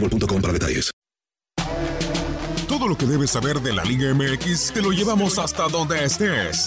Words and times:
boostmobile.com 0.00 0.40
para 0.40 0.52
detalles. 0.52 0.90
Todo 2.68 2.88
lo 2.88 2.96
que 2.96 3.06
debes 3.06 3.30
saber 3.30 3.60
de 3.60 3.72
la 3.72 3.84
Liga 3.84 4.12
MX 4.12 4.72
te 4.72 4.82
lo 4.82 4.90
llevamos 4.90 5.38
hasta 5.38 5.68
donde 5.68 6.04
estés. 6.04 6.66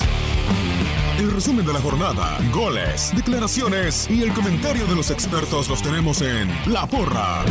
El 1.20 1.32
resumen 1.32 1.66
de 1.66 1.74
la 1.74 1.82
jornada, 1.82 2.38
goles, 2.54 3.12
declaraciones 3.14 4.10
y 4.10 4.24
el 4.24 4.34
comentario 4.34 4.88
de 4.88 4.96
los 4.96 5.12
expertos 5.12 5.68
los 5.68 5.82
tenemos 5.82 6.22
en 6.22 6.50
La 6.72 6.88
Porra. 6.88 7.44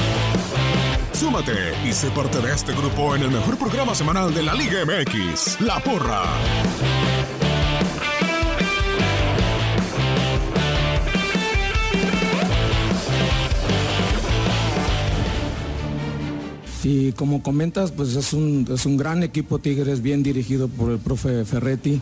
Súmate 1.12 1.74
y 1.86 1.92
sé 1.92 2.10
parte 2.10 2.40
de 2.40 2.52
este 2.52 2.72
grupo 2.72 3.14
en 3.14 3.22
el 3.22 3.30
mejor 3.30 3.58
programa 3.58 3.94
semanal 3.94 4.32
de 4.32 4.42
la 4.42 4.54
Liga 4.54 4.84
MX, 4.84 5.60
La 5.60 5.78
Porra. 5.80 6.22
Y 16.84 17.12
como 17.12 17.42
comentas, 17.42 17.90
pues 17.90 18.14
es 18.14 18.32
un, 18.32 18.66
es 18.72 18.86
un 18.86 18.96
gran 18.96 19.22
equipo 19.22 19.58
Tigres, 19.58 20.00
bien 20.00 20.22
dirigido 20.22 20.68
por 20.68 20.92
el 20.92 20.98
profe 20.98 21.44
Ferretti. 21.44 22.00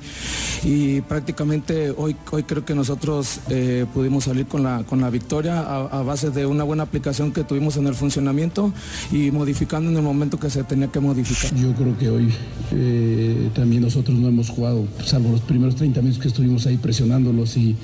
Y 0.65 1.01
prácticamente 1.03 1.93
hoy, 1.97 2.15
hoy 2.31 2.43
creo 2.43 2.65
que 2.65 2.75
nosotros 2.75 3.41
eh, 3.49 3.87
pudimos 3.95 4.25
salir 4.25 4.47
con 4.47 4.63
la, 4.63 4.85
con 4.85 5.01
la 5.01 5.09
victoria 5.11 5.61
a, 5.61 6.03
base 6.03 6.31
de 6.31 6.45
una 6.47 6.63
buena 6.65 6.83
aplicación 6.83 7.33
que 7.33 7.43
tuvimos 7.45 7.77
en 7.79 7.87
el 7.87 7.95
funcionamiento 7.95 8.73
y 9.11 9.31
modificando 9.31 9.91
en 9.91 9.97
el 9.97 10.03
momento 10.03 10.39
que 10.39 10.51
se 10.51 10.63
tenía 10.65 10.89
que 10.89 11.01
modificar. 11.01 11.55
Yo 11.55 11.73
creo 11.75 11.97
que 11.97 12.11
hoy 12.11 12.29
eh, 12.73 13.51
también 13.55 13.83
nosotros 13.83 14.19
no 14.19 14.29
hemos 14.29 14.51
jugado, 14.51 14.85
salvo 15.05 15.31
los 15.31 15.41
primeros 15.41 15.77
30 15.77 16.01
minutos 16.03 16.21
que 16.23 16.29
estuvimos 16.29 16.67
ahí 16.67 16.77
presionándolos 16.77 17.57
y 17.57 17.77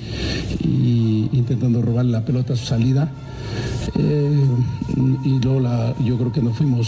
intentando 1.31 1.81
robar 1.81 2.05
la 2.05 2.23
pelota 2.23 2.53
a 2.53 2.55
su 2.55 2.65
salida. 2.65 3.11
Eh, 3.99 4.45
y 5.25 5.39
luego 5.39 5.59
la- 5.59 5.95
yo 6.03 6.17
creo 6.17 6.31
que 6.31 6.41
no 6.41 6.53
fuimos 6.53 6.82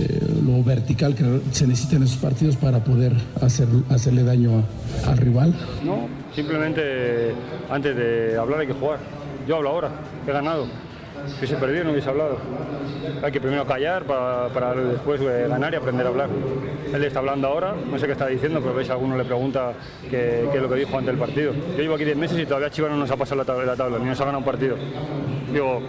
eh, 0.00 0.42
lo 0.44 0.62
vertical 0.62 1.14
que 1.14 1.40
se 1.52 1.66
necesita 1.66 1.96
en 1.96 2.02
esos 2.04 2.16
partidos 2.16 2.56
para 2.56 2.82
poder 2.82 3.12
hacer, 3.40 3.68
hacerle 3.90 4.24
daño 4.24 4.64
al 5.06 5.18
rival. 5.18 5.54
No, 5.84 6.08
simplemente 6.34 7.32
antes 7.70 7.96
de 7.96 8.36
hablar 8.36 8.60
hay 8.60 8.66
que 8.66 8.72
jugar. 8.72 8.98
Yo 9.46 9.56
hablo 9.56 9.70
ahora, 9.70 9.90
he 10.26 10.32
ganado. 10.32 10.66
Si 11.26 11.38
hubiese 11.38 11.56
perdido 11.56 11.84
no 11.84 11.92
hubiese 11.92 12.08
hablado. 12.08 12.38
Hay 13.22 13.32
que 13.32 13.40
primero 13.40 13.66
callar 13.66 14.04
para, 14.04 14.74
después 14.74 15.20
eh, 15.20 15.46
ganar 15.48 15.72
y 15.72 15.76
aprender 15.76 16.06
a 16.06 16.10
hablar. 16.10 16.28
Él 16.92 17.04
está 17.04 17.20
hablando 17.20 17.48
ahora, 17.48 17.74
no 17.90 17.98
sé 17.98 18.06
qué 18.06 18.12
está 18.12 18.26
diciendo, 18.26 18.60
pero 18.60 18.74
veis, 18.74 18.90
alguno 18.90 19.16
le 19.16 19.24
pregunta 19.24 19.72
qué, 20.02 20.48
qué 20.50 20.56
es 20.56 20.62
lo 20.62 20.68
que 20.68 20.76
dijo 20.76 20.98
antes 20.98 21.12
del 21.12 21.18
partido. 21.18 21.52
Yo 21.52 21.82
llevo 21.82 21.94
aquí 21.94 22.04
10 22.04 22.16
meses 22.16 22.38
y 22.38 22.46
todavía 22.46 22.70
Chivas 22.70 22.90
no 22.90 22.96
nos 22.96 23.10
ha 23.10 23.16
pasado 23.16 23.36
la 23.38 23.44
tabla, 23.44 23.64
la 23.64 23.76
tabla 23.76 23.98
ni 23.98 24.06
nos 24.06 24.20
ha 24.20 24.24
ganado 24.24 24.38
un 24.38 24.44
partido. 24.44 24.76
Digo, 25.52 25.80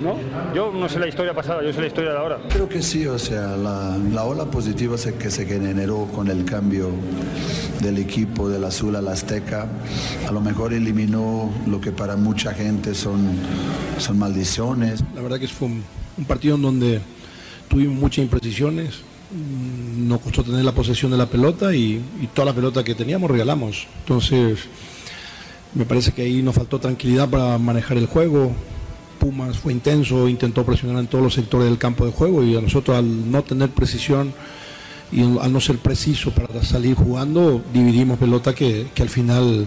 ¿no? 0.00 0.14
Yo 0.54 0.72
no 0.72 0.88
sé 0.88 0.98
la 0.98 1.08
historia 1.08 1.34
pasada, 1.34 1.62
yo 1.62 1.72
sé 1.72 1.80
la 1.80 1.86
historia 1.86 2.10
de 2.12 2.18
ahora. 2.18 2.38
Creo 2.48 2.68
que 2.68 2.82
sí, 2.82 3.06
o 3.06 3.18
sea, 3.18 3.56
la, 3.56 3.96
la 4.12 4.24
ola 4.24 4.44
positiva 4.46 4.96
se- 4.98 5.14
que 5.14 5.30
se 5.30 5.46
generó 5.46 6.06
con 6.14 6.28
el 6.28 6.44
cambio 6.44 6.90
del 7.82 7.98
equipo 7.98 8.48
del 8.48 8.64
azul 8.64 8.96
al 8.96 9.08
azteca, 9.08 9.66
a 10.28 10.32
lo 10.32 10.40
mejor 10.40 10.72
eliminó 10.72 11.50
lo 11.66 11.80
que 11.80 11.92
para 11.92 12.16
mucha 12.16 12.52
gente 12.54 12.94
son, 12.94 13.30
son 13.98 14.18
maldiciones. 14.18 15.02
La 15.14 15.22
verdad 15.22 15.38
que 15.38 15.48
fue 15.48 15.68
un, 15.68 15.82
un 16.18 16.24
partido 16.24 16.56
en 16.56 16.62
donde 16.62 17.00
tuvimos 17.68 17.96
muchas 17.96 18.22
imprecisiones, 18.24 19.00
mm, 19.32 20.08
nos 20.08 20.20
costó 20.20 20.42
tener 20.44 20.64
la 20.64 20.72
posesión 20.72 21.10
de 21.10 21.16
la 21.18 21.26
pelota 21.26 21.74
y, 21.74 22.00
y 22.20 22.26
toda 22.32 22.46
la 22.46 22.52
pelota 22.54 22.82
que 22.84 22.94
teníamos 22.94 23.30
regalamos. 23.30 23.86
Entonces, 24.00 24.60
me 25.74 25.84
parece 25.84 26.12
que 26.12 26.22
ahí 26.22 26.42
nos 26.42 26.54
faltó 26.54 26.78
tranquilidad 26.78 27.28
para 27.28 27.58
manejar 27.58 27.96
el 27.98 28.06
juego. 28.06 28.52
Pumas 29.18 29.58
fue 29.58 29.72
intenso, 29.72 30.28
intentó 30.28 30.64
presionar 30.64 30.98
en 30.98 31.06
todos 31.06 31.24
los 31.24 31.34
sectores 31.34 31.68
del 31.68 31.78
campo 31.78 32.06
de 32.06 32.12
juego 32.12 32.42
y 32.42 32.56
a 32.56 32.60
nosotros 32.60 32.96
al 32.96 33.30
no 33.30 33.42
tener 33.42 33.70
precisión 33.70 34.32
y 35.12 35.22
al 35.22 35.52
no 35.52 35.60
ser 35.60 35.78
preciso 35.78 36.32
para 36.32 36.62
salir 36.62 36.94
jugando, 36.94 37.62
dividimos 37.72 38.18
pelota 38.18 38.54
que, 38.54 38.88
que 38.94 39.02
al 39.02 39.08
final 39.08 39.66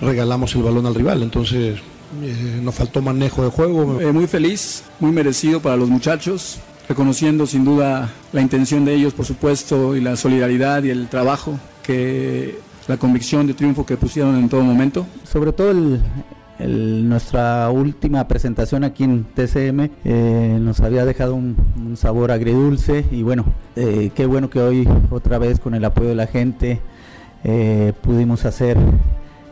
regalamos 0.00 0.54
el 0.54 0.62
balón 0.62 0.86
al 0.86 0.94
rival. 0.94 1.22
Entonces, 1.22 1.78
eh, 2.22 2.60
nos 2.62 2.74
faltó 2.74 3.02
manejo 3.02 3.44
de 3.44 3.50
juego. 3.50 4.00
Eh, 4.00 4.12
muy 4.12 4.26
feliz, 4.26 4.84
muy 4.98 5.12
merecido 5.12 5.60
para 5.60 5.76
los 5.76 5.88
muchachos, 5.88 6.58
reconociendo 6.88 7.46
sin 7.46 7.64
duda 7.64 8.10
la 8.32 8.40
intención 8.40 8.84
de 8.84 8.94
ellos, 8.94 9.14
por 9.14 9.24
supuesto, 9.24 9.94
y 9.96 10.00
la 10.00 10.16
solidaridad 10.16 10.82
y 10.82 10.90
el 10.90 11.08
trabajo, 11.08 11.58
que 11.82 12.58
la 12.88 12.96
convicción 12.96 13.46
de 13.46 13.54
triunfo 13.54 13.86
que 13.86 13.96
pusieron 13.96 14.36
en 14.36 14.48
todo 14.48 14.62
momento. 14.62 15.06
Sobre 15.24 15.52
todo 15.52 15.70
el, 15.70 16.00
nuestra 16.68 17.70
última 17.70 18.26
presentación 18.28 18.84
aquí 18.84 19.04
en 19.04 19.24
TCM 19.24 19.90
eh, 20.04 20.58
nos 20.60 20.80
había 20.80 21.04
dejado 21.04 21.34
un, 21.34 21.56
un 21.76 21.96
sabor 21.96 22.30
agridulce 22.30 23.04
y 23.10 23.22
bueno, 23.22 23.44
eh, 23.76 24.10
qué 24.14 24.26
bueno 24.26 24.50
que 24.50 24.60
hoy 24.60 24.88
otra 25.10 25.38
vez 25.38 25.60
con 25.60 25.74
el 25.74 25.84
apoyo 25.84 26.08
de 26.08 26.14
la 26.14 26.26
gente 26.26 26.80
eh, 27.44 27.92
pudimos 28.02 28.44
hacer 28.44 28.76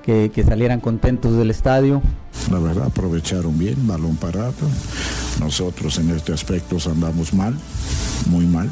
que, 0.02 0.30
que 0.34 0.44
salieran 0.44 0.80
contentos 0.80 1.36
del 1.36 1.50
estadio. 1.50 2.02
La 2.50 2.58
verdad, 2.58 2.86
aprovecharon 2.86 3.58
bien, 3.58 3.86
balón 3.86 4.16
parado. 4.16 4.54
Nosotros 5.40 5.98
en 5.98 6.10
este 6.10 6.32
aspecto 6.32 6.76
andamos 6.90 7.32
mal, 7.32 7.54
muy 8.26 8.46
mal. 8.46 8.70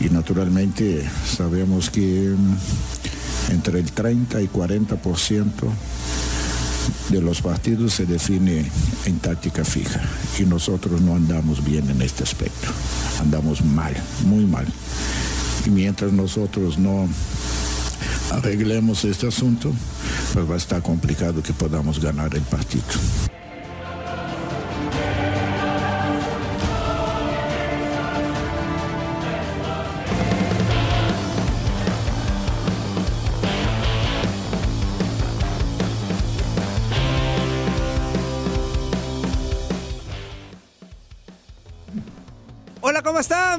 Y 0.00 0.10
naturalmente 0.10 1.04
sabemos 1.24 1.90
que 1.90 2.34
mm, 2.36 3.52
entre 3.52 3.80
el 3.80 3.90
30 3.90 4.40
y 4.42 4.48
40% 4.48 5.48
de 7.10 7.22
los 7.22 7.40
partidos 7.40 7.94
se 7.94 8.06
define 8.06 8.70
en 9.06 9.18
táctica 9.18 9.64
fija 9.64 10.00
y 10.38 10.42
nosotros 10.42 11.00
no 11.00 11.14
andamos 11.14 11.64
bien 11.64 11.88
en 11.90 12.02
este 12.02 12.22
aspecto. 12.22 12.68
Andamos 13.20 13.64
mal, 13.64 13.94
muy 14.26 14.44
mal. 14.44 14.66
Y 15.66 15.70
mientras 15.70 16.12
nosotros 16.12 16.78
no 16.78 17.08
arreglemos 18.30 19.04
este 19.04 19.26
asunto, 19.26 19.72
pues 20.34 20.48
va 20.48 20.54
a 20.54 20.58
estar 20.58 20.82
complicado 20.82 21.42
que 21.42 21.52
podamos 21.52 22.00
ganar 22.00 22.34
el 22.34 22.42
partido. 22.42 22.84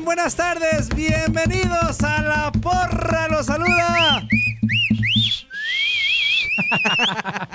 Buenas 0.09 0.35
tardes, 0.35 0.89
bienvenidos 0.95 2.01
a 2.01 2.23
la 2.23 2.51
porra, 2.51 3.27
los 3.27 3.45
saluda. 3.45 4.27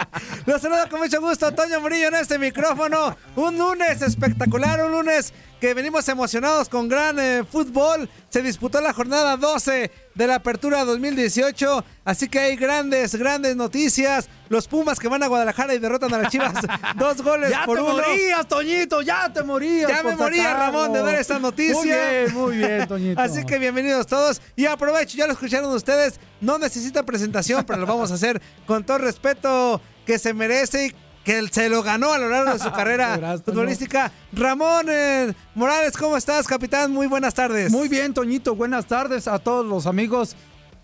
Los 0.47 0.61
saluda 0.61 0.91
con 0.91 1.01
mucho 1.01 1.23
gusto 1.23 1.51
Toño 1.55 1.81
Murillo 1.81 2.09
en 2.09 2.17
este 2.17 2.39
micrófono. 2.39 3.17
Un 3.35 3.57
lunes 3.57 4.03
espectacular, 4.03 4.85
un 4.85 4.93
lunes 4.93 5.33
que 5.59 5.73
venimos 5.73 6.07
emocionados 6.11 6.69
con 6.69 6.87
gran 6.87 7.19
eh, 7.19 7.45
fútbol. 7.51 8.11
Se 8.29 8.43
disputó 8.43 8.83
la 8.83 8.93
jornada 8.93 9.39
12 9.39 9.91
de 10.15 10.27
la 10.27 10.35
Apertura 10.35 10.85
2018, 10.85 11.83
así 12.05 12.29
que 12.29 12.41
hay 12.41 12.57
grandes, 12.57 13.15
grandes 13.15 13.57
noticias. 13.57 14.29
Los 14.51 14.69
Pumas 14.69 14.99
que 15.01 15.09
van 15.09 15.23
a 15.23 15.29
Guadalajara 15.29 15.73
y 15.73 15.79
derrotan 15.79 16.13
a 16.13 16.19
las 16.19 16.31
Chivas 16.31 16.53
dos 16.97 17.23
goles 17.23 17.49
ya 17.49 17.65
por 17.65 17.79
te 17.79 17.83
uno. 17.83 17.95
morías, 17.95 18.47
Toñito, 18.47 19.01
ya 19.01 19.33
te 19.33 19.43
morías. 19.43 19.91
Ya 19.91 20.03
me 20.03 20.15
moría 20.15 20.43
sacarlo. 20.43 20.65
Ramón 20.67 20.93
de 20.93 21.01
dar 21.01 21.15
esta 21.15 21.39
noticia. 21.39 21.75
Muy 21.75 21.89
bien, 21.89 22.35
muy 22.35 22.57
bien, 22.59 22.87
Toñito. 22.89 23.21
Así 23.23 23.47
que 23.47 23.59
bienvenidos 23.59 24.07
todos. 24.07 24.43
Y 24.57 24.67
aprovecho, 24.67 25.17
ya 25.17 25.27
lo 25.27 25.33
escucharon 25.33 25.73
ustedes. 25.73 26.21
No 26.43 26.59
necesita 26.59 27.03
presentación, 27.03 27.65
pero 27.65 27.79
lo 27.79 27.87
vamos 27.87 28.11
a 28.11 28.15
hacer 28.17 28.43
con 28.67 28.85
todo 28.85 28.99
respeto 28.99 29.81
que 30.05 30.19
se 30.19 30.35
merece 30.35 30.87
y 30.87 30.95
que 31.25 31.49
se 31.49 31.69
lo 31.69 31.83
ganó 31.83 32.13
a 32.13 32.19
lo 32.19 32.29
largo 32.29 32.53
de 32.53 32.59
su 32.59 32.71
carrera 32.73 33.39
futbolística. 33.45 34.13
Ramón 34.33 34.87
eh, 34.89 35.33
Morales, 35.55 35.97
¿cómo 35.97 36.17
estás, 36.17 36.47
capitán? 36.47 36.93
Muy 36.93 37.07
buenas 37.07 37.35
tardes. 37.35 37.73
Muy 37.73 37.89
bien, 37.89 38.13
Toñito. 38.13 38.55
Buenas 38.55 38.87
tardes 38.87 39.27
a 39.27 39.39
todos 39.39 39.65
los 39.65 39.87
amigos 39.87 40.37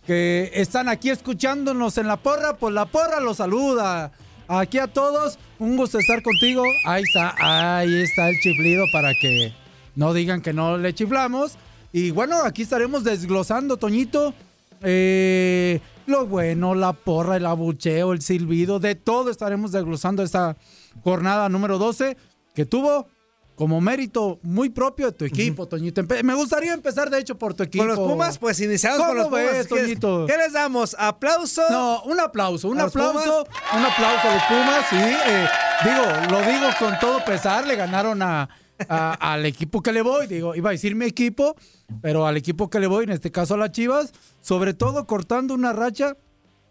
que 0.06 0.50
están 0.54 0.88
aquí 0.88 1.10
escuchándonos 1.10 1.98
en 1.98 2.06
la 2.06 2.16
porra. 2.16 2.56
Pues 2.56 2.74
la 2.74 2.86
porra 2.86 3.20
los 3.20 3.36
saluda. 3.36 4.12
Aquí 4.48 4.78
a 4.78 4.88
todos, 4.88 5.38
un 5.60 5.76
gusto 5.76 5.98
estar 5.98 6.22
contigo. 6.22 6.64
Ahí 6.84 7.04
está, 7.04 7.34
ahí 7.38 8.02
está 8.02 8.28
el 8.28 8.40
chiflido 8.40 8.84
para 8.92 9.12
que 9.20 9.54
no 9.94 10.12
digan 10.12 10.40
que 10.40 10.52
no 10.52 10.76
le 10.76 10.92
chiflamos. 10.92 11.56
Y 11.92 12.10
bueno, 12.10 12.42
aquí 12.42 12.62
estaremos 12.62 13.04
desglosando, 13.04 13.76
Toñito. 13.76 14.34
Eh, 14.82 15.80
lo 16.06 16.26
bueno, 16.26 16.74
la 16.74 16.92
porra, 16.92 17.36
el 17.36 17.46
abucheo, 17.46 18.12
el 18.12 18.22
silbido, 18.22 18.78
de 18.80 18.94
todo 18.94 19.30
estaremos 19.30 19.72
desglosando 19.72 20.22
esta 20.22 20.56
jornada 21.02 21.48
número 21.48 21.78
12 21.78 22.16
que 22.54 22.66
tuvo 22.66 23.06
como 23.54 23.80
mérito 23.82 24.38
muy 24.42 24.70
propio 24.70 25.06
de 25.06 25.12
tu 25.12 25.24
equipo, 25.26 25.68
Toñito. 25.68 26.02
Me 26.24 26.34
gustaría 26.34 26.72
empezar, 26.72 27.10
de 27.10 27.18
hecho, 27.18 27.36
por 27.36 27.52
tu 27.52 27.62
equipo. 27.62 27.84
Con 27.84 27.88
los 27.94 27.98
Pumas, 27.98 28.38
pues 28.38 28.58
iniciamos 28.60 28.98
con 29.00 29.08
¿Cómo 29.08 29.18
los 29.20 29.28
Pumas. 29.28 29.52
ves, 29.52 29.66
¿Qué, 29.66 29.80
Toñito? 29.82 30.24
qué 30.26 30.36
les 30.38 30.52
damos? 30.54 30.96
¿Aplauso? 30.98 31.62
No, 31.68 32.02
un 32.04 32.18
aplauso, 32.18 32.68
un 32.68 32.80
¿A 32.80 32.84
los 32.84 32.96
aplauso, 32.96 33.44
un 33.74 33.84
aplauso 33.84 34.28
a 34.28 34.34
los 34.34 34.42
Pumas, 34.44 34.86
sí. 34.88 34.96
eh, 34.96 35.46
digo, 35.84 36.04
lo 36.30 36.50
digo 36.50 36.68
con 36.78 36.98
todo 37.00 37.22
pesar, 37.22 37.66
le 37.66 37.76
ganaron 37.76 38.22
a, 38.22 38.48
a- 38.88 39.32
al 39.32 39.46
equipo 39.46 39.82
que 39.82 39.92
le 39.92 40.02
voy, 40.02 40.26
digo, 40.26 40.54
iba 40.54 40.70
a 40.70 40.72
decir 40.72 40.94
mi 40.94 41.06
equipo, 41.06 41.56
pero 42.02 42.26
al 42.26 42.36
equipo 42.36 42.70
que 42.70 42.80
le 42.80 42.86
voy, 42.86 43.04
en 43.04 43.10
este 43.10 43.30
caso 43.30 43.54
a 43.54 43.58
las 43.58 43.72
Chivas, 43.72 44.12
sobre 44.40 44.74
todo 44.74 45.06
cortando 45.06 45.54
una 45.54 45.72
racha 45.72 46.16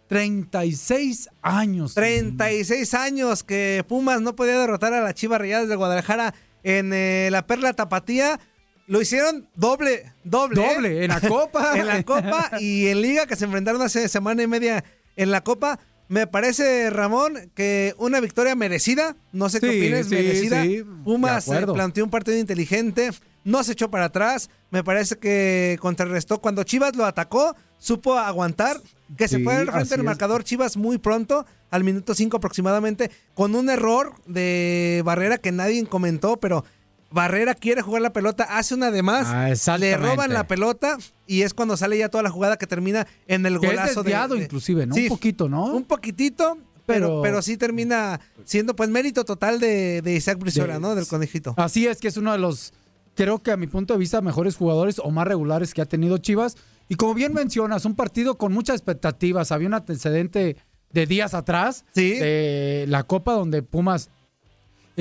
36 0.08 1.30
años. 1.42 1.94
36 1.94 2.94
años 2.94 3.44
que 3.44 3.84
Pumas 3.88 4.22
no 4.22 4.36
podía 4.36 4.58
derrotar 4.60 4.94
a 4.94 5.02
las 5.02 5.14
Chivas 5.14 5.40
Rayadas 5.40 5.68
de 5.70 5.76
Guadalajara 5.76 6.34
en 6.64 6.92
eh, 6.94 7.30
la 7.32 7.46
Perla 7.46 7.74
Tapatía. 7.74 8.40
Lo 8.88 9.02
hicieron 9.02 9.48
doble, 9.56 10.12
doble. 10.24 10.62
¿eh? 10.66 10.74
Doble, 10.76 11.04
en 11.06 11.10
la 11.10 11.22
Copa. 11.22 11.74
en 11.80 11.86
la 11.86 12.04
Copa 12.04 12.52
y 12.60 12.88
en 12.88 13.02
Liga 13.02 13.28
que 13.28 13.36
se 13.36 13.46
enfrentaron 13.46 13.82
hace 13.82 14.08
semana 14.10 14.42
y 14.44 14.48
media 14.48 14.84
en 15.16 15.32
la 15.32 15.42
Copa. 15.44 15.80
Me 16.10 16.26
parece, 16.26 16.90
Ramón, 16.90 17.52
que 17.54 17.94
una 18.00 18.20
victoria 18.20 18.56
merecida. 18.56 19.16
No 19.32 19.48
sé 19.48 19.62
qué 19.62 19.72
sí, 19.72 19.80
merecida. 19.80 20.64
sí, 20.64 20.84
Pumas 21.04 21.46
planteó 21.46 22.04
un 22.04 22.10
partido 22.10 22.36
inteligente, 22.36 23.12
no 23.44 23.64
se 23.64 23.74
echó 23.74 23.92
para 23.92 24.06
atrás. 24.06 24.50
Me 24.72 24.84
parece 24.84 25.18
que 25.18 25.78
contrarrestó. 25.80 26.42
Cuando 26.42 26.64
Chivas 26.64 26.96
lo 26.96 27.06
atacó, 27.06 27.56
supo 27.78 28.18
aguantar. 28.18 28.82
Que 29.18 29.28
se 29.28 29.40
fue 29.44 29.56
al 29.56 29.72
frente 29.72 29.96
del 29.96 30.04
marcador 30.04 30.44
Chivas 30.44 30.78
muy 30.78 30.98
pronto, 30.98 31.46
al 31.72 31.84
minuto 31.84 32.14
5 32.14 32.38
aproximadamente, 32.38 33.10
con 33.34 33.56
un 33.56 33.70
error 33.70 34.14
de 34.26 35.02
Barrera 35.06 35.38
que 35.38 35.52
nadie 35.52 35.84
comentó, 35.86 36.38
pero 36.38 36.64
Barrera 37.12 37.56
quiere 37.56 37.82
jugar 37.82 38.02
la 38.02 38.14
pelota, 38.14 38.44
hace 38.44 38.76
una 38.76 38.92
de 38.92 39.02
más, 39.04 39.28
Ah, 39.28 39.78
le 39.78 39.98
roban 39.98 40.32
la 40.34 40.46
pelota 40.48 40.98
y 41.26 41.42
es 41.42 41.54
cuando 41.54 41.76
sale 41.78 41.98
ya 41.98 42.10
toda 42.10 42.24
la 42.24 42.30
jugada 42.30 42.58
que 42.58 42.68
termina 42.68 43.08
en 43.28 43.46
el 43.46 43.60
Que 43.60 43.66
es 43.68 43.72
golazo 43.74 44.04
de- 44.04 44.10
desviado 44.12 44.36
de, 44.36 44.44
inclusive, 44.44 44.86
¿no? 44.86 44.94
Sí, 44.96 45.04
un 45.04 45.10
poquito, 45.10 45.50
¿no? 45.50 45.66
un 45.74 45.84
poquitito, 45.86 46.58
pero, 46.86 47.08
Pero- 47.08 47.22
pero 47.22 47.42
sí 47.42 47.58
termina 47.58 48.20
siendo 48.46 48.76
pues 48.76 48.90
mérito 48.90 49.26
total 49.26 49.60
de, 49.60 50.02
de 50.02 50.16
Isaac 50.16 50.38
Brizuela, 50.40 50.76
De- 50.76 50.80
¿no? 50.80 50.96
Del 50.96 51.08
conejito. 51.08 51.54
Así 51.58 51.88
es 51.88 52.00
que 52.00 52.08
es 52.08 52.18
uno 52.18 52.32
de 52.32 52.38
los, 52.40 52.74
creo 53.16 53.40
que 53.40 53.52
a 53.52 53.58
mi 53.58 53.68
punto 53.68 53.94
de 53.94 54.00
vista, 54.00 54.22
mejores 54.22 54.56
jugadores 54.56 55.00
o 55.00 55.10
más 55.12 55.28
regulares 55.28 55.74
que 55.74 55.82
ha 55.82 55.86
tenido 55.86 56.18
Chivas. 56.20 56.58
Y 56.88 56.96
como 56.96 57.14
bien 57.14 57.34
mencionas, 57.34 57.86
un 57.86 57.96
partido 57.96 58.38
con 58.38 58.52
muchas 58.54 58.76
expectativas. 58.78 59.52
Había 59.52 59.68
un 59.68 59.76
antecedente 59.76 60.58
de 60.92 61.06
días 61.06 61.36
atrás 61.36 61.86
de 61.94 62.86
la 62.88 63.04
Copa 63.04 63.34
donde 63.34 63.62
Pumas 63.62 64.10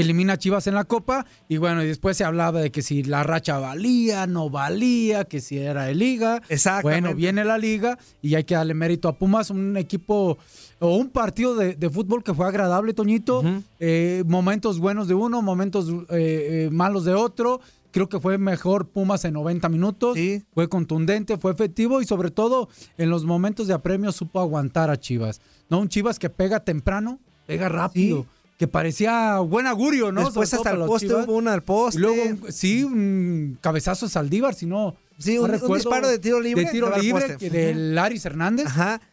elimina 0.01 0.35
a 0.35 0.39
Chivas 0.39 0.67
en 0.67 0.75
la 0.75 0.85
Copa 0.85 1.27
y 1.49 1.57
bueno, 1.57 1.83
y 1.83 1.87
después 1.87 2.17
se 2.17 2.25
hablaba 2.25 2.61
de 2.61 2.71
que 2.71 2.83
si 2.83 3.03
la 3.03 3.23
racha 3.23 3.59
valía, 3.59 4.27
no 4.27 4.51
valía, 4.51 5.25
que 5.25 5.41
si 5.41 5.59
era 5.59 5.85
de 5.85 5.95
liga. 5.95 6.41
Exactamente. 6.49 7.01
Bueno, 7.01 7.17
viene 7.17 7.45
la 7.45 7.59
liga 7.59 7.99
y 8.23 8.35
hay 8.35 8.45
que 8.45 8.55
darle 8.55 8.75
mérito 8.75 9.09
a 9.09 9.19
Pumas, 9.19 9.51
un 9.51 9.77
equipo 9.77 10.39
o 10.81 10.97
un 10.97 11.11
partido 11.11 11.57
de, 11.57 11.75
de 11.75 11.91
fútbol 11.91 12.23
que 12.23 12.35
fue 12.35 12.47
agradable, 12.47 12.95
Toñito. 12.95 13.43
Eh, 13.81 14.23
momentos 14.27 14.79
buenos 14.79 15.09
de 15.09 15.15
uno, 15.15 15.43
momentos 15.43 15.89
eh, 15.89 16.07
eh, 16.11 16.69
malos 16.71 17.05
de 17.05 17.15
otro. 17.15 17.61
Creo 17.91 18.09
que 18.09 18.21
fue 18.21 18.39
mejor 18.39 18.89
Pumas 18.89 19.25
en 19.25 19.35
90 19.35 19.69
minutos. 19.69 20.17
Fue 20.55 20.69
contundente, 20.69 21.39
fue 21.39 21.53
efectivo 21.53 22.01
y 22.01 22.05
sobre 22.05 22.31
todo 22.31 22.69
en 22.99 23.11
los 23.11 23.25
momentos 23.25 23.67
de 23.67 23.75
apremio 23.75 24.13
supo 24.13 24.41
aguantar 24.41 24.91
a 24.91 24.99
Chivas. 24.99 25.41
No 25.69 25.81
un 25.81 25.89
Chivas 25.89 26.19
que 26.19 26.31
pega 26.31 26.61
temprano, 26.61 27.19
pega 27.47 27.69
rápido. 27.69 28.27
Que 28.59 28.67
parecía 28.69 29.39
buen 29.39 29.67
augurio, 29.67 30.13
¿no? 30.13 30.25
Después 30.27 30.53
hasta 30.53 30.73
el 30.73 30.79
poste 30.85 31.07
Chivas. 31.09 31.27
hubo 31.27 31.37
una 31.37 31.55
al 31.55 31.63
poste. 31.63 31.99
Y 31.99 32.03
luego, 32.03 32.51
sí, 32.51 32.83
un 32.85 33.57
cabezazo 33.61 34.07
a 34.07 34.09
Saldívar, 34.09 34.55
si 34.55 34.67
no. 34.67 34.97
Sí, 35.17 35.37
no 35.37 35.43
un- 35.45 35.75
disparo 35.75 36.09
de 36.09 36.19
tiro 36.19 36.41
libre 36.41 36.65
De 36.65 36.71
tiro 36.71 36.93
que 36.93 37.01
libre, 37.01 37.37
que 37.39 37.51
de. 37.51 37.75
Laris 37.75 38.25
Hernández. 38.27 38.67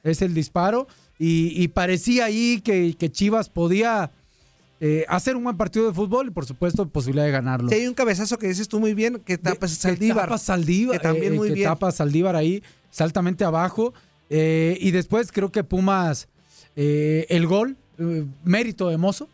Es 0.04 0.22
el 0.24 0.34
disparo. 0.34 0.88
Y, 1.20 1.54
y 1.64 1.68
parecía 1.70 2.26
ahí 2.26 2.60
que, 2.62 2.96
que 2.98 3.10
Chivas 3.12 3.50
podía 3.50 4.12
eh, 4.82 5.06
hacer 5.08 5.36
un 5.38 5.44
buen 5.46 5.56
partido 5.58 5.88
de 5.88 5.94
fútbol 5.94 6.28
y, 6.28 6.32
por 6.32 6.46
supuesto, 6.46 6.88
posibilidad 6.90 7.26
de 7.26 7.32
ganarlo. 7.32 7.70
Sí, 7.70 7.76
hay 7.76 7.88
un 7.88 7.94
cabezazo 7.94 8.38
que 8.38 8.48
dices 8.48 8.68
tú 8.68 8.80
muy 8.80 8.94
bien, 8.96 9.22
que 9.24 9.38
tapas 9.38 9.72
Que 9.72 9.78
Saldívar. 9.78 10.26
tapa 10.26 10.38
Saldívar. 10.40 10.98
Que 10.98 11.04
también 11.04 11.34
eh, 11.34 11.38
muy 11.38 11.48
que 11.50 11.54
bien. 11.54 11.70
tapa 11.70 11.92
Saldívar 11.92 12.36
ahí, 12.36 12.64
saltamente 12.90 13.44
abajo. 13.46 13.94
Eh, 14.30 14.78
y 14.82 14.90
después 14.92 15.32
creo 15.32 15.52
que 15.52 15.64
Pumas, 15.64 16.28
eh, 16.76 17.26
el 17.30 17.46
gol, 17.48 17.78
eh, 18.00 18.26
mérito 18.44 18.90
de 18.90 18.98
Mozo. 18.98 19.30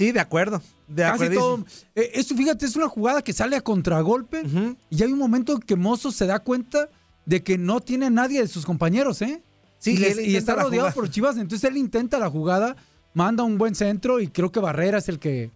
Sí, 0.00 0.12
de 0.12 0.20
acuerdo. 0.20 0.62
De 0.88 1.02
Casi 1.02 1.28
todo. 1.28 1.62
eh, 1.94 2.10
esto, 2.14 2.34
fíjate, 2.34 2.64
es 2.64 2.74
una 2.74 2.88
jugada 2.88 3.20
que 3.20 3.34
sale 3.34 3.54
a 3.54 3.60
contragolpe 3.60 4.42
y 4.88 5.02
hay 5.02 5.12
un 5.12 5.18
momento 5.18 5.52
en 5.52 5.58
que 5.60 5.76
Mozo 5.76 6.10
se 6.10 6.24
da 6.26 6.38
cuenta 6.38 6.88
de 7.26 7.42
que 7.42 7.58
no 7.58 7.80
tiene 7.82 8.06
a 8.06 8.10
nadie 8.10 8.40
de 8.40 8.48
sus 8.48 8.64
compañeros, 8.64 9.20
¿eh? 9.20 9.42
Sí, 9.78 9.90
y, 9.92 9.96
les- 9.98 10.16
está 10.18 10.54
rodeado 10.54 10.90
por 10.92 11.10
Chivas, 11.10 11.36
entonces 11.36 11.68
él 11.70 11.76
intenta 11.76 12.18
la 12.18 12.30
jugada, 12.30 12.76
manda 13.12 13.44
un 13.44 13.58
buen 13.58 13.74
centro 13.74 14.20
y 14.20 14.28
creo 14.28 14.50
que 14.50 14.58
Barrera 14.60 14.96
es 14.98 15.08
el 15.10 15.18
que... 15.18 15.50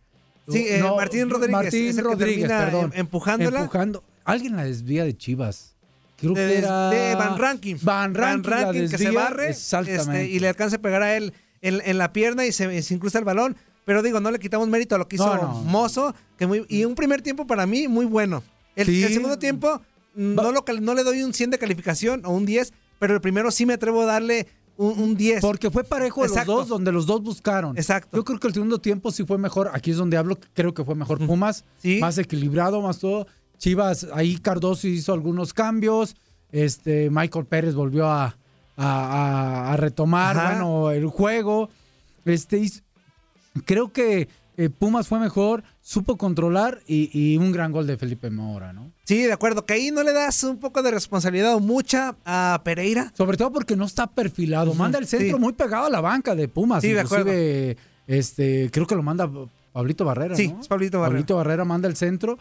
Sí, 0.47 0.67
eh, 0.69 0.83
Martín 0.83 1.31
Rodríguez 1.31 1.53
Martín 1.53 1.87
es 1.89 1.97
el 1.97 2.05
que 2.05 2.11
Rodríguez, 2.11 2.49
termina 2.49 2.65
perdón. 2.67 2.85
em- 2.93 3.01
empujándola. 3.01 3.61
Empujando. 3.61 4.05
Alguien 4.27 4.57
la 4.57 4.65
desvía 4.65 5.05
de 5.05 5.17
Chivas. 5.17 5.75
Creo 6.19 6.35
de, 6.35 6.47
que 6.49 6.59
era... 6.59 6.91
de 6.91 7.15
Van 7.15 7.39
Ranking. 7.39 7.77
Van 7.81 8.15
Ranking, 8.15 8.89
que 8.91 8.99
se 8.99 9.11
barre 9.11 9.49
este, 9.49 10.27
y 10.27 10.39
le 10.39 10.49
alcanza 10.49 10.77
a 10.77 10.81
pegar 10.81 11.03
a 11.03 11.17
él 11.17 11.33
en, 11.63 11.81
en 11.83 11.97
la 11.97 12.13
pierna 12.13 12.45
y 12.45 12.53
se, 12.53 12.83
se 12.83 12.93
incrusta 12.95 13.19
el 13.19 13.25
balón. 13.25 13.57
Pero 13.85 14.03
digo, 14.03 14.21
no 14.21 14.31
le 14.31 14.39
quitamos 14.39 14.69
mérito 14.69 14.95
a 14.95 14.99
lo 14.99 15.07
que 15.09 15.17
hizo 15.17 15.27
No, 15.27 15.43
no. 15.43 15.55
Mozo. 15.63 16.15
Que 16.39 16.47
muy, 16.47 16.65
y 16.69 16.85
un 16.85 16.95
primer 16.95 17.23
tiempo 17.23 17.47
para 17.47 17.67
mí 17.67 17.87
muy 17.89 18.07
bueno. 18.07 18.43
El, 18.77 18.87
Sí. 18.87 19.03
el 19.05 19.13
segundo 19.13 19.39
tiempo 19.39 19.81
mm, 20.15 20.35
no, 20.35 20.53
lo, 20.53 20.65
no 20.81 20.95
le 20.95 21.05
doy 21.05 21.23
un 21.23 21.33
100 21.35 21.51
de 21.51 21.59
calificación 21.59 22.23
o 22.25 22.31
un 22.31 22.47
10, 22.47 22.73
pero 22.99 23.15
el 23.15 23.21
primero 23.21 23.51
sí 23.51 23.67
me 23.67 23.75
atrevo 23.75 24.03
a 24.03 24.07
darle 24.07 24.47
un, 24.77 24.99
un 25.01 25.17
10. 25.17 25.41
Porque 25.43 25.71
fue 25.71 25.85
parejo 25.85 26.23
de 26.23 26.29
los 26.29 26.33
Exacto. 26.37 26.53
dos, 26.57 26.69
donde 26.69 26.91
los 26.93 27.07
dos 27.07 27.23
buscaron. 27.23 27.77
Exacto. 27.77 28.17
Yo 28.17 28.25
creo 28.25 28.41
que 28.41 28.49
el 28.49 28.55
segundo 28.55 28.79
tiempo 28.81 29.11
sí 29.13 29.25
fue 29.25 29.39
mejor. 29.39 29.71
Aquí 29.75 29.91
es 29.93 29.97
donde 29.99 30.17
hablo, 30.17 30.39
creo 30.55 30.73
que 30.75 30.83
fue 30.85 30.95
mejor 30.95 31.25
Pumas. 31.25 31.65
Más 32.01 32.19
equilibrado, 32.19 32.81
más 32.83 32.99
todo. 32.99 33.27
Chivas, 33.59 34.09
ahí 34.13 34.39
Cardoso 34.39 34.89
hizo 34.89 35.13
algunos 35.13 35.53
cambios. 35.55 36.17
Este, 36.51 37.09
Michael 37.11 37.47
Pérez 37.47 37.75
volvió 37.75 38.07
a, 38.07 38.37
a- 38.77 38.83
a- 39.69 39.73
a 39.73 39.77
retomar, 39.77 40.37
Ajá. 40.37 40.51
bueno, 40.51 40.91
el 40.91 41.07
juego. 41.07 41.69
Este, 42.25 42.59
hizo- 42.59 42.83
creo 43.65 43.93
que 43.93 44.29
eh, 44.57 44.71
Pumas 44.71 45.09
fue 45.09 45.19
mejor, 45.19 45.65
supo 45.81 46.17
controlar 46.17 46.81
y, 46.87 47.11
y 47.13 47.37
un 47.39 47.51
gran 47.51 47.73
gol 47.73 47.87
de 47.87 47.97
Felipe 47.97 48.31
Mora, 48.31 48.73
¿no? 48.73 48.93
Sí, 49.05 49.23
de 49.23 49.33
acuerdo. 49.33 49.67
Que 49.67 49.75
ahí 49.75 49.91
no 49.91 50.03
le 50.03 50.13
das 50.13 50.45
un 50.45 50.59
poco 50.59 50.83
de 50.83 50.91
responsabilidad 50.91 51.55
o 51.55 51.61
mucha 51.61 52.17
a 52.25 52.61
Pereira. 52.65 53.13
Sobre 53.17 53.37
todo 53.37 53.53
porque 53.53 53.77
no 53.77 53.85
está 53.85 54.07
perfilado. 54.07 54.73
Manda 54.75 54.99
el 54.99 55.07
centro 55.07 55.37
sí. 55.37 55.41
muy 55.41 55.53
pegado 55.53 55.87
a 55.87 55.91
la 55.91 56.01
banca 56.01 56.35
de 56.35 56.49
Pumas. 56.49 56.83
Sí, 56.83 56.93
de 56.93 57.01
Inclusive, 57.03 57.77
este, 58.07 58.71
creo 58.73 58.87
que 58.87 58.95
lo 58.95 59.03
manda 59.03 59.29
Pablito 59.73 60.05
Barrera. 60.05 60.37
Sí, 60.37 60.49
¿no? 60.49 60.61
es 60.61 60.69
Pablito 60.69 61.01
Barrera. 61.01 61.15
Pablito 61.17 61.37
Barrera 61.37 61.65
manda 61.65 61.89
el 61.89 61.97
centro. 61.97 62.39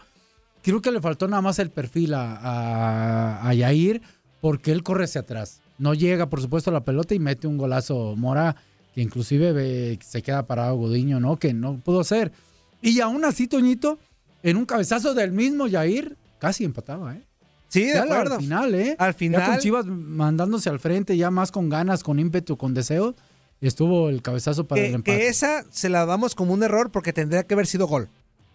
Creo 0.62 0.80
que 0.80 0.92
le 0.92 1.00
faltó 1.00 1.26
nada 1.28 1.42
más 1.42 1.58
el 1.58 1.70
perfil 1.70 2.14
a, 2.14 2.36
a, 2.36 3.48
a 3.48 3.54
Yair, 3.54 4.00
porque 4.40 4.72
él 4.72 4.82
corre 4.82 5.04
hacia 5.04 5.22
atrás. 5.22 5.60
No 5.78 5.92
llega, 5.92 6.30
por 6.30 6.40
supuesto, 6.40 6.70
a 6.70 6.72
la 6.72 6.84
pelota 6.84 7.14
y 7.14 7.18
mete 7.18 7.46
un 7.46 7.58
golazo 7.58 8.14
Mora, 8.16 8.56
que 8.94 9.02
inclusive 9.02 9.52
ve- 9.52 9.98
se 10.04 10.22
queda 10.22 10.46
parado 10.46 10.76
Godiño, 10.76 11.20
¿no? 11.20 11.36
Que 11.38 11.52
no 11.52 11.78
pudo 11.78 12.04
ser. 12.04 12.32
Y 12.80 13.00
aún 13.00 13.24
así, 13.24 13.48
Toñito, 13.48 13.98
en 14.42 14.56
un 14.56 14.66
cabezazo 14.66 15.14
del 15.14 15.32
mismo 15.32 15.66
Yair, 15.66 16.16
casi 16.38 16.64
empataba, 16.64 17.14
¿eh? 17.16 17.22
Sí, 17.68 17.86
de 17.86 17.98
acuerdo. 17.98 18.36
Al 18.36 18.40
final, 18.40 18.74
¿eh? 18.74 18.96
Al 18.98 19.06
Ya 19.08 19.12
con 19.12 19.14
final. 19.14 19.58
Chivas 19.58 19.86
mandándose 19.86 20.68
al 20.70 20.78
frente, 20.78 21.16
ya 21.16 21.30
más 21.30 21.50
con 21.50 21.68
ganas, 21.68 22.04
con 22.04 22.20
ímpetu, 22.20 22.56
con 22.56 22.72
deseo, 22.72 23.14
estuvo 23.60 24.08
el 24.10 24.22
cabezazo 24.22 24.66
para 24.68 24.80
el 24.82 24.88
Que, 24.88 24.94
empate. 24.94 25.16
que 25.18 25.28
esa 25.28 25.64
se 25.70 25.88
la 25.88 26.06
damos 26.06 26.34
como 26.36 26.52
un 26.52 26.62
error 26.62 26.90
porque 26.92 27.12
tendría 27.12 27.42
que 27.44 27.54
haber 27.54 27.66
sido 27.66 27.86
gol. 27.88 28.08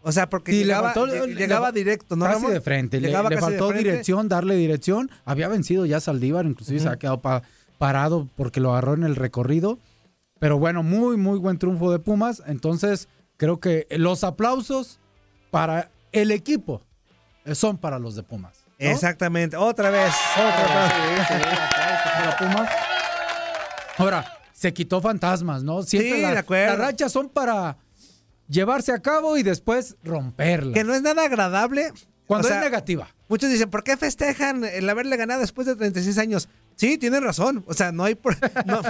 O 0.03 0.13
sea, 0.13 0.29
porque 0.29 0.53
Sí, 0.53 0.60
le 0.60 0.65
llegaba, 0.67 0.93
faltó- 0.93 1.08
le- 1.08 1.36
llegaba 1.36 1.72
le- 1.72 1.79
directo, 1.79 2.15
¿no? 2.15 2.24
Casi 2.24 2.36
Ramón? 2.36 2.53
de 2.53 2.62
frente. 2.62 3.01
Le, 3.01 3.08
Llegaba 3.08 3.27
le 3.29 3.36
de 3.36 3.41
faltó 3.41 3.67
frente. 3.69 3.89
dirección, 3.89 4.29
darle 4.29 4.55
dirección. 4.55 5.12
Había 5.25 5.50
vencido 5.50 5.86
ya 5.86 6.00
Saldívar, 6.00 6.46
inclusive 6.46 6.79
se 6.79 6.88
ha 6.88 6.96
quedado 6.96 7.19
pa- 7.19 7.41
parado 7.77 8.29
porque 8.38 8.62
lo 8.62 8.72
agarró 8.72 8.93
en 8.93 9.03
el 9.03 9.17
recorrido. 9.17 9.77
Pero 10.39 10.58
bueno, 10.58 10.84
muy, 10.84 11.17
muy 11.17 11.38
buen 11.39 11.58
triunfo 11.58 11.91
de 11.91 12.00
Pumas. 12.00 12.41
Entonces, 12.48 13.08
creo 13.38 13.60
que 13.60 13.88
los 13.91 14.24
aplausos 14.24 15.00
para 15.51 15.91
el 16.12 16.31
equipo 16.31 16.81
eh, 17.46 17.55
son 17.55 17.77
para 17.77 18.00
los 18.00 18.15
de 18.15 18.24
Pumas. 18.24 18.65
¿no? 18.79 18.88
Exactamente, 18.89 19.58
otra 19.58 19.89
vez. 19.89 20.13
Otra 20.36 20.88
vez. 21.13 21.27
Sí, 21.27 21.34
sí, 21.34 21.34
aplausos 21.34 22.12
para 22.17 22.38
Pumas. 22.38 22.69
Ahora, 23.98 24.38
se 24.53 24.74
quitó 24.74 25.01
fantasmas, 25.01 25.63
¿no? 25.63 25.84
Siempre 25.84 26.15
Sí, 26.17 26.22
la- 26.22 26.31
de 26.31 26.38
acuerdo. 26.39 26.77
las 26.77 26.77
rachas 26.88 27.12
son 27.12 27.29
para 27.29 27.77
llevarse 28.48 28.91
a 28.93 29.00
cabo 29.00 29.38
y 29.38 29.43
después 29.43 29.96
romperlas. 30.03 30.74
Que 30.74 30.84
no 30.84 30.93
es 30.93 31.01
nada 31.01 31.24
agradable. 31.25 31.91
Cuando 32.27 32.48
O 32.48 32.50
sea, 32.50 32.60
es 32.60 32.63
negativa. 32.65 33.08
Muchos 33.27 33.50
dicen, 33.50 33.69
¿por 33.69 33.84
qué 33.84 33.98
festejan 33.98 34.63
el 34.63 34.88
haberle 34.89 35.17
ganado 35.17 35.41
después 35.41 35.65
de 35.67 35.75
36 35.75 36.17
años? 36.19 36.48
Sí, 36.80 36.98
tienen 36.98 37.22
razón. 37.24 37.64
O 37.68 37.74
sea, 37.74 37.92
no 37.92 38.06
hay 38.06 38.18
no, 38.66 38.82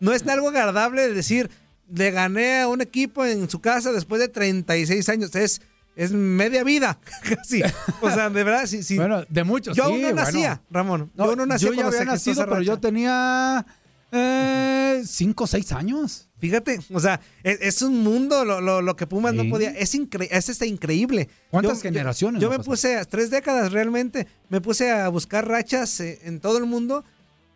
no 0.00 0.12
es 0.14 0.26
algo 0.26 0.48
agradable 0.48 1.12
decir, 1.12 1.50
le 1.94 2.10
gané 2.10 2.62
a 2.62 2.68
un 2.68 2.80
equipo 2.80 3.24
en 3.26 3.50
su 3.50 3.60
casa 3.60 3.92
después 3.92 4.18
de 4.20 4.28
36 4.28 5.06
años. 5.10 5.34
Es, 5.34 5.60
es 5.94 6.12
media 6.12 6.64
vida, 6.64 6.98
casi. 7.28 7.62
O 8.00 8.10
sea, 8.10 8.30
de 8.30 8.44
verdad, 8.44 8.66
sí, 8.66 8.82
sí. 8.82 8.96
Bueno, 8.96 9.24
de 9.28 9.44
muchos. 9.44 9.76
Yo 9.76 9.84
sí, 9.84 9.90
aún 9.90 10.00
no 10.00 10.06
bueno. 10.08 10.22
nacía, 10.22 10.62
Ramón. 10.70 11.10
No, 11.14 11.26
yo 11.26 11.36
no 11.36 11.44
nacía 11.44 11.68
yo 11.68 11.74
ya 11.74 11.86
había 11.86 12.04
nacido, 12.06 12.46
pero 12.48 12.62
yo 12.62 12.78
tenía 12.80 13.66
eh, 14.10 15.02
cinco 15.06 15.44
o 15.44 15.46
seis 15.46 15.70
años. 15.72 16.28
Fíjate, 16.38 16.78
o 16.92 17.00
sea, 17.00 17.20
es, 17.42 17.58
es 17.60 17.82
un 17.82 18.02
mundo 18.02 18.44
lo, 18.44 18.60
lo- 18.60 18.80
lo 18.82 18.96
que 18.96 19.06
Pumas 19.06 19.34
no 19.34 19.48
podía. 19.50 19.70
Es, 19.70 19.94
incre- 19.94 20.28
es 20.30 20.48
este 20.48 20.66
increíble. 20.66 21.28
¿Cuántas 21.50 21.78
Yo- 21.78 21.82
generaciones 21.82 22.40
Yo, 22.42 22.50
me 22.50 22.58
puse, 22.58 22.96
a- 22.96 23.04
tres 23.04 23.30
décadas 23.30 23.72
realmente, 23.72 24.26
me 24.48 24.60
puse 24.60 24.90
a 24.90 25.08
buscar 25.08 25.46
rachas 25.46 26.00
eh, 26.00 26.20
en 26.24 26.40
todo 26.40 26.58
el 26.58 26.64
mundo 26.66 27.04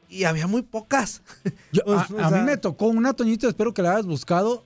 y 0.08 0.24
había 0.24 0.46
muy 0.46 0.62
pocas. 0.62 1.22
Yo- 1.72 1.82
a, 1.86 2.06
o 2.12 2.18
a 2.18 2.28
sea, 2.28 2.38
mí 2.38 2.44
me 2.44 2.56
tocó 2.56 2.86
una, 2.88 3.12
Toñito, 3.12 3.48
espero 3.48 3.72
que 3.74 3.82
la 3.82 3.92
hayas 3.92 4.06
buscado. 4.06 4.64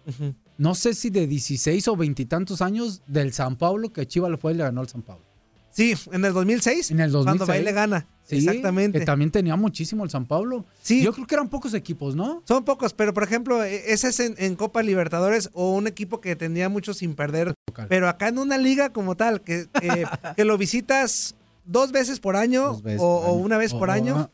No 0.59 0.75
sé 0.75 0.95
si 0.95 1.11
de 1.11 1.27
16 1.27 1.89
o 1.89 1.97
veintitantos 1.97 2.63
años 2.63 3.03
del 3.07 3.33
San 3.33 3.57
Pablo, 3.57 3.93
que 3.93 4.07
Chivas 4.07 4.31
le 4.31 4.37
fue 4.37 4.53
y 4.53 4.57
le 4.57 4.63
ganó 4.65 4.81
al 4.83 4.89
San 4.89 5.03
Pablo. 5.03 5.25
Sí, 5.71 5.95
en 6.13 6.23
el 6.25 6.35
2006. 6.35 6.91
En 6.91 7.01
el 7.01 7.11
2006. 7.11 7.25
Cuando 7.39 7.47
va 7.47 7.59
y 7.59 7.65
le 7.65 7.73
gana. 7.73 8.07
Sí, 8.25 8.37
Exactamente. 8.37 8.99
Que 9.01 9.07
también 9.07 9.31
tenía 9.31 9.57
muchísimo 9.57 10.05
el 10.05 10.11
San 10.11 10.27
Pablo. 10.27 10.67
Sí. 10.83 11.03
Yo 11.03 11.13
creo 11.15 11.27
que 11.27 11.35
eran 11.35 11.49
pocos 11.49 11.73
equipos, 11.73 12.15
¿no? 12.15 12.43
Son 12.47 12.63
pocos, 12.65 12.93
pero 12.93 13.15
por 13.15 13.23
ejemplo, 13.25 13.65
e- 13.65 13.91
ese 13.93 14.09
es 14.09 14.21
en, 14.21 14.35
en 14.37 14.55
Copa 14.55 14.83
Libertadores 14.83 15.49
o 15.55 15.73
un 15.75 15.87
equipo 15.87 16.21
que 16.21 16.37
tenía 16.37 16.69
mucho 16.69 16.93
sin 16.93 17.15
perder. 17.15 17.55
Pero 17.89 18.07
acá 18.09 18.29
en 18.29 18.39
una 18.39 18.59
liga 18.59 18.93
como 18.93 19.17
tal, 19.17 19.41
que, 19.41 19.67
que, 19.81 20.05
que 20.37 20.45
lo 20.45 20.59
visitas 20.59 21.35
dos 21.65 21.91
veces 21.91 22.21
por 22.21 22.37
año, 22.37 22.79
veces 22.83 23.01
o, 23.03 23.21
por 23.23 23.25
o 23.31 23.33
año. 23.35 23.45
una 23.47 23.57
vez 23.57 23.73
O- 23.73 23.79
por 23.79 23.91
año. 23.91 24.31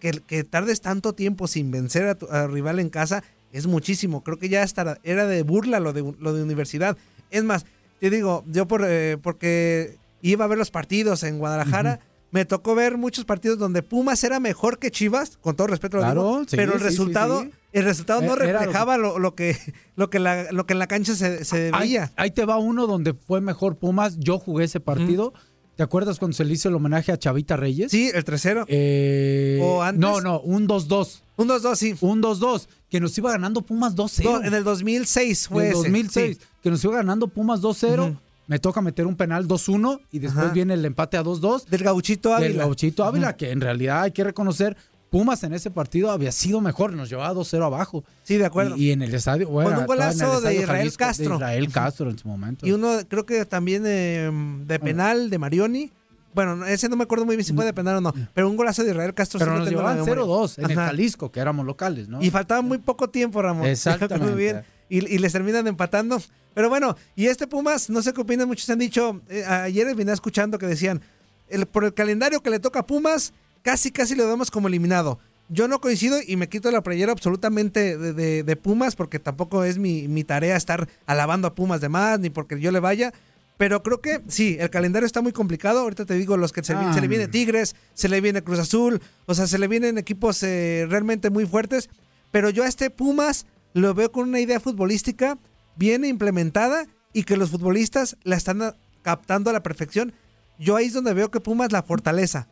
Que, 0.00 0.10
que 0.26 0.42
tardes 0.42 0.80
tanto 0.80 1.12
tiempo 1.12 1.46
sin 1.46 1.70
vencer 1.70 2.06
a 2.08 2.14
tu 2.16 2.26
a 2.30 2.46
rival 2.48 2.78
en 2.80 2.88
casa, 2.90 3.22
es 3.52 3.66
muchísimo. 3.66 4.22
Creo 4.24 4.38
que 4.38 4.48
ya 4.48 4.62
hasta 4.64 4.98
era 5.04 5.26
de 5.26 5.42
burla 5.44 5.78
lo 5.78 5.92
de, 5.92 6.14
lo 6.18 6.32
de 6.32 6.42
universidad. 6.42 6.96
Es 7.30 7.44
más, 7.44 7.64
te 8.00 8.10
digo, 8.10 8.42
yo 8.48 8.66
por, 8.66 8.84
eh, 8.84 9.18
porque 9.22 9.96
iba 10.22 10.44
a 10.44 10.48
ver 10.48 10.58
los 10.58 10.70
partidos 10.70 11.22
en 11.22 11.38
Guadalajara. 11.38 12.00
Me 12.32 12.44
tocó 12.44 12.76
ver 12.76 12.96
muchos 12.96 13.24
partidos 13.24 13.58
donde 13.58 13.82
Pumas 13.82 14.22
era 14.22 14.38
mejor 14.38 14.78
que 14.78 14.92
Chivas, 14.92 15.36
con 15.38 15.56
todo 15.56 15.66
respeto 15.66 15.96
lo 15.96 16.04
Claro, 16.04 16.22
digo, 16.22 16.44
sí, 16.48 16.54
pero 16.56 16.74
el 16.74 16.78
sí, 16.78 16.84
resultado, 16.84 17.42
sí. 17.42 17.50
el 17.72 17.82
resultado 17.84 18.20
no 18.22 18.34
Eh, 18.34 18.36
era 18.36 18.44
que- 18.46 18.52
reflejaba 18.66 18.96
lo, 18.98 19.18
lo 19.18 19.34
que, 19.34 19.56
lo 19.96 20.10
que 20.10 20.20
la, 20.20 20.52
lo 20.52 20.64
que 20.64 20.74
en 20.74 20.78
la 20.78 20.86
cancha 20.86 21.16
se, 21.16 21.44
se 21.44 21.72
veía. 21.72 22.12
ahí 22.14 22.30
te 22.30 22.44
va 22.44 22.56
uno 22.58 22.86
donde 22.86 23.14
fue 23.14 23.40
mejor 23.40 23.78
Pumas. 23.78 24.16
Yo 24.20 24.38
jugué 24.38 24.66
ese 24.66 24.78
partido. 24.78 25.32
¿Te 25.80 25.84
acuerdas 25.84 26.18
cuando 26.18 26.36
se 26.36 26.44
le 26.44 26.52
hizo 26.52 26.68
el 26.68 26.74
homenaje 26.74 27.10
a 27.10 27.16
Chavita 27.16 27.56
Reyes? 27.56 27.90
Sí, 27.90 28.10
el 28.12 28.22
tercero. 28.22 28.66
Eh, 28.68 29.58
¿O 29.62 29.82
antes? 29.82 29.98
No, 29.98 30.20
no, 30.20 30.38
un 30.40 30.68
2-2. 30.68 31.22
Un 31.38 31.48
2-2, 31.48 31.74
sí. 31.74 31.94
Un 32.02 32.20
2-2. 32.22 32.66
Que 32.90 33.00
nos 33.00 33.16
iba 33.16 33.30
ganando 33.30 33.62
Pumas 33.62 33.96
2-0. 33.96 34.22
Do- 34.24 34.42
en 34.44 34.52
el 34.52 34.62
2006 34.62 35.48
fue 35.48 35.62
en 35.62 35.70
el 35.70 35.76
ese, 35.78 35.82
2006. 35.88 36.36
sí. 36.36 36.44
Que 36.62 36.68
nos 36.68 36.84
iba 36.84 36.96
ganando 36.96 37.28
Pumas 37.28 37.62
2-0. 37.62 38.08
Ujú. 38.10 38.16
Me 38.46 38.58
toca 38.58 38.82
meter 38.82 39.06
un 39.06 39.16
penal 39.16 39.48
2-1 39.48 40.00
y 40.12 40.18
después 40.18 40.44
Ajá. 40.44 40.52
viene 40.52 40.74
el 40.74 40.84
empate 40.84 41.16
a 41.16 41.24
2-2. 41.24 41.64
Del 41.64 41.82
Gauchito 41.82 42.28
Del 42.34 42.44
Ávila. 42.48 42.64
Gauchito 42.64 43.04
Ávila, 43.04 43.36
que 43.38 43.50
en 43.50 43.62
realidad 43.62 44.02
hay 44.02 44.10
que 44.10 44.22
reconocer, 44.22 44.76
Pumas 45.10 45.42
en 45.42 45.52
ese 45.52 45.70
partido 45.70 46.10
había 46.10 46.30
sido 46.30 46.60
mejor, 46.60 46.92
nos 46.92 47.10
llevaba 47.10 47.34
2-0 47.34 47.64
abajo. 47.64 48.04
Sí, 48.22 48.36
de 48.36 48.46
acuerdo. 48.46 48.76
Y, 48.76 48.86
y 48.86 48.90
en 48.92 49.02
el 49.02 49.12
estadio, 49.12 49.48
bueno, 49.48 49.70
Con 49.70 49.80
un 49.80 49.86
golazo 49.86 50.40
de 50.40 50.54
Israel 50.54 50.78
Jalisco, 50.78 50.98
Castro. 50.98 51.30
De 51.30 51.34
Israel. 51.34 51.72
Castro 51.72 52.10
en 52.10 52.18
su 52.18 52.28
momento. 52.28 52.66
Y 52.66 52.72
uno, 52.72 52.96
creo 53.08 53.26
que 53.26 53.44
también 53.44 53.82
eh, 53.86 54.30
de 54.66 54.78
penal 54.78 55.28
de 55.28 55.38
Marioni. 55.38 55.90
Bueno, 56.32 56.54
no, 56.54 56.64
ese 56.64 56.88
no 56.88 56.94
me 56.94 57.02
acuerdo 57.02 57.26
muy 57.26 57.34
bien 57.34 57.44
si 57.44 57.52
fue 57.52 57.64
de 57.64 57.72
penal 57.72 57.96
o 57.96 58.00
no. 58.00 58.14
Pero 58.34 58.48
un 58.48 58.56
golazo 58.56 58.84
de 58.84 58.90
Israel 58.92 59.12
Castro 59.14 59.40
Pero 59.40 59.58
nos 59.58 59.68
llevaban 59.68 59.96
memoria. 59.96 60.22
0-2 60.22 60.58
en 60.58 60.70
el. 60.70 60.76
Jalisco, 60.76 61.32
que 61.32 61.40
éramos 61.40 61.66
locales, 61.66 62.08
¿no? 62.08 62.22
Y 62.22 62.30
faltaba 62.30 62.62
muy 62.62 62.78
poco 62.78 63.10
tiempo, 63.10 63.42
Ramón. 63.42 63.66
Exactamente. 63.66 64.24
Muy 64.24 64.40
bien. 64.40 64.62
Y, 64.88 64.98
y 64.98 65.18
les 65.18 65.32
terminan 65.32 65.66
empatando. 65.66 66.20
Pero 66.54 66.68
bueno, 66.68 66.96
y 67.16 67.26
este 67.26 67.46
Pumas, 67.46 67.90
no 67.90 68.02
sé 68.02 68.12
qué 68.12 68.20
opinan, 68.20 68.46
muchos 68.46 68.68
han 68.70 68.78
dicho, 68.78 69.20
eh, 69.28 69.44
ayer 69.44 69.92
venía 69.94 70.14
escuchando 70.14 70.58
que 70.58 70.66
decían, 70.66 71.00
el, 71.48 71.66
por 71.66 71.84
el 71.84 71.94
calendario 71.94 72.42
que 72.42 72.50
le 72.50 72.58
toca 72.58 72.80
a 72.80 72.86
Pumas, 72.86 73.32
casi 73.62 73.90
casi 73.90 74.14
lo 74.14 74.26
damos 74.26 74.50
como 74.50 74.68
eliminado. 74.68 75.18
Yo 75.48 75.66
no 75.66 75.80
coincido 75.80 76.18
y 76.24 76.36
me 76.36 76.48
quito 76.48 76.70
la 76.70 76.82
playera 76.82 77.10
absolutamente 77.12 77.98
de, 77.98 78.12
de- 78.12 78.42
de 78.44 78.56
Pumas 78.56 78.94
porque 78.94 79.18
tampoco 79.18 79.64
es 79.64 79.78
mi, 79.78 80.06
mi 80.06 80.22
tarea 80.22 80.56
estar 80.56 80.88
alabando 81.06 81.48
a 81.48 81.54
Pumas 81.54 81.80
de 81.80 81.88
más, 81.88 82.20
ni 82.20 82.30
porque 82.30 82.60
yo 82.60 82.70
le 82.70 82.78
vaya. 82.80 83.12
Pero 83.58 83.82
creo 83.82 84.00
que 84.00 84.20
sí, 84.28 84.56
el 84.60 84.70
calendario 84.70 85.06
está 85.06 85.20
muy 85.22 85.32
complicado. 85.32 85.80
Ahorita 85.80 86.06
te 86.06 86.14
digo, 86.14 86.36
los 86.36 86.52
que 86.52 86.62
se, 86.62 86.72
Ah. 86.74 86.92
se 86.94 87.00
le 87.00 87.08
viene 87.08 87.26
Tigres, 87.28 87.74
se 87.94 88.08
le 88.08 88.20
viene 88.20 88.42
Cruz 88.42 88.58
Azul, 88.60 89.02
o 89.26 89.34
sea, 89.34 89.46
se 89.48 89.58
le 89.58 89.66
vienen 89.68 89.98
equipos 89.98 90.42
eh, 90.44 90.86
realmente 90.88 91.30
muy 91.30 91.44
fuertes. 91.46 91.90
Pero 92.30 92.48
yo 92.50 92.62
a 92.62 92.68
este 92.68 92.88
Pumas 92.90 93.44
lo 93.74 93.92
veo 93.92 94.12
con 94.12 94.28
una 94.28 94.40
idea 94.40 94.60
futbolística 94.60 95.36
bien 95.76 96.04
implementada 96.04 96.86
y 97.12 97.24
que 97.24 97.36
los 97.36 97.50
futbolistas 97.50 98.16
la 98.22 98.36
están 98.36 98.74
captando 99.02 99.50
a 99.50 99.52
la 99.52 99.62
perfección. 99.64 100.12
Yo 100.60 100.76
ahí 100.76 100.86
es 100.86 100.92
donde 100.92 101.12
veo 101.12 101.30
que 101.30 101.40
Pumas 101.40 101.72
la 101.72 101.82
fortaleza. 101.82 102.46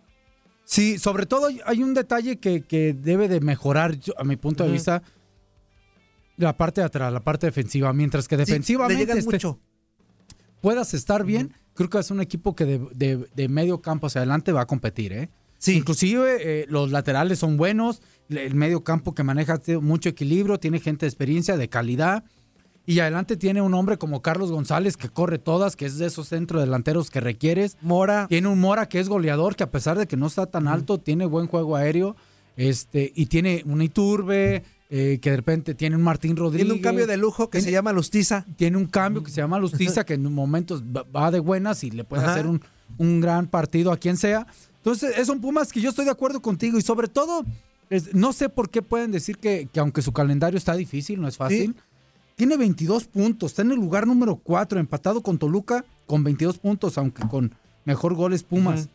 Sí, 0.71 0.99
sobre 0.99 1.25
todo 1.25 1.49
hay 1.65 1.83
un 1.83 1.95
detalle 1.95 2.37
que, 2.37 2.61
que 2.61 2.93
debe 2.93 3.27
de 3.27 3.41
mejorar, 3.41 3.99
yo- 3.99 4.13
a 4.19 4.25
mi 4.25 4.37
punto 4.37 4.65
de 4.65 4.71
vista, 4.71 5.03
la 6.37 6.55
parte 6.59 6.83
de 6.83 6.87
atrás, 6.87 7.11
la 7.11 7.21
parte 7.25 7.47
defensiva. 7.47 7.91
Mientras 7.95 8.29
que 8.29 8.37
Sí, 8.37 8.41
defensivamente 8.41 9.23
mucho. 9.23 9.59
puedas 10.61 10.93
estar 10.93 11.25
bien, 11.25 11.55
creo 11.73 11.89
que 11.89 11.99
es 11.99 12.11
un 12.11 12.21
equipo 12.21 12.55
que 12.55 12.67
de, 12.67 12.79
de- 12.95 13.27
de 13.35 13.49
medio 13.49 13.81
campo 13.81 14.09
hacia 14.09 14.21
adelante 14.21 14.53
va 14.53 14.61
a 14.61 14.67
competir, 14.67 15.15
¿eh? 15.15 15.31
Inclusive 15.69 16.37
eh, 16.63 16.67
los 16.69 16.91
laterales 16.91 17.39
son 17.39 17.57
buenos, 17.57 18.03
el 18.29 18.55
medio 18.55 18.85
campo 18.85 19.15
que 19.15 19.23
maneja 19.25 19.59
mucho 19.81 20.11
equilibrio, 20.11 20.61
tiene 20.61 20.81
gente 20.81 21.07
de 21.07 21.09
experiencia, 21.09 21.57
de 21.57 21.69
calidad. 21.71 22.25
Y 22.91 23.01
adelante 23.01 23.37
tiene 23.37 23.61
un 23.61 23.75
hombre 23.75 23.99
como 23.99 24.23
Carlos 24.23 24.51
González 24.51 24.97
que 24.97 25.11
corre 25.11 25.39
todas, 25.39 25.77
que 25.77 25.85
es 25.85 25.99
de 25.99 26.07
esos 26.07 26.29
centro 26.29 26.59
delanteros 26.61 27.11
que 27.11 27.21
requieres. 27.21 27.77
Mora. 27.83 28.27
Tiene 28.29 28.49
un 28.49 28.59
Mora 28.59 28.89
que 28.89 28.99
es 28.99 29.09
goleador, 29.11 29.57
que 29.57 29.63
a 29.65 29.71
pesar 29.71 29.99
de 29.99 30.07
que 30.07 30.17
no 30.17 30.27
está 30.27 30.47
tan 30.47 30.67
alto, 30.69 30.99
tiene 30.99 31.27
buen 31.27 31.49
juego 31.49 31.77
aéreo. 31.77 32.17
Este, 32.57 33.13
y 33.15 33.27
tiene 33.27 33.63
un 33.67 33.83
Iturbe, 33.83 34.65
eh, 34.91 35.19
que 35.21 35.31
de 35.31 35.37
repente 35.37 35.75
tiene 35.75 35.97
un 35.97 36.03
Martín 36.03 36.35
Rodríguez. 36.35 36.65
Tiene 36.67 36.79
un 36.79 36.83
cambio 36.83 37.07
de 37.07 37.17
lujo 37.19 37.51
que 37.51 37.61
se 37.61 37.71
llama 37.71 37.93
Lustiza. 37.93 38.47
Tiene 38.57 38.79
un 38.79 38.87
cambio 38.87 39.23
que 39.23 39.31
se 39.31 39.37
llama 39.43 39.59
Lustiza, 39.59 40.05
que 40.07 40.15
en 40.15 40.33
momentos 40.33 40.83
va- 40.83 41.31
de 41.31 41.41
buenas 41.41 41.85
y 41.85 41.91
le 41.91 42.05
puede 42.05 42.23
Ajá. 42.23 42.33
hacer 42.33 42.47
un, 42.47 42.63
un 42.97 43.21
gran 43.21 43.49
partido 43.49 43.93
a 43.93 43.99
quien 43.99 44.17
sea. 44.17 44.47
Entonces, 44.79 45.19
es 45.19 45.29
un 45.29 45.43
Pumas 45.43 45.73
que 45.73 45.83
yo 45.83 45.91
estoy 45.91 46.07
de 46.07 46.11
acuerdo 46.11 46.41
contigo 46.41 46.79
y 46.79 46.83
sobre 46.83 47.09
todo, 47.09 47.45
es- 47.91 48.15
no 48.15 48.33
sé 48.33 48.49
por 48.49 48.71
qué 48.71 48.81
pueden 48.81 49.11
decir 49.13 49.37
que, 49.37 49.69
que 49.71 49.79
aunque 49.79 50.01
su 50.01 50.13
calendario 50.13 50.57
está 50.57 50.75
difícil, 50.75 51.21
no 51.21 51.29
es 51.29 51.37
fácil, 51.37 51.77
tiene 52.39 52.57
22 52.57 53.09
puntos, 53.09 53.51
está 53.51 53.63
en 53.63 53.73
el 53.73 53.79
lugar 53.79 54.07
número 54.07 54.37
4, 54.37 54.79
empatado 54.79 55.23
con 55.25 55.39
Toluca 55.39 55.85
con 56.07 56.23
22 56.23 56.59
puntos, 56.59 56.97
aunque 56.97 57.27
con 57.27 57.53
mejor 57.85 58.15
goles 58.15 58.45
Pumas. 58.45 58.89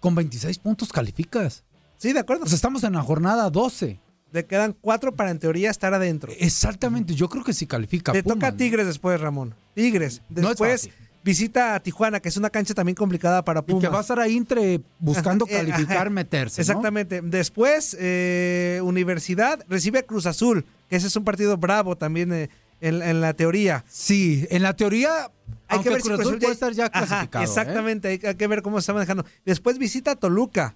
Con 0.00 0.14
26 0.14 0.58
puntos 0.58 0.90
calificas. 0.92 1.62
Sí, 1.98 2.14
de 2.14 2.20
acuerdo. 2.20 2.44
O 2.44 2.46
sea, 2.46 2.56
estamos 2.56 2.82
en 2.84 2.94
la 2.94 3.02
jornada 3.02 3.50
12. 3.50 4.00
Le 4.32 4.46
quedan 4.46 4.74
cuatro 4.80 5.14
para 5.14 5.30
en 5.30 5.38
teoría 5.38 5.70
estar 5.70 5.92
adentro. 5.92 6.32
Exactamente, 6.38 7.14
yo 7.14 7.28
creo 7.28 7.44
que 7.44 7.52
sí 7.52 7.66
califica. 7.66 8.14
Le 8.14 8.22
Pumas, 8.22 8.36
toca 8.36 8.46
a 8.46 8.50
¿no? 8.52 8.56
Tigres 8.56 8.86
después, 8.86 9.20
Ramón. 9.20 9.54
Tigres. 9.74 10.22
No 10.30 10.40
es 10.40 10.48
Después 10.48 10.82
fácil. 10.88 11.05
Visita 11.26 11.74
a 11.74 11.80
Tijuana, 11.80 12.20
que 12.20 12.28
es 12.30 12.36
una 12.38 12.48
cancha 12.50 12.72
también 12.72 12.94
complicada 12.94 13.44
para 13.44 13.60
Y 13.60 13.62
Pumas. 13.64 13.82
que 13.82 13.88
va 13.88 13.98
a 13.98 14.00
estar 14.00 14.18
ahí 14.20 14.36
entre 14.36 14.80
buscando 14.98 15.44
Ajá, 15.44 15.54
eh, 15.54 15.66
calificar, 15.66 15.96
ajá. 15.98 16.10
meterse. 16.10 16.60
¿no? 16.60 16.62
Exactamente. 16.62 17.20
Después, 17.20 17.96
eh, 18.00 18.80
Universidad 18.84 19.62
recibe 19.68 19.98
a 19.98 20.02
Cruz 20.04 20.24
Azul, 20.26 20.64
que 20.88 20.96
ese 20.96 21.08
es 21.08 21.16
un 21.16 21.24
partido 21.24 21.56
bravo 21.56 21.96
también 21.96 22.32
eh, 22.32 22.48
en, 22.80 23.02
en 23.02 23.20
la 23.20 23.34
teoría. 23.34 23.84
Sí, 23.88 24.46
en 24.50 24.62
la 24.62 24.74
teoría, 24.76 25.30
Hay 25.68 25.80
que 25.80 25.90
ver 25.90 26.00
Cruz 26.00 26.14
Cruz 26.14 26.20
Azul 26.20 26.38
puede 26.38 26.46
ya- 26.46 26.52
estar 26.52 26.72
ya 26.72 26.88
clasificado. 26.90 27.42
¿eh? 27.44 27.48
exactamente, 27.48 28.08
hay, 28.08 28.20
hay 28.24 28.34
que 28.36 28.46
ver 28.46 28.62
cómo 28.62 28.76
se 28.78 28.84
está 28.84 28.92
manejando. 28.94 29.24
Después 29.44 29.78
visita 29.78 30.12
a 30.12 30.16
Toluca. 30.16 30.74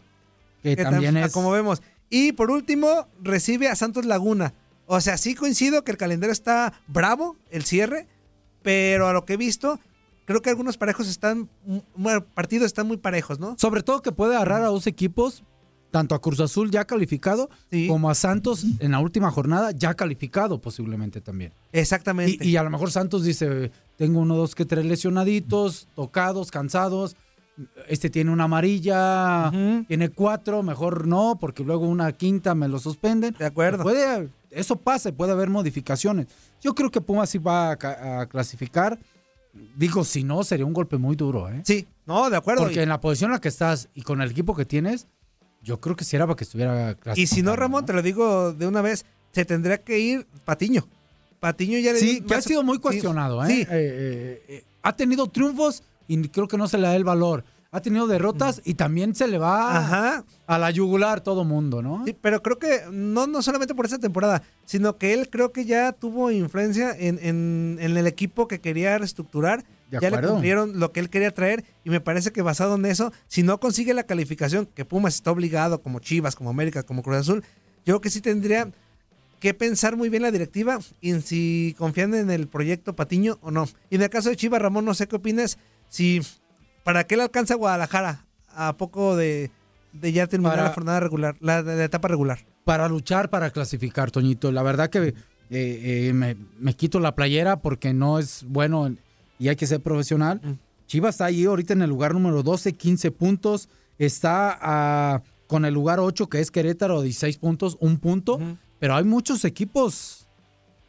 Que 0.63 0.75
que 0.77 0.83
también 0.83 1.15
tam- 1.15 1.27
es- 1.27 1.33
Como 1.33 1.51
vemos. 1.53 1.81
Y 2.11 2.33
por 2.33 2.51
último, 2.51 3.07
recibe 3.23 3.69
a 3.69 3.77
Santos 3.77 4.05
Laguna. 4.05 4.53
O 4.87 5.01
sea, 5.01 5.17
sí 5.17 5.37
coincido 5.37 5.85
que 5.85 5.93
el 5.93 5.97
calendario 5.97 6.33
está 6.33 6.73
bravo, 6.89 7.37
el 7.53 7.65
cierre, 7.65 8.09
pero 8.63 9.07
a 9.07 9.13
lo 9.13 9.25
que 9.25 9.35
he 9.35 9.37
visto, 9.37 9.79
creo 10.31 10.43
que 10.43 10.51
algunos 10.51 10.77
parejos 10.77 11.09
están, 11.09 11.49
bueno, 11.97 12.25
partidos 12.25 12.67
están 12.67 12.87
muy 12.87 12.99
parejos, 12.99 13.41
¿no? 13.41 13.57
Sobre 13.59 13.83
todo 13.83 14.01
que 14.01 14.13
puede 14.13 14.37
agarrar 14.37 14.63
a 14.63 14.67
dos 14.67 14.87
equipos, 14.87 15.43
tanto 15.91 16.15
a 16.15 16.21
Cruz 16.21 16.39
Azul 16.39 16.71
ya 16.71 16.85
calificado, 16.85 17.51
como 17.89 18.09
a 18.09 18.15
Santos 18.15 18.65
en 18.79 18.93
la 18.93 19.01
última 19.01 19.33
jornada 19.33 19.73
ya 19.73 19.95
calificado 19.95 20.61
posiblemente 20.61 21.21
también. 21.21 21.53
Exactamente. 21.73 22.47
Y, 22.47 22.51
y 22.51 22.57
a 22.57 22.63
lo 22.63 22.71
mejor 22.71 22.93
Santos 22.93 23.25
dice, 23.25 23.73
tengo 23.97 24.21
uno, 24.21 24.37
dos, 24.37 24.55
que 24.55 24.65
tres 24.65 24.87
lesionaditos, 24.87 25.89
tocados, 25.97 26.53
cansados. 26.53 27.17
Este 27.89 28.09
tiene 28.09 28.31
una 28.31 28.45
amarilla, 28.45 29.51
tiene 29.89 30.11
cuatro, 30.11 30.63
mejor 30.63 31.09
no, 31.09 31.39
porque 31.41 31.65
luego 31.65 31.89
una 31.89 32.13
quinta 32.13 32.55
me 32.55 32.69
lo 32.69 32.79
suspenden. 32.79 33.35
De 33.37 33.47
acuerdo. 33.47 33.83
Puede, 33.83 34.29
eso 34.51 34.77
pasa, 34.77 35.11
puede 35.11 35.33
haber 35.33 35.51
modificaciones. 35.51 36.29
Yo 36.63 36.73
creo 36.75 36.91
que 36.91 37.01
Pumas 37.01 37.31
sí 37.31 37.39
va 37.39 37.73
a 37.73 38.27
clasificar. 38.27 38.97
Digo, 39.53 40.05
si 40.05 40.23
no, 40.23 40.45
sería 40.45 40.65
un 40.65 40.73
golpe 40.73 40.97
muy 40.97 41.17
duro, 41.17 41.49
¿eh? 41.49 41.63
Sí, 41.65 41.87
no, 42.07 42.31
de 42.31 42.37
acuerdo. 42.37 42.63
Porque 42.63 42.83
en 42.83 42.89
la 42.89 43.01
posición 43.01 43.31
en 43.31 43.35
la 43.35 43.41
que 43.41 43.49
estás 43.49 43.89
y 43.95 44.03
con 44.03 44.21
el 44.21 44.31
equipo 44.31 44.55
que 44.55 44.65
tienes, 44.65 45.07
yo 45.63 45.81
creo 45.81 45.97
que 45.97 46.05
sí 46.05 46.17
era 46.17 46.27
para 46.27 46.37
que 46.37 46.45
estuviera. 46.45 46.97
Y 47.17 47.27
si 47.27 47.43
no, 47.43 47.57
Ramón, 47.57 47.85
te 47.85 47.93
lo 47.93 48.03
digo 48.03 48.53
de 48.53 48.67
una 48.67 48.81
vez, 48.81 49.05
se 49.33 49.45
tendría 49.45 49.79
que 49.83 49.99
ir 49.99 50.27
Patiño. 50.45 50.87
Patiño 51.41 51.79
ya 51.79 51.93
le 51.93 51.99
Sí, 51.99 52.21
que 52.21 52.35
ha 52.35 52.43
sido 52.43 52.63
muy 52.63 52.79
cuestionado, 52.79 53.43
¿eh? 53.45 53.49
Sí, 53.49 53.61
Eh, 53.63 53.67
eh, 53.71 54.43
eh, 54.49 54.65
ha 54.83 54.95
tenido 54.95 55.27
triunfos 55.27 55.83
y 56.07 56.29
creo 56.29 56.49
que 56.49 56.57
no 56.57 56.69
se 56.69 56.79
le 56.79 56.87
da 56.87 56.97
el 56.97 57.05
valor. 57.05 57.45
Ha 57.73 57.81
tenido 57.81 58.09
derrotas 58.09 58.61
y 58.65 58.75
también 58.75 59.15
se 59.15 59.29
le 59.29 59.39
va 59.39 59.77
Ajá. 59.79 60.25
a 60.49 60.59
la 60.59 60.73
yugular 60.73 61.21
todo 61.21 61.45
mundo, 61.45 61.83
¿no? 61.83 62.05
Sí, 62.05 62.17
pero 62.21 62.43
creo 62.43 62.59
que 62.59 62.81
no, 62.91 63.29
no 63.29 63.43
solamente 63.43 63.77
por 63.77 63.85
esta 63.85 63.99
temporada, 64.01 64.43
sino 64.65 64.97
que 64.99 65.15
él 65.15 65.31
creo 65.31 65.53
que 65.53 65.65
ya 65.65 65.93
tuvo 65.93 66.33
influencia 66.33 66.91
en, 66.99 67.21
en- 67.23 67.79
en 67.81 67.97
el 67.97 68.09
equipo 68.09 68.49
que 68.49 68.61
quería 68.61 68.99
reestructurar. 68.99 69.65
Ya 69.89 70.09
le 70.11 70.21
cumplieron 70.21 70.79
lo 70.81 70.93
que 70.93 71.01
él 71.01 71.11
quería 71.11 71.33
traer 71.33 71.65
y 71.85 71.91
me 71.91 72.01
parece 72.01 72.33
que 72.33 72.43
basado 72.43 72.75
en 72.77 72.87
eso, 72.87 73.13
si 73.29 73.43
no 73.45 73.59
consigue 73.61 73.93
la 73.95 74.05
calificación 74.05 74.67
que 74.67 74.85
Pumas 74.85 75.15
está 75.17 75.31
obligado, 75.33 75.81
como 75.83 75.99
Chivas, 76.01 76.35
como 76.37 76.51
América, 76.51 76.83
como 76.85 77.03
Cruz 77.03 77.17
Azul, 77.19 77.43
yo 77.85 77.95
creo 77.95 78.01
que 78.01 78.11
sí 78.11 78.21
tendría 78.21 78.71
que 79.41 79.55
pensar 79.55 79.97
muy 79.97 80.09
bien 80.09 80.23
la 80.23 80.31
directiva 80.33 80.79
en 81.03 81.23
si 81.23 81.75
confían 81.79 82.15
en 82.15 82.31
el 82.31 82.47
proyecto 82.49 82.95
Patiño 82.97 83.39
o 83.43 83.51
no. 83.53 83.69
Y 83.91 83.97
en 83.97 84.03
el 84.03 84.11
caso 84.11 84.29
de 84.29 84.37
Chivas, 84.37 84.61
Ramón, 84.63 84.85
no 84.85 84.95
sé 84.95 85.07
qué 85.09 85.17
opines, 85.17 85.59
si 85.89 86.21
para 86.85 87.05
qué 87.05 87.17
le 87.17 87.23
alcanza 87.25 87.55
a 87.55 87.57
Guadalajara 87.57 88.25
a 88.55 88.77
poco 88.77 89.17
de, 89.17 89.51
de 89.93 90.13
ya 90.13 90.27
terminar 90.27 90.57
Para- 90.57 90.69
la 90.69 90.75
jornada 90.75 91.01
regular, 91.01 91.37
la, 91.41 91.63
la 91.63 91.85
etapa 91.85 92.09
regular. 92.09 92.39
Para 92.65 92.89
luchar, 92.89 93.31
para 93.31 93.51
clasificar, 93.51 94.11
Toñito. 94.11 94.53
La 94.53 94.63
verdad 94.63 94.91
que 94.91 94.99
eh, 95.09 95.15
eh, 95.51 96.13
me, 96.15 96.37
me 96.59 96.75
quito 96.75 97.01
la 97.01 97.15
playera 97.15 97.61
porque 97.61 97.93
no 97.95 98.19
es 98.19 98.45
bueno 98.47 98.95
y 99.39 99.49
hay 99.49 99.57
que 99.57 99.67
ser 99.67 99.81
profesional. 99.81 100.41
Mm. 100.43 100.53
Chivas 100.87 101.15
está 101.17 101.27
ahí 101.27 101.45
ahorita 101.45 101.73
en 101.73 101.83
el 101.83 101.91
lugar 101.91 102.13
número 102.15 102.43
12, 102.43 102.73
15 102.75 103.11
puntos. 103.13 103.69
Está 103.99 104.59
ah, 104.61 105.23
con 105.47 105.65
el 105.65 105.75
lugar 105.75 106.01
8, 106.01 106.29
que 106.29 106.41
es 106.41 106.51
Querétaro, 106.51 107.03
16 107.03 107.39
puntos, 107.39 107.77
un 107.81 107.99
punto. 107.99 108.39
Pero 108.79 108.95
hay 108.97 109.05
muchos 109.05 109.45
equipos 109.45 110.27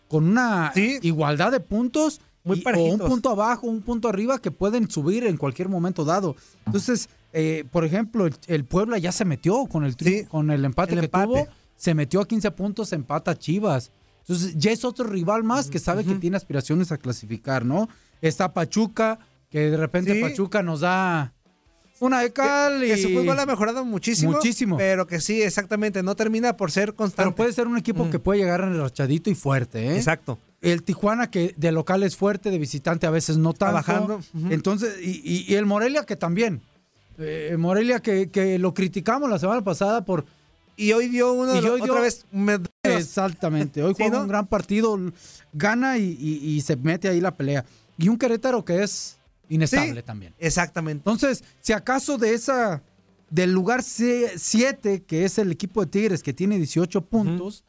con 0.07 0.27
una 0.27 0.71
igualdad 0.75 1.51
de 1.51 1.59
puntos. 1.59 2.21
Muy 2.43 2.57
y- 2.57 2.63
o 2.65 2.83
un 2.85 2.99
punto 2.99 3.29
abajo, 3.29 3.67
un 3.67 3.81
punto 3.81 4.07
arriba 4.09 4.39
que 4.39 4.51
pueden 4.51 4.89
subir 4.89 5.25
en 5.25 5.37
cualquier 5.37 5.69
momento 5.69 6.03
dado. 6.05 6.35
Entonces, 6.65 7.07
eh, 7.33 7.65
por 7.71 7.85
ejemplo, 7.85 8.25
el, 8.25 8.33
el 8.47 8.65
Puebla 8.65 8.97
ya 8.97 9.11
se 9.11 9.25
metió 9.25 9.65
con 9.67 9.85
el, 9.85 9.95
tri- 9.95 10.27
con 10.27 10.49
el 10.51 10.65
empate 10.65 10.93
el 10.93 10.99
que 11.01 11.05
empate. 11.05 11.25
tuvo. 11.27 11.47
Se 11.75 11.93
metió 11.93 12.21
a 12.21 12.27
15 12.27 12.51
puntos, 12.51 12.93
empata 12.93 13.31
a 13.31 13.35
Chivas. 13.35 13.91
Entonces, 14.21 14.53
ya 14.55 14.71
es 14.71 14.85
otro 14.85 15.07
rival 15.07 15.43
más 15.43 15.67
que 15.69 15.79
sabe 15.79 16.03
que 16.03 16.13
tiene 16.15 16.37
aspiraciones 16.37 16.91
a 16.91 16.97
clasificar, 16.97 17.65
¿no? 17.65 17.89
Está 18.21 18.53
Pachuca, 18.53 19.17
que 19.49 19.71
de 19.71 19.77
repente 19.77 20.13
Sí. 20.13 20.21
Pachuca 20.21 20.61
nos 20.63 20.81
da 20.81 21.33
una 21.99 22.21
de 22.21 22.31
cal 22.31 22.79
Que, 22.81 22.87
que 22.87 22.99
y... 22.99 23.01
su 23.03 23.09
fútbol 23.09 23.39
ha 23.39 23.45
mejorado 23.45 23.83
muchísimo. 23.85 24.31
Muchísimo. 24.33 24.77
Pero 24.77 25.05
que 25.07 25.19
sí, 25.19 25.41
exactamente, 25.41 26.01
no 26.03 26.15
termina 26.15 26.55
por 26.57 26.71
ser 26.71 26.93
constante. 26.95 27.23
Pero 27.31 27.35
puede 27.35 27.53
ser 27.53 27.67
un 27.67 27.77
equipo 27.77 28.09
que 28.09 28.19
puede 28.19 28.39
llegar 28.39 28.61
enrachadito 28.61 29.29
y 29.29 29.35
fuerte, 29.35 29.87
¿eh? 29.87 29.95
Exacto. 29.97 30.37
El 30.61 30.83
Tijuana 30.83 31.29
que 31.31 31.53
de 31.57 31.71
local 31.71 32.03
es 32.03 32.15
fuerte, 32.15 32.51
de 32.51 32.59
visitante 32.59 33.07
a 33.07 33.09
veces 33.09 33.37
no 33.37 33.53
tanto. 33.53 33.73
bajando. 33.73 34.21
Entonces, 34.51 34.95
y, 35.01 35.21
y- 35.23 35.45
y 35.51 35.55
el 35.55 35.65
Morelia 35.65 36.05
que 36.05 36.15
también. 36.15 36.61
Eh, 37.17 37.55
Morelia 37.57 37.99
que, 37.99 38.29
que 38.29 38.57
lo 38.59 38.73
criticamos 38.73 39.29
la 39.29 39.39
semana 39.39 39.63
pasada 39.63 40.05
por... 40.05 40.25
Y 40.77 40.93
hoy 40.93 41.09
dio 41.09 41.33
uno, 41.33 41.53
Y 41.55 41.59
hoy 41.59 41.81
otra 41.81 41.93
dio- 41.95 42.01
vez. 42.01 42.25
me- 42.31 42.59
Exactamente. 42.83 43.83
Hoy 43.83 43.93
Sí, 43.97 44.03
juega 44.03 44.17
¿no? 44.17 44.23
un 44.23 44.27
gran 44.29 44.47
partido, 44.47 44.97
gana 45.53 45.97
y, 45.97 46.61
se 46.61 46.75
mete 46.75 47.09
ahí 47.09 47.19
la 47.21 47.35
pelea. 47.35 47.65
Y 47.97 48.07
un 48.09 48.17
Querétaro 48.17 48.63
que 48.63 48.81
es 48.83 49.17
inestable 49.49 50.01
Sí, 50.01 50.05
también. 50.05 50.33
Exactamente. 50.39 50.99
Entonces, 50.99 51.43
si 51.59 51.73
acaso 51.73 52.17
de 52.17 52.33
esa, 52.33 52.81
del 53.29 53.51
lugar 53.51 53.83
7, 53.83 55.03
que 55.03 55.25
es 55.25 55.37
el 55.37 55.51
equipo 55.51 55.81
de 55.83 55.91
Tigres, 55.91 56.23
que 56.23 56.33
tiene 56.33 56.57
18 56.57 57.01
puntos, 57.01 57.63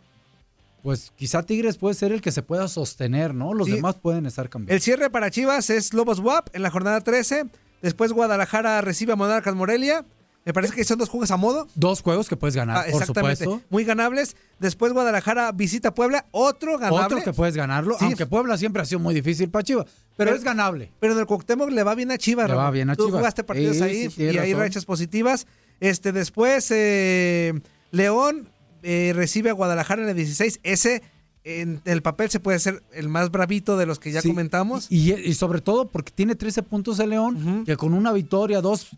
pues 0.82 1.12
quizá 1.16 1.42
Tigres 1.44 1.76
puede 1.78 1.94
ser 1.94 2.12
el 2.12 2.20
que 2.20 2.32
se 2.32 2.42
pueda 2.42 2.66
sostener, 2.68 3.34
¿no? 3.34 3.54
Los 3.54 3.68
Sí. 3.68 3.74
demás 3.74 3.96
pueden 3.96 4.26
estar 4.26 4.48
cambiando. 4.48 4.74
El 4.74 4.80
cierre 4.80 5.10
para 5.10 5.30
Chivas 5.30 5.70
es 5.70 5.94
Lobos 5.94 6.18
WAP 6.20 6.48
en 6.54 6.62
la 6.62 6.70
jornada 6.70 7.00
13. 7.00 7.46
Después 7.82 8.12
Guadalajara 8.12 8.80
recibe 8.80 9.12
a 9.12 9.16
Monarcas 9.16 9.54
Morelia. 9.54 10.04
Me 10.44 10.52
parece 10.52 10.74
que 10.74 10.82
son 10.82 10.98
dos 10.98 11.08
juegos 11.08 11.30
a 11.30 11.36
modo. 11.36 11.68
Dos 11.76 12.02
juegos 12.02 12.28
que 12.28 12.36
puedes 12.36 12.56
ganar, 12.56 12.76
Ah, 12.78 12.84
por 12.90 13.00
exactamente. 13.00 13.44
supuesto. 13.44 13.66
Muy 13.70 13.84
ganables. 13.84 14.34
Después 14.58 14.92
Guadalajara 14.92 15.52
visita 15.52 15.94
Puebla. 15.94 16.26
Otro 16.32 16.78
ganable. 16.78 17.04
Otro 17.06 17.22
que 17.22 17.32
puedes 17.32 17.56
ganarlo, 17.56 17.96
Sí. 17.98 18.06
aunque 18.06 18.26
Puebla 18.26 18.56
siempre 18.58 18.82
ha 18.82 18.84
sido 18.84 18.98
muy 18.98 19.14
difícil 19.14 19.50
para 19.50 19.62
Chivas, 19.62 19.86
pero, 20.16 20.34
es 20.34 20.42
ganable. 20.42 20.90
Pero 20.98 21.12
en 21.12 21.20
el 21.20 21.26
Cuauhtémoc 21.26 21.70
le 21.70 21.84
va 21.84 21.94
bien 21.94 22.10
a 22.10 22.18
Chivas. 22.18 22.48
Le 22.50 22.56
va 22.56 22.72
bien 22.72 22.90
a 22.90 22.96
Tú 22.96 23.06
Chivas. 23.06 23.20
jugaste 23.20 23.44
partidos 23.44 23.76
Sí, 23.76 23.82
ahí 23.84 24.10
sí, 24.10 24.22
y 24.24 24.36
hay 24.38 24.52
rachas 24.54 24.84
positivas. 24.84 25.46
Este, 25.78 26.10
después 26.10 26.66
eh, 26.72 27.52
León 27.92 28.48
eh, 28.82 29.12
recibe 29.14 29.50
a 29.50 29.52
Guadalajara 29.54 30.02
en 30.02 30.08
el 30.08 30.16
16. 30.16 30.60
Ese 30.62 31.02
en 31.44 31.80
el 31.86 32.02
papel 32.02 32.30
se 32.30 32.38
puede 32.40 32.58
ser 32.60 32.82
el 32.92 33.08
más 33.08 33.30
bravito 33.30 33.76
de 33.76 33.86
los 33.86 33.98
que 33.98 34.12
ya 34.12 34.20
Sí, 34.22 34.28
comentamos. 34.28 34.86
Y, 34.90 35.12
y 35.14 35.34
sobre 35.34 35.60
todo 35.60 35.88
porque 35.88 36.12
tiene 36.14 36.34
13 36.36 36.62
puntos 36.62 36.98
el 37.00 37.10
León, 37.10 37.64
que 37.64 37.76
con 37.76 37.94
una 37.94 38.12
victoria, 38.12 38.60
dos, 38.60 38.88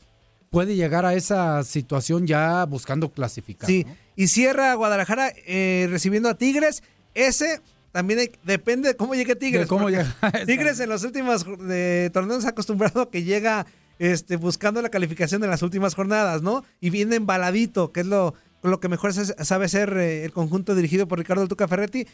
puede 0.51 0.77
llegar 0.77 1.07
a 1.07 1.15
esa 1.15 1.63
situación 1.65 2.27
ya 2.27 2.65
buscando 2.67 3.11
clasificar. 3.11 3.67
Sí, 3.69 3.85
¿no? 3.87 3.97
y 4.17 4.29
cierra 4.29 4.75
Guadalajara 4.75 5.33
eh, 5.47 5.87
recibiendo 5.91 6.29
a 6.29 6.35
Tigres. 6.35 6.83
Ese 7.15 7.61
también 7.93 8.19
hay- 8.21 8.33
depende 8.45 8.89
de 8.91 8.97
cómo 8.97 9.15
llegue 9.15 9.37
Tigres. 9.37 9.63
De 9.63 9.67
cómo 9.69 9.89
llega. 9.89 10.15
Tigres 10.47 10.79
en 10.81 10.91
los 10.91 11.03
últimos 11.03 11.47
eh, 11.71 12.11
torneos 12.13 12.45
ha 12.45 12.51
acostumbrado 12.51 13.01
a 13.03 13.11
que 13.11 13.23
llega 13.23 13.65
este, 13.99 14.37
buscando 14.37 14.83
la 14.83 14.91
calificación 14.91 15.41
de 15.41 15.47
las 15.49 15.63
últimas 15.63 15.95
jornadas, 15.95 16.43
¿no? 16.43 16.63
Y 16.81 16.91
viene 16.91 17.17
embaladito, 17.17 17.91
que 17.93 18.01
es 18.01 18.07
lo, 18.07 18.35
lo 18.71 18.81
que 18.81 18.89
mejor 18.89 19.13
sa- 19.13 19.45
sabe 19.45 19.67
hacer 19.67 19.97
eh, 19.97 20.25
el 20.25 20.33
conjunto 20.33 20.75
dirigido 20.75 21.07
por 21.09 21.19
Ricardo 21.19 21.47
Tuca 21.49 21.69
Ferretti. 21.69 22.07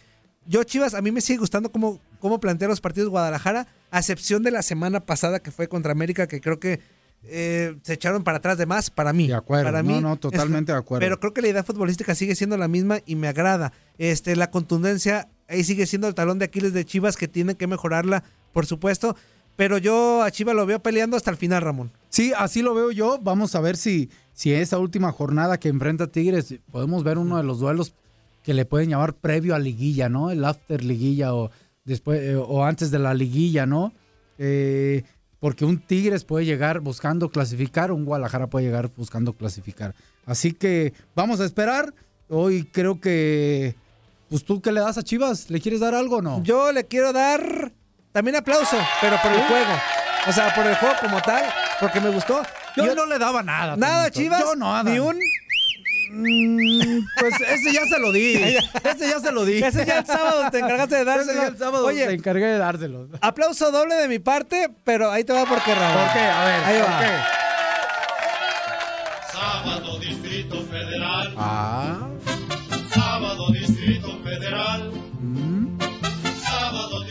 Yo, 0.46 0.64
Chivas, 0.64 0.94
a 0.94 1.02
mí 1.02 1.12
me 1.12 1.20
sigue 1.20 1.38
gustando 1.38 1.70
cómo, 1.70 2.00
cómo 2.18 2.40
plantea 2.40 2.66
los 2.68 2.80
partidos 2.80 3.10
Guadalajara, 3.10 3.66
a 3.90 3.98
excepción 3.98 4.42
de 4.42 4.50
la 4.50 4.62
semana 4.62 5.00
pasada 5.00 5.40
que 5.40 5.50
fue 5.50 5.68
contra 5.68 5.92
América, 5.92 6.26
que 6.26 6.40
creo 6.40 6.58
que 6.58 6.80
eh, 7.24 7.76
se 7.82 7.92
echaron 7.92 8.24
para 8.24 8.38
atrás 8.38 8.56
de 8.56 8.64
más 8.64 8.88
para 8.90 9.12
mí. 9.12 9.28
De 9.28 9.34
acuerdo, 9.34 9.64
para 9.64 9.82
no, 9.82 9.88
mí, 9.92 10.00
no, 10.00 10.16
totalmente 10.16 10.72
de 10.72 10.78
acuerdo. 10.78 11.00
Pero 11.04 11.20
creo 11.20 11.34
que 11.34 11.42
la 11.42 11.48
idea 11.48 11.62
futbolística 11.62 12.14
sigue 12.14 12.34
siendo 12.34 12.56
la 12.56 12.68
misma 12.68 13.00
y 13.04 13.14
me 13.16 13.28
agrada. 13.28 13.72
Este, 13.98 14.34
la 14.36 14.50
contundencia 14.50 15.28
ahí 15.46 15.62
sigue 15.62 15.86
siendo 15.86 16.08
el 16.08 16.14
talón 16.14 16.38
de 16.38 16.46
Aquiles 16.46 16.72
de 16.72 16.84
Chivas 16.86 17.16
que 17.18 17.28
tienen 17.28 17.56
que 17.56 17.66
mejorarla, 17.66 18.24
por 18.52 18.64
supuesto. 18.64 19.14
Pero 19.56 19.76
yo 19.76 20.22
a 20.22 20.30
Chivas 20.30 20.54
lo 20.54 20.64
veo 20.64 20.80
peleando 20.82 21.18
hasta 21.18 21.30
el 21.30 21.36
final, 21.36 21.60
Ramón. 21.60 21.92
Sí, 22.10 22.32
así 22.36 22.60
lo 22.60 22.74
veo 22.74 22.90
yo. 22.90 23.18
Vamos 23.22 23.54
a 23.54 23.60
ver 23.60 23.76
si, 23.76 24.10
si 24.34 24.52
esa 24.52 24.78
última 24.78 25.12
jornada 25.12 25.58
que 25.58 25.68
enfrenta 25.68 26.08
Tigres 26.08 26.54
podemos 26.70 27.02
ver 27.04 27.16
uno 27.16 27.38
de 27.38 27.44
los 27.44 27.60
duelos 27.60 27.94
que 28.42 28.52
le 28.52 28.64
pueden 28.64 28.90
llamar 28.90 29.14
previo 29.14 29.54
a 29.54 29.58
liguilla, 29.58 30.08
¿no? 30.08 30.30
El 30.30 30.44
after 30.44 30.84
liguilla 30.84 31.34
o 31.34 31.50
después 31.84 32.20
eh, 32.20 32.36
o 32.36 32.64
antes 32.64 32.90
de 32.90 32.98
la 32.98 33.14
liguilla, 33.14 33.64
¿no? 33.64 33.92
Eh, 34.38 35.04
porque 35.38 35.64
un 35.64 35.78
Tigres 35.78 36.24
puede 36.24 36.44
llegar 36.44 36.80
buscando 36.80 37.30
clasificar, 37.30 37.92
un 37.92 38.04
Guadalajara 38.04 38.48
puede 38.48 38.66
llegar 38.66 38.90
buscando 38.96 39.32
clasificar. 39.32 39.94
Así 40.26 40.52
que 40.52 40.92
vamos 41.14 41.40
a 41.40 41.44
esperar. 41.44 41.94
Hoy 42.28 42.64
creo 42.64 43.00
que, 43.00 43.74
pues 44.28 44.44
tú 44.44 44.60
qué 44.60 44.70
le 44.70 44.80
das 44.80 44.98
a 44.98 45.02
Chivas, 45.02 45.50
¿le 45.50 45.60
quieres 45.60 45.80
dar 45.80 45.94
algo 45.94 46.16
o 46.16 46.22
no? 46.22 46.42
Yo 46.42 46.72
le 46.72 46.86
quiero 46.86 47.12
dar 47.12 47.72
también 48.12 48.36
aplauso, 48.36 48.76
pero 49.00 49.16
por 49.22 49.32
el 49.32 49.42
juego. 49.42 49.72
O 50.26 50.32
sea, 50.32 50.54
por 50.54 50.66
el 50.66 50.74
juego 50.76 50.94
como 51.00 51.20
tal, 51.22 51.44
porque 51.80 52.00
me 52.00 52.10
gustó. 52.10 52.42
Yo, 52.76 52.94
no 52.94 53.06
le 53.06 53.18
daba 53.18 53.42
nada. 53.42 53.76
Nada. 53.76 54.10
Chivas. 54.10 54.40
Yo 54.40 54.54
nada. 54.54 54.82
Ni 54.84 54.98
un. 54.98 55.18
Mm, 56.12 57.06
pues 57.20 57.34
ese 57.40 57.72
ya 57.72 57.86
se 57.86 57.98
lo 58.00 58.10
di. 58.12 58.34
ese 58.84 59.08
ya 59.08 59.20
se 59.20 59.32
lo 59.32 59.44
di. 59.44 59.62
Ese 59.62 59.86
ya 59.86 59.98
el 59.98 60.06
sábado 60.06 60.50
te 60.50 60.58
encargaste 60.58 60.96
de 60.96 61.04
dárselo. 61.04 61.32
Ese 61.32 61.40
ya 61.40 61.46
el 61.48 61.58
sábado 61.58 61.86
Oye, 61.86 62.06
te 62.06 62.12
encargué 62.14 62.46
de 62.46 62.58
dárselo. 62.58 63.08
Aplauso 63.20 63.70
doble 63.70 63.94
de 63.94 64.08
mi 64.08 64.18
parte, 64.18 64.70
pero 64.84 65.10
ahí 65.10 65.24
te 65.24 65.32
va 65.32 65.44
por 65.46 65.62
qué, 65.62 65.74
Ramón. 65.74 66.04
¿Por 66.04 66.12
qué? 66.12 66.20
A 66.20 66.44
ver, 66.44 66.64
Ahí 66.64 66.80
¿por 66.80 66.90
va. 66.90 67.00
qué? 67.00 67.06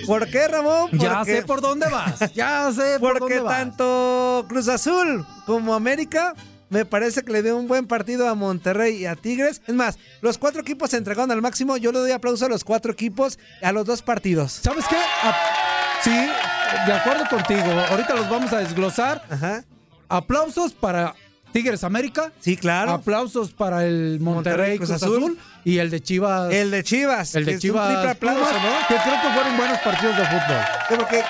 ¿Por 0.10 0.30
qué, 0.30 0.48
Ramón? 0.48 0.89
Ya 0.93 1.24
sé 1.24 1.43
por 1.43 1.62
dónde 1.62 1.88
vas. 1.89 2.34
Ya 2.34 2.72
sé 2.74 3.00
por 3.00 3.19
Porque 3.19 3.36
dónde 3.36 3.39
vas. 3.50 3.58
tanto 3.60 4.45
Cruz 4.50 4.67
Azul 4.67 5.26
como 5.45 5.74
América 5.74 6.34
me 6.69 6.86
parece 6.86 7.24
que 7.24 7.32
le 7.32 7.41
dio 7.41 7.58
un 7.58 7.67
buen 7.67 7.88
partido 7.88 8.28
a 8.30 8.36
Monterrey 8.36 8.98
y 8.98 9.06
a 9.08 9.15
Tigres. 9.15 9.62
Es 9.67 9.74
más, 9.74 9.98
los 10.22 10.38
cuatro 10.38 10.62
equipos 10.62 10.91
se 10.91 10.98
entregaron 10.98 11.32
al 11.32 11.41
máximo. 11.41 11.78
Yo 11.78 11.91
le 11.91 12.00
doy 12.00 12.12
aplauso 12.12 12.45
a 12.45 12.50
los 12.50 12.63
cuatro 12.63 12.91
equipos, 12.91 13.39
a 13.63 13.72
los 13.72 13.86
dos 13.86 14.02
partidos. 14.04 14.52
¿Sabes 14.52 14.86
qué? 14.88 14.95
A- 14.95 15.36
sí, 16.04 16.12
de 16.86 16.93
acuerdo 16.93 17.24
contigo. 17.30 17.72
Ahorita 17.89 18.13
los 18.15 18.30
vamos 18.30 18.54
a 18.54 18.60
desglosar. 18.60 19.24
Aplausos 20.10 20.74
para 20.74 21.15
Tigres 21.52 21.84
América. 21.84 22.32
Sí, 22.40 22.58
claro. 22.58 22.92
Aplausos 22.92 23.52
para 23.52 23.86
el 23.86 24.20
Monterrey, 24.20 24.78
Monterrey, 24.78 24.78
Cruz, 24.78 24.90
Cruz 24.90 25.04
Azul. 25.04 25.18
Azul. 25.18 25.38
Y 25.66 25.78
el 25.78 25.90
de 25.90 26.02
Chivas. 26.02 26.54
El 26.54 26.72
de 26.72 26.84
Chivas. 26.84 27.36
El 27.36 27.46
de 27.46 27.54
un 27.54 27.60
Chivas. 27.60 27.88
triple 27.88 28.10
aplauso, 28.12 28.54
¿no? 28.54 28.88
Que 28.88 28.96
creo 28.96 29.22
que 29.22 29.30
fueron 29.34 29.58
buenos 29.58 29.80
partidos 29.80 30.18
de 30.18 30.26
fútbol. 30.26 30.62
Sí, 30.90 30.96
porque 30.98 31.24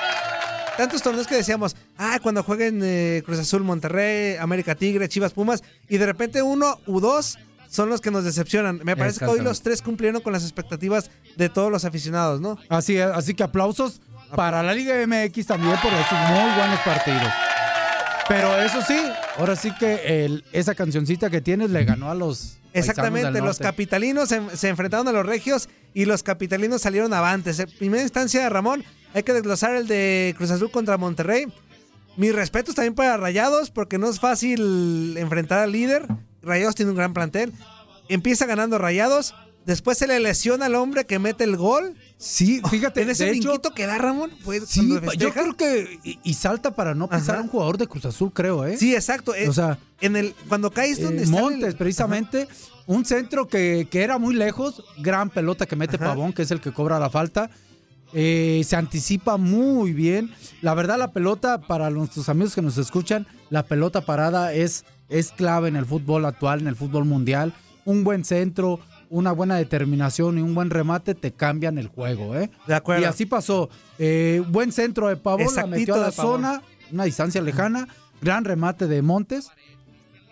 tantos 0.77 1.01
torneos 1.01 1.27
que 1.27 1.36
decíamos, 1.36 1.75
ah, 1.97 2.19
cuando 2.21 2.43
jueguen 2.43 2.79
eh, 2.84 3.21
Cruz 3.25 3.39
Azul, 3.39 3.63
Monterrey, 3.63 4.38
América 4.38 4.75
Tigre, 4.75 5.10
Chivas 5.10 5.34
Pumas, 5.34 5.63
y 5.89 5.97
de 5.97 6.05
repente 6.05 6.41
uno 6.41 6.79
u 6.86 6.99
dos 6.99 7.38
son 7.69 7.89
los 7.89 8.01
que 8.01 8.12
nos 8.12 8.23
decepcionan. 8.23 8.79
Me 8.84 8.95
parece 8.95 9.19
que 9.19 9.25
hoy 9.25 9.41
los 9.41 9.62
tres 9.62 9.82
cumplieron 9.82 10.21
con 10.21 10.34
las 10.34 10.43
expectativas 10.43 11.12
de 11.36 11.49
todos 11.49 11.71
los 11.71 11.86
aficionados, 11.86 12.41
¿no? 12.41 12.58
Así, 12.69 12.97
así 12.99 13.34
que 13.34 13.43
aplausos 13.43 14.01
para 14.36 14.63
la 14.63 14.73
Liga 14.73 14.95
MX 15.05 15.45
también 15.47 15.75
por 15.82 15.91
esos 15.93 16.19
muy 16.29 16.55
buenos 16.55 16.79
partidos. 16.79 17.32
Pero 18.29 18.55
eso 18.61 18.81
sí, 18.87 18.97
ahora 19.37 19.55
sí 19.55 19.71
que 19.79 20.23
el- 20.25 20.45
esa 20.53 20.75
cancioncita 20.75 21.29
que 21.29 21.41
tienes 21.41 21.69
le 21.71 21.83
ganó 21.83 22.09
a 22.09 22.15
los. 22.15 22.57
Exactamente, 22.73 23.41
los 23.41 23.57
capitalinos 23.57 24.29
se, 24.29 24.41
se 24.55 24.69
enfrentaron 24.69 25.07
a 25.07 25.11
los 25.11 25.25
regios 25.25 25.67
y 25.95 26.05
los 26.05 26.21
capitalinos 26.21 26.81
salieron 26.81 27.11
avantes. 27.13 27.59
En 27.59 27.69
primera 27.69 28.03
instancia, 28.03 28.47
Ramón, 28.47 28.83
hay 29.15 29.23
que 29.23 29.33
desglosar 29.33 29.75
el 29.75 29.87
de 29.87 30.35
Cruz 30.37 30.51
Azul 30.51 30.69
contra 30.69 30.97
Monterrey. 30.97 31.47
Mis 32.15 32.33
respetos 32.35 32.75
también 32.75 32.93
para 32.93 33.17
Rayados, 33.17 33.71
porque 33.71 33.97
no 33.97 34.07
es 34.09 34.19
fácil 34.19 35.15
enfrentar 35.17 35.59
al 35.59 35.71
líder. 35.71 36.05
Rayados 36.43 36.75
tiene 36.75 36.91
un 36.91 36.97
gran 36.97 37.13
plantel. 37.13 37.53
Empieza 38.09 38.45
ganando 38.45 38.77
Rayados. 38.77 39.33
Después 39.65 39.97
se 39.97 40.05
le 40.07 40.19
lesiona 40.19 40.67
al 40.67 40.75
hombre 40.75 41.05
que 41.05 41.17
mete 41.17 41.43
el 41.45 41.57
gol. 41.57 41.95
Sí, 42.21 42.62
fíjate, 42.69 43.03
En 43.03 43.10
ese 43.12 43.29
brinquito 43.29 43.71
que 43.73 43.86
da 43.86 43.97
Ramón. 43.97 44.29
Sí, 44.67 44.93
yo 45.17 45.32
creo 45.34 45.55
que. 45.55 45.99
Y, 46.03 46.19
y 46.21 46.34
salta 46.34 46.75
para 46.75 46.93
no 46.93 47.08
pisar 47.10 47.36
Ajá. 47.36 47.39
a 47.39 47.43
un 47.43 47.47
jugador 47.49 47.77
de 47.77 47.88
Cruz 47.88 48.03
Azul, 48.05 48.32
creo, 48.34 48.65
¿eh? 48.65 48.75
Sí, 48.77 48.93
exacto. 48.93 49.34
O 49.47 49.53
sea, 49.53 49.79
en 50.01 50.17
el, 50.17 50.36
cuando 50.49 50.69
caes 50.69 51.01
donde 51.01 51.21
Eh, 51.21 51.23
está 51.23 51.39
Montes, 51.39 51.75
precisamente. 51.75 52.47
Un 52.88 53.05
centro 53.05 53.47
que, 53.47 53.88
que 53.89 54.01
era 54.01 54.17
muy 54.17 54.36
lejos. 54.36 54.84
Gran 54.97 55.29
pelota 55.29 55.65
que 55.65 55.77
mete 55.77 55.97
Pavón, 55.97 56.34
que 56.34 56.41
es 56.41 56.51
el 56.51 56.60
que 56.60 56.73
cobra 56.73 56.99
la 56.99 57.10
falta. 57.10 57.49
Eh, 58.13 58.63
se 58.65 58.75
anticipa 58.75 59.38
muy 59.38 59.93
bien. 59.93 60.29
La 60.62 60.73
verdad, 60.73 60.97
la 60.97 61.12
pelota, 61.13 61.62
para 61.62 61.89
nuestros 61.89 62.27
amigos 62.27 62.53
que 62.53 62.62
nos 62.62 62.77
escuchan, 62.77 63.27
la 63.49 63.63
pelota 63.63 64.01
parada 64.01 64.53
es, 64.53 64.84
es 65.08 65.32
clave 65.32 65.69
en 65.69 65.77
el 65.77 65.86
fútbol 65.86 66.25
actual, 66.25 66.60
en 66.60 66.67
el 66.67 66.75
fútbol 66.75 67.05
mundial. 67.05 67.53
Un 67.86 68.03
buen 68.03 68.25
centro, 68.25 68.79
una 69.09 69.31
buena 69.31 69.55
determinación 69.55 70.37
y 70.37 70.41
un 70.41 70.53
buen 70.53 70.69
remate 70.69 71.15
te 71.15 71.31
cambian 71.31 71.77
el 71.77 71.87
juego, 71.87 72.35
¿eh? 72.35 72.49
De 72.67 72.75
acuerdo. 72.75 73.01
Y 73.01 73.05
así 73.05 73.25
pasó. 73.25 73.69
Eh, 73.97 74.43
buen 74.49 74.71
centro 74.71 75.07
de 75.07 75.15
Pavón, 75.17 75.39
la 75.41 75.45
Exactito 75.45 75.69
metió 75.77 75.93
a 75.95 75.97
la 75.97 76.11
zona, 76.11 76.61
una 76.91 77.03
distancia 77.05 77.41
lejana. 77.41 77.87
Gran 78.21 78.43
remate 78.45 78.87
de 78.87 79.01
Montes 79.01 79.49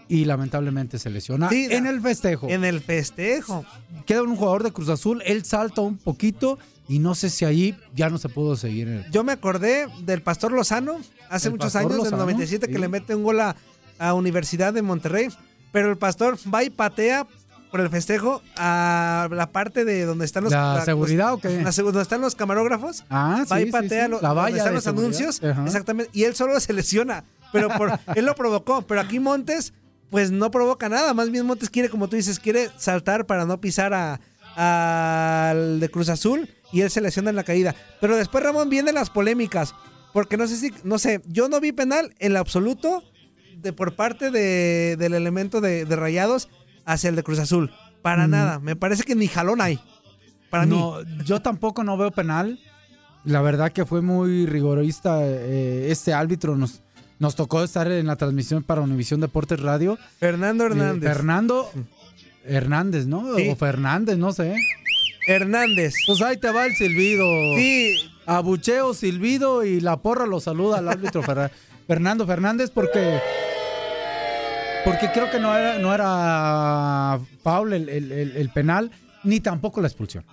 y 0.10 0.26
lamentablemente 0.26 1.00
se 1.00 1.10
lesiona 1.10 1.50
Sí, 1.50 1.68
en 1.70 1.86
el 1.86 2.02
festejo. 2.02 2.48
En 2.50 2.64
el 2.64 2.80
festejo. 2.82 3.66
Queda 4.06 4.24
un 4.24 4.36
jugador 4.36 4.64
de 4.64 4.72
Cruz 4.72 4.90
Azul, 4.90 5.22
él 5.26 5.44
salta 5.44 5.82
un 5.82 5.98
poquito 5.98 6.58
y 6.88 7.00
no 7.00 7.16
sé 7.16 7.30
si 7.30 7.44
ahí 7.46 7.76
ya 7.96 8.10
no 8.10 8.18
se 8.18 8.30
pudo 8.30 8.56
seguir. 8.56 8.88
el- 8.88 9.12
Yo 9.12 9.24
me 9.24 9.32
acordé 9.34 9.88
del 10.04 10.22
Pastor 10.22 10.52
Lozano 10.54 10.98
hace 11.30 11.48
El 11.50 11.54
muchos 11.56 11.74
Pastor 11.74 11.82
años, 11.82 11.92
en 11.94 11.98
el 11.98 12.04
Lozano, 12.06 12.18
97, 12.24 12.68
que 12.70 12.80
le 12.80 12.88
mete 12.88 13.16
un 13.16 13.24
gol 13.24 13.40
a, 13.42 13.56
a 14.00 14.14
Universidad 14.14 14.74
de 14.74 14.82
Monterrey. 14.82 15.28
Pero 15.74 15.90
el 15.92 15.98
Pastor 15.98 16.38
va 16.54 16.64
y 16.64 16.70
patea 16.70 17.28
por 17.72 17.82
el 17.82 17.90
festejo 17.90 18.42
a 18.58 19.28
la 19.32 19.52
parte 19.52 19.86
de 19.86 20.06
donde 20.06 20.26
están 20.26 20.44
los. 20.44 20.54
¿La 20.54 20.84
seguridad 20.86 21.32
los- 21.32 21.38
o 21.38 21.42
qué? 21.42 21.62
la 21.62 21.72
donde 21.72 22.02
están 22.02 22.22
los 22.22 22.36
camarógrafos. 22.36 23.04
Ah, 23.10 23.46
va 23.52 23.58
sí, 23.58 23.64
y 23.64 23.72
patea 23.72 24.06
sí. 24.06 24.12
La 24.12 24.18
donde 24.30 24.34
valla 24.42 24.58
están 24.58 24.70
de 24.72 24.76
los 24.76 24.88
anuncios. 24.88 25.44
Ajá. 25.44 25.66
Exactamente. 25.66 26.12
Y 26.14 26.24
él 26.24 26.36
solo 26.36 26.60
se 26.60 26.74
lesiona. 26.74 27.24
Pero 27.52 27.70
por, 27.70 27.98
él 28.16 28.26
lo 28.26 28.36
provocó. 28.36 28.82
Pero 28.84 29.00
aquí 29.02 29.20
Montes, 29.20 29.74
pues 30.10 30.32
no 30.32 30.52
provoca 30.52 30.90
nada. 30.90 31.14
Más 31.14 31.32
bien 31.32 31.46
Montes 31.46 31.70
quiere, 31.70 31.90
como 31.90 32.08
tú 32.08 32.16
dices, 32.16 32.40
quiere 32.40 32.70
saltar 32.78 33.26
para 33.26 33.46
no 33.46 33.60
pisar 33.60 33.94
a 33.94 34.20
al 34.60 35.80
de 35.80 35.90
Cruz 35.90 36.10
Azul 36.10 36.50
y 36.74 36.82
él 36.82 36.90
se 36.90 37.00
lesiona 37.00 37.30
en 37.30 37.36
la 37.36 37.44
caída. 37.44 37.76
Pero 38.02 38.18
después 38.18 38.44
Ramón 38.44 38.70
vienen 38.70 38.96
las 38.96 39.12
polémicas, 39.12 39.76
porque 40.14 40.36
no 40.36 40.48
sé 40.48 40.58
si, 40.58 40.74
no 40.84 40.98
sé, 40.98 41.22
yo 41.28 41.48
no 41.48 41.60
vi 41.60 41.72
penal 41.72 42.16
en 42.18 42.36
absoluto 42.36 43.04
de 43.56 43.72
por 43.72 43.96
parte 43.96 44.32
de, 44.32 44.96
del 44.98 45.14
elemento 45.14 45.62
de, 45.62 45.86
de 45.86 45.96
Rayados 45.96 46.50
hacia 46.88 47.10
el 47.10 47.16
de 47.16 47.22
Cruz 47.24 47.38
Azul. 47.38 47.72
Para 48.02 48.26
Mm. 48.26 48.32
nada, 48.32 48.60
me 48.60 48.76
parece 48.76 49.04
que 49.04 49.14
ni 49.14 49.28
jalón 49.28 49.62
hay. 49.62 49.80
Para 50.50 50.66
mí. 50.66 50.72
no, 50.76 51.04
yo 51.26 51.42
tampoco 51.42 51.84
no 51.84 51.98
veo 51.98 52.10
penal. 52.12 52.58
La 53.26 53.42
verdad 53.42 53.72
que 53.72 53.86
fue 53.86 54.02
muy 54.02 54.46
rigorista. 54.48 55.20
eh, 55.22 55.92
este 55.92 56.14
árbitro 56.14 56.56
nos, 56.56 56.82
nos 57.20 57.36
tocó 57.36 57.64
estar 57.64 57.92
en 57.92 58.08
la 58.08 58.16
transmisión 58.16 58.64
para 58.64 58.80
Univisión 58.82 59.20
Deportes 59.20 59.60
Radio. 59.60 59.98
Fernando 60.20 60.64
Eh, 60.64 60.68
Hernández. 60.68 61.14
Fernando 61.14 61.72
Hernández, 62.46 63.06
¿no? 63.08 63.36
Sí. 63.36 63.50
O 63.50 63.56
Fernández, 63.58 64.18
no 64.18 64.32
sé. 64.32 64.56
Hernández. 65.28 65.94
Pues 66.06 66.22
ahí 66.22 66.38
te 66.38 66.50
va 66.52 66.66
el 66.66 66.76
silbido. 66.76 67.26
Sí. 67.58 67.96
Abucheo, 68.26 68.94
silbido 68.94 69.66
y 69.66 69.82
la 69.82 69.98
porra 69.98 70.26
lo 70.26 70.40
saluda 70.40 70.78
al 70.80 70.88
árbitro 70.88 71.22
Fer- 71.24 71.52
Fernando 71.88 72.26
Fernández 72.26 72.70
porque 72.74 73.20
porque 74.86 75.12
creo 75.12 75.30
que 75.30 75.40
no 75.40 75.56
era, 75.56 75.78
no 75.80 75.94
era 75.94 77.20
foul 77.44 77.74
el, 77.74 77.90
el- 77.90 78.12
el- 78.12 78.36
el 78.38 78.50
penal 78.50 78.92
ni 79.24 79.40
tampoco 79.40 79.82
la 79.82 79.88
expulsión. 79.88 80.24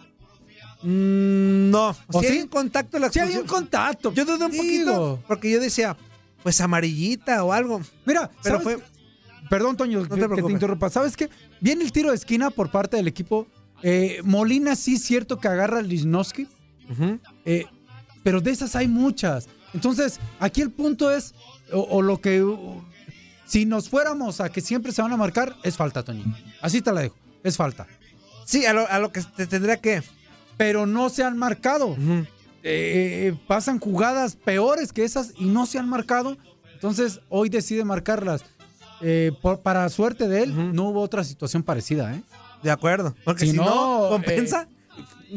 Mm, 0.83 1.70
no. 1.70 1.96
¿O 2.12 2.20
si 2.20 2.26
sí? 2.28 2.33
hay 2.35 2.40
un 2.42 2.48
contacto 2.48 2.98
la 2.98 3.11
Sí 3.11 3.18
hay 3.18 3.28
un 3.28 3.33
expulsión. 3.33 3.61
contacto. 3.62 4.12
Yo 4.12 4.24
dudé 4.24 4.44
un 4.44 4.50
Digo. 4.52 4.62
poquito, 4.62 5.22
porque 5.26 5.50
yo 5.50 5.61
decía, 5.61 5.96
pues 6.42 6.61
amarillita 6.61 7.42
o 7.44 7.52
algo. 7.52 7.80
Mira, 8.04 8.30
Pero 8.42 8.61
¿sabes 8.61 8.78
fue- 8.78 8.85
Perdón, 9.50 9.76
Toño, 9.76 10.02
te 10.07 10.09
que- 10.20 10.28
que, 10.28 10.42
te 10.42 10.52
interrumpa. 10.52 10.88
¿Sabes 10.90 11.16
qué? 11.16 11.28
Viene 11.61 11.85
el 11.85 11.92
tiro 11.92 12.11
de 12.11 12.16
esquina 12.16 12.50
por 12.50 12.70
parte 12.70 12.96
del 12.96 13.09
equipo. 13.09 13.46
Eh, 13.83 14.20
Molina 14.24 14.74
sí 14.76 14.94
es 14.94 15.02
cierto 15.02 15.38
que 15.38 15.48
agarra 15.48 15.78
a 15.80 15.83
Lichnowsky, 15.83 16.48
eh, 17.44 17.66
pero 18.22 18.40
de 18.40 18.50
esas 18.50 18.74
hay 18.74 18.88
muchas. 18.88 19.48
Entonces, 19.74 20.18
aquí 20.40 20.62
el 20.62 20.70
punto 20.70 21.11
es, 21.11 21.35
o, 21.72 21.80
o 21.80 22.00
lo 22.02 22.20
que, 22.20 22.40
si 23.46 23.64
nos 23.66 23.88
fuéramos 23.88 24.40
a 24.40 24.48
que 24.50 24.61
siempre 24.61 24.92
se 24.92 25.02
van 25.02 25.12
a 25.12 25.16
marcar, 25.16 25.57
es 25.62 25.76
falta, 25.76 26.02
Toño. 26.02 26.24
Así 26.62 26.80
te 26.83 26.92
la 26.92 27.02
dejo, 27.02 27.16
es 27.42 27.57
falta. 27.57 27.87
Sí, 28.46 28.66
a 28.66 28.72
lo, 28.72 28.88
a 28.90 28.98
lo 28.98 29.11
que 29.12 29.22
te 29.22 29.46
tendría 29.46 29.76
que. 29.78 30.02
Pero 30.57 30.87
no 30.87 31.09
se 31.09 31.24
han 31.24 31.37
marcado. 31.37 31.96
Eh, 32.62 33.35
pasan 33.46 33.78
jugadas 33.78 34.37
peores 34.37 34.92
que 34.92 35.04
esas 35.04 35.33
y 35.38 35.44
no 35.46 35.66
se 35.66 35.78
han 35.78 35.88
marcado. 35.88 36.37
Entonces, 36.74 37.20
hoy 37.28 37.48
decide 37.48 37.85
marcarlas. 37.85 38.44
Eh, 39.00 39.33
por- 39.42 39.61
para 39.61 39.88
suerte 39.90 40.28
de 40.28 40.44
él, 40.44 40.74
no 40.74 40.85
hubo 40.90 41.00
otra 41.02 41.24
situación 41.24 41.62
parecida, 41.62 42.14
¿eh? 42.14 42.22
De 42.62 42.70
acuerdo. 42.70 43.14
Porque 43.24 43.44
si, 43.44 43.50
Si 43.50 43.57
no, 43.57 43.64
no, 44.04 44.09
compensa. 44.09 44.68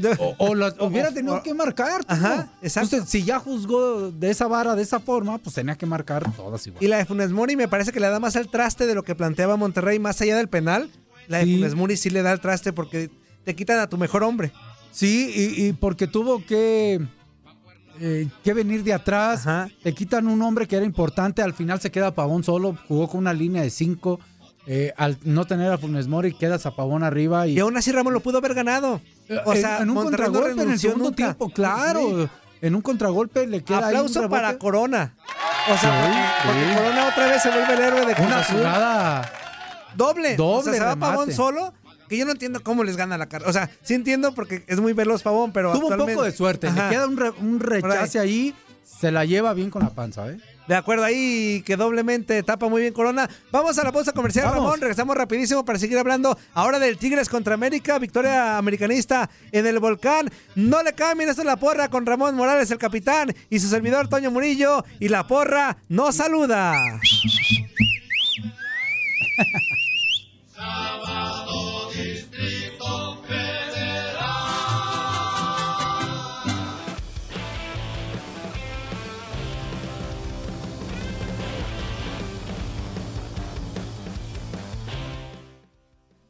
O, 0.37 0.51
hubiera 0.87 1.11
tenido 1.11 1.41
que 1.43 1.53
marcar. 1.53 2.01
Ajá, 2.07 2.49
exacto. 2.61 2.95
Entonces, 2.95 3.09
si 3.09 3.23
ya 3.23 3.39
juzgó 3.39 4.11
de 4.11 4.29
esa 4.29 4.47
vara, 4.47 4.75
de 4.75 4.83
esa 4.83 4.99
forma, 4.99 5.37
pues 5.37 5.55
tenía 5.55 5.75
que 5.75 5.85
marcar 5.85 6.31
todas 6.35 6.65
igual. 6.67 6.83
Y 6.83 6.87
la 6.87 6.97
de 6.97 7.05
Funes 7.05 7.31
Mori 7.31 7.55
me 7.55 7.67
parece 7.67 7.91
que 7.91 7.99
le 7.99 8.07
da 8.09 8.19
más 8.19 8.35
al 8.35 8.47
traste 8.49 8.85
de 8.85 8.95
lo 8.95 9.03
que 9.03 9.15
planteaba 9.15 9.55
Monterrey, 9.57 9.99
más 9.99 10.19
allá 10.21 10.37
del 10.37 10.47
penal. 10.49 10.89
La 11.27 11.39
de 11.39 11.45
Sí. 11.45 11.55
Funes 11.55 11.75
Mori 11.75 11.97
sí 11.97 12.09
le 12.09 12.21
da 12.21 12.31
al 12.31 12.39
traste 12.39 12.71
porque 12.73 13.09
te 13.43 13.55
quitan 13.55 13.79
a 13.79 13.87
tu 13.87 13.97
mejor 13.97 14.23
hombre. 14.23 14.51
Sí, 14.91 15.31
y, 15.35 15.65
y 15.67 15.73
porque 15.73 16.07
tuvo 16.07 16.43
que, 16.45 16.99
eh, 17.99 18.27
que 18.43 18.53
venir 18.53 18.83
de 18.83 18.93
atrás. 18.93 19.45
Te 19.83 19.93
quitan 19.93 20.27
un 20.27 20.41
hombre 20.41 20.67
que 20.67 20.75
era 20.75 20.85
importante. 20.85 21.41
Al 21.41 21.53
final 21.53 21.79
se 21.81 21.91
queda 21.91 22.13
Pavón 22.15 22.43
solo. 22.43 22.77
Jugó 22.87 23.07
con 23.07 23.19
una 23.19 23.33
línea 23.33 23.61
de 23.61 23.69
cinco. 23.69 24.19
eh, 24.69 24.93
al 24.97 25.17
no 25.23 25.45
tener 25.45 25.71
a 25.71 25.77
Funes 25.77 26.07
Mori, 26.07 26.33
quedas 26.33 26.65
a 26.65 26.75
Pavón 26.75 27.03
arriba. 27.03 27.47
Y, 27.47 27.53
Y 27.53 27.59
aún 27.59 27.77
así 27.77 27.91
Ramón 27.91 28.13
lo 28.13 28.19
pudo 28.21 28.39
haber 28.39 28.53
ganado. 28.53 29.01
O 29.45 29.53
en- 29.53 29.61
sea, 29.61 29.77
en, 29.79 29.89
un 29.89 29.95
Monterrey 29.95 30.27
no 30.27 30.33
contragolpe 30.33 30.61
en 30.63 30.71
el 30.71 30.79
segundo 30.79 31.03
nunca. 31.05 31.15
tiempo, 31.15 31.49
claro. 31.49 32.01
Sí. 32.01 32.29
En 32.61 32.75
un 32.75 32.81
contragolpe 32.81 33.45
le 33.47 33.63
queda 33.63 33.77
ahí 33.77 33.83
un 33.83 33.89
Aplauso 33.89 34.21
rebote. 34.21 34.41
para 34.41 34.57
Corona. 34.57 35.13
O 35.71 35.77
sea, 35.77 36.05
Sí, 36.05 36.47
porque, 36.47 36.59
porque 36.59 36.69
sí. 36.71 36.75
Corona 36.77 37.07
otra 37.07 37.27
vez 37.27 37.41
se 37.43 37.49
vuelve 37.51 37.73
el 37.73 37.81
héroe 37.81 38.05
de 38.05 38.15
Cruz 38.15 38.27
Una 38.27 38.39
Azul. 38.39 38.57
jugada 38.57 39.31
Doble. 39.95 40.35
Doble 40.35 40.59
O 40.59 40.63
sea, 40.63 40.73
se 40.73 40.79
va. 40.79 40.95
Pavón 40.95 41.31
solo. 41.31 41.73
Que 42.09 42.17
yo 42.17 42.25
no 42.25 42.31
entiendo 42.31 42.63
cómo 42.63 42.83
les 42.85 42.95
gana 42.95 43.17
la 43.17 43.25
carrera. 43.27 43.49
O 43.49 43.53
sea, 43.53 43.69
sí 43.83 43.93
entiendo 43.93 44.33
porque 44.33 44.63
es 44.67 44.79
muy 44.79 44.93
veloz 44.93 45.23
Pavón, 45.23 45.51
pero 45.51 45.73
Tuvo 45.73 45.87
un 45.87 45.97
poco 45.97 46.23
de 46.23 46.31
suerte. 46.31 46.67
Ajá. 46.67 46.85
Le 46.85 46.89
queda 46.95 47.05
un, 47.07 47.17
re- 47.17 47.31
un 47.31 47.59
rechace 47.59 48.17
ahí. 48.19 48.55
Se 48.85 49.11
la 49.11 49.25
lleva 49.25 49.53
bien 49.53 49.69
con 49.69 49.83
la 49.83 49.89
panza, 49.89 50.27
¿eh? 50.29 50.39
De 50.67 50.75
acuerdo, 50.75 51.03
ahí 51.03 51.61
que 51.65 51.77
doblemente 51.77 52.43
tapa 52.43 52.67
muy 52.67 52.81
bien 52.81 52.93
Corona. 52.93 53.29
Vamos 53.51 53.77
a 53.77 53.83
la 53.83 53.91
pausa 53.91 54.11
comercial, 54.11 54.45
Vamos. 54.45 54.63
Ramón. 54.63 54.81
Regresamos 54.81 55.15
rapidísimo 55.15 55.63
para 55.63 55.79
seguir 55.79 55.97
hablando 55.97 56.37
ahora 56.53 56.79
del 56.79 56.97
Tigres 56.97 57.29
contra 57.29 57.53
América. 57.53 57.99
Victoria 57.99 58.57
americanista 58.57 59.29
en 59.51 59.65
el 59.65 59.79
volcán. 59.79 60.29
No 60.55 60.83
le 60.83 60.93
cambien, 60.93 61.29
esto 61.29 61.41
es 61.41 61.45
la 61.45 61.57
porra 61.57 61.89
con 61.89 62.05
Ramón 62.05 62.35
Morales, 62.35 62.69
el 62.71 62.77
capitán, 62.77 63.33
y 63.49 63.59
su 63.59 63.67
servidor 63.67 64.07
Toño 64.09 64.31
Murillo. 64.31 64.83
Y 64.99 65.07
la 65.07 65.25
porra 65.25 65.77
nos 65.87 66.15
saluda. 66.15 66.99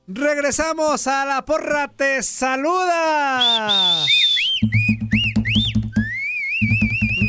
Regresamos 0.09 1.05
a 1.07 1.25
la 1.25 1.43
porra, 1.43 1.89
te 1.89 2.23
saluda. 2.23 4.05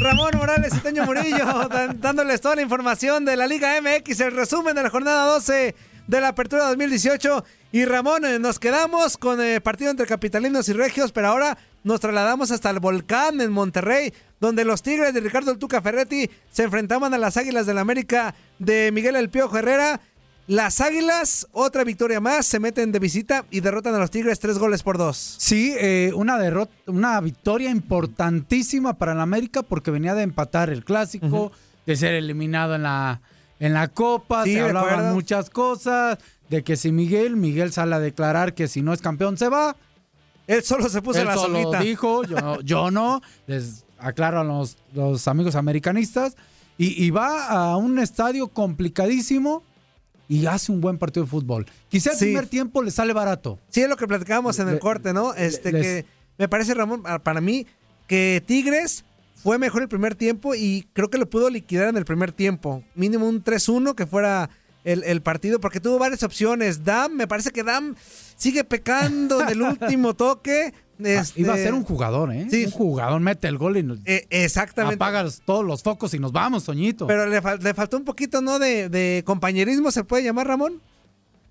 Ramón 0.00 0.30
Morales 0.36 0.72
y 0.76 0.78
Toño 0.78 1.04
Murillo 1.04 1.68
dándoles 1.96 2.40
toda 2.40 2.54
la 2.54 2.62
información 2.62 3.24
de 3.24 3.34
la 3.34 3.48
Liga 3.48 3.80
MX, 3.80 4.20
el 4.20 4.36
resumen 4.36 4.76
de 4.76 4.84
la 4.84 4.90
jornada 4.90 5.26
12 5.26 5.74
de 6.06 6.20
la 6.20 6.28
Apertura 6.28 6.68
2018. 6.68 7.44
Y 7.72 7.84
Ramón, 7.84 8.24
eh, 8.24 8.38
nos 8.38 8.60
quedamos 8.60 9.16
con 9.16 9.40
el 9.40 9.60
partido 9.60 9.90
entre 9.90 10.06
capitalinos 10.06 10.68
y 10.68 10.72
regios, 10.72 11.10
pero 11.10 11.26
ahora 11.26 11.58
nos 11.82 11.98
trasladamos 11.98 12.52
hasta 12.52 12.70
el 12.70 12.78
volcán 12.78 13.40
en 13.40 13.50
Monterrey, 13.50 14.14
donde 14.38 14.64
los 14.64 14.82
Tigres 14.82 15.12
de 15.12 15.20
Ricardo 15.20 15.50
El 15.50 15.58
Tuca 15.58 15.82
Ferretti 15.82 16.30
se 16.52 16.62
enfrentaban 16.62 17.12
a 17.12 17.18
las 17.18 17.36
Águilas 17.36 17.66
del 17.66 17.74
la 17.74 17.80
América 17.80 18.36
de 18.60 18.92
Miguel 18.92 19.16
El 19.16 19.30
Piojo 19.30 19.58
Herrera. 19.58 20.00
Las 20.48 20.80
Águilas, 20.80 21.46
otra 21.52 21.84
victoria 21.84 22.20
más, 22.20 22.46
se 22.46 22.58
meten 22.58 22.90
de 22.90 22.98
visita 22.98 23.44
y 23.50 23.60
derrotan 23.60 23.94
a 23.94 23.98
los 23.98 24.10
Tigres 24.10 24.40
tres 24.40 24.56
goles 24.58 24.82
por 24.82 24.96
dos. 24.96 25.34
Sí, 25.38 25.74
eh, 25.78 26.10
una 26.14 26.38
derrota, 26.38 26.72
una 26.86 27.20
victoria 27.20 27.68
importantísima 27.68 28.94
para 28.94 29.12
el 29.12 29.20
América 29.20 29.62
porque 29.62 29.90
venía 29.90 30.14
de 30.14 30.22
empatar 30.22 30.70
el 30.70 30.86
clásico, 30.86 31.52
de 31.84 31.96
ser 31.96 32.14
eliminado 32.14 32.74
en 32.74 32.84
la, 32.84 33.20
en 33.60 33.74
la 33.74 33.88
Copa, 33.88 34.44
Sí, 34.44 34.54
se 34.54 34.60
hablaban 34.62 34.90
acuerdo. 34.94 35.14
muchas 35.14 35.50
cosas, 35.50 36.16
de 36.48 36.64
que 36.64 36.76
si 36.76 36.92
Miguel, 36.92 37.36
Miguel 37.36 37.70
sale 37.70 37.94
a 37.96 38.00
declarar 38.00 38.54
que 38.54 38.68
si 38.68 38.80
no 38.80 38.94
es 38.94 39.02
campeón 39.02 39.36
se 39.36 39.50
va. 39.50 39.76
Él 40.46 40.62
solo 40.62 40.88
se 40.88 41.02
puso 41.02 41.20
Él 41.20 41.26
la 41.26 41.34
solo 41.34 41.60
solita. 41.60 41.80
dijo, 41.80 42.24
yo 42.24 42.36
no, 42.40 42.60
yo 42.62 42.90
no, 42.90 43.20
les 43.46 43.84
aclaro 43.98 44.40
a 44.40 44.44
los, 44.44 44.78
los 44.94 45.28
amigos 45.28 45.56
americanistas, 45.56 46.36
y, 46.78 47.04
y 47.04 47.10
va 47.10 47.48
a 47.48 47.76
un 47.76 47.98
estadio 47.98 48.48
complicadísimo 48.48 49.62
y 50.28 50.44
hace 50.46 50.70
un 50.72 50.80
buen 50.80 50.98
partido 50.98 51.24
de 51.24 51.30
fútbol. 51.30 51.66
Quizá 51.88 52.12
el 52.12 52.18
Sí. 52.18 52.24
primer 52.26 52.46
tiempo 52.46 52.82
le 52.82 52.90
sale 52.90 53.12
barato. 53.12 53.58
Sí, 53.70 53.80
es 53.80 53.88
lo 53.88 53.96
que 53.96 54.06
platicábamos 54.06 54.58
en 54.58 54.68
el 54.68 54.74
Le- 54.74 54.80
corte, 54.80 55.12
¿no? 55.12 55.32
Este 55.34 55.72
les- 55.72 55.82
que 55.82 56.06
me 56.36 56.48
parece, 56.48 56.74
Ramón, 56.74 57.02
para 57.22 57.40
mí, 57.40 57.66
que 58.06 58.42
Tigres 58.46 59.04
fue 59.42 59.58
mejor 59.58 59.82
el 59.82 59.88
primer 59.88 60.14
tiempo 60.14 60.54
y 60.54 60.86
creo 60.92 61.10
que 61.10 61.18
lo 61.18 61.28
pudo 61.30 61.48
liquidar 61.50 61.88
en 61.88 61.96
el 61.96 62.04
primer 62.04 62.32
tiempo. 62.32 62.82
Mínimo 62.94 63.26
un 63.28 63.42
3-1 63.42 63.94
que 63.94 64.06
fuera 64.06 64.50
el, 64.84 65.02
el 65.04 65.22
partido, 65.22 65.60
porque 65.60 65.80
tuvo 65.80 65.98
varias 65.98 66.22
opciones. 66.22 66.84
Dam, 66.84 67.12
me 67.12 67.26
parece 67.26 67.50
que 67.50 67.62
Dam 67.62 67.94
sigue 68.36 68.64
pecando 68.64 69.40
en 69.42 69.48
el 69.48 69.62
último 70.02 70.14
toque. 70.14 70.72
Este, 70.98 71.18
Ah, 71.18 71.24
Iba 71.36 71.54
a 71.54 71.56
ser 71.56 71.74
un 71.74 71.84
jugador, 71.84 72.32
¿eh? 72.32 72.46
Un 72.66 72.70
jugador 72.70 73.20
mete 73.20 73.46
el 73.48 73.56
gol 73.58 73.76
y 73.76 73.82
nos 73.82 73.98
Eh, 74.04 74.26
exactamente. 74.30 74.96
apaga 74.96 75.22
los- 75.22 75.40
todos 75.40 75.64
los 75.64 75.82
focos 75.82 76.12
y 76.14 76.18
nos 76.18 76.32
vamos, 76.32 76.64
Toñito. 76.64 77.06
Pero 77.06 77.26
le, 77.26 77.40
fal- 77.40 77.60
le 77.62 77.72
faltó 77.74 77.96
un 77.96 78.04
poquito, 78.04 78.40
¿no? 78.40 78.58
De, 78.58 78.88
de 78.88 79.22
compañerismo, 79.24 79.90
¿se 79.90 80.02
puede 80.04 80.24
llamar, 80.24 80.48
Ramón? 80.48 80.80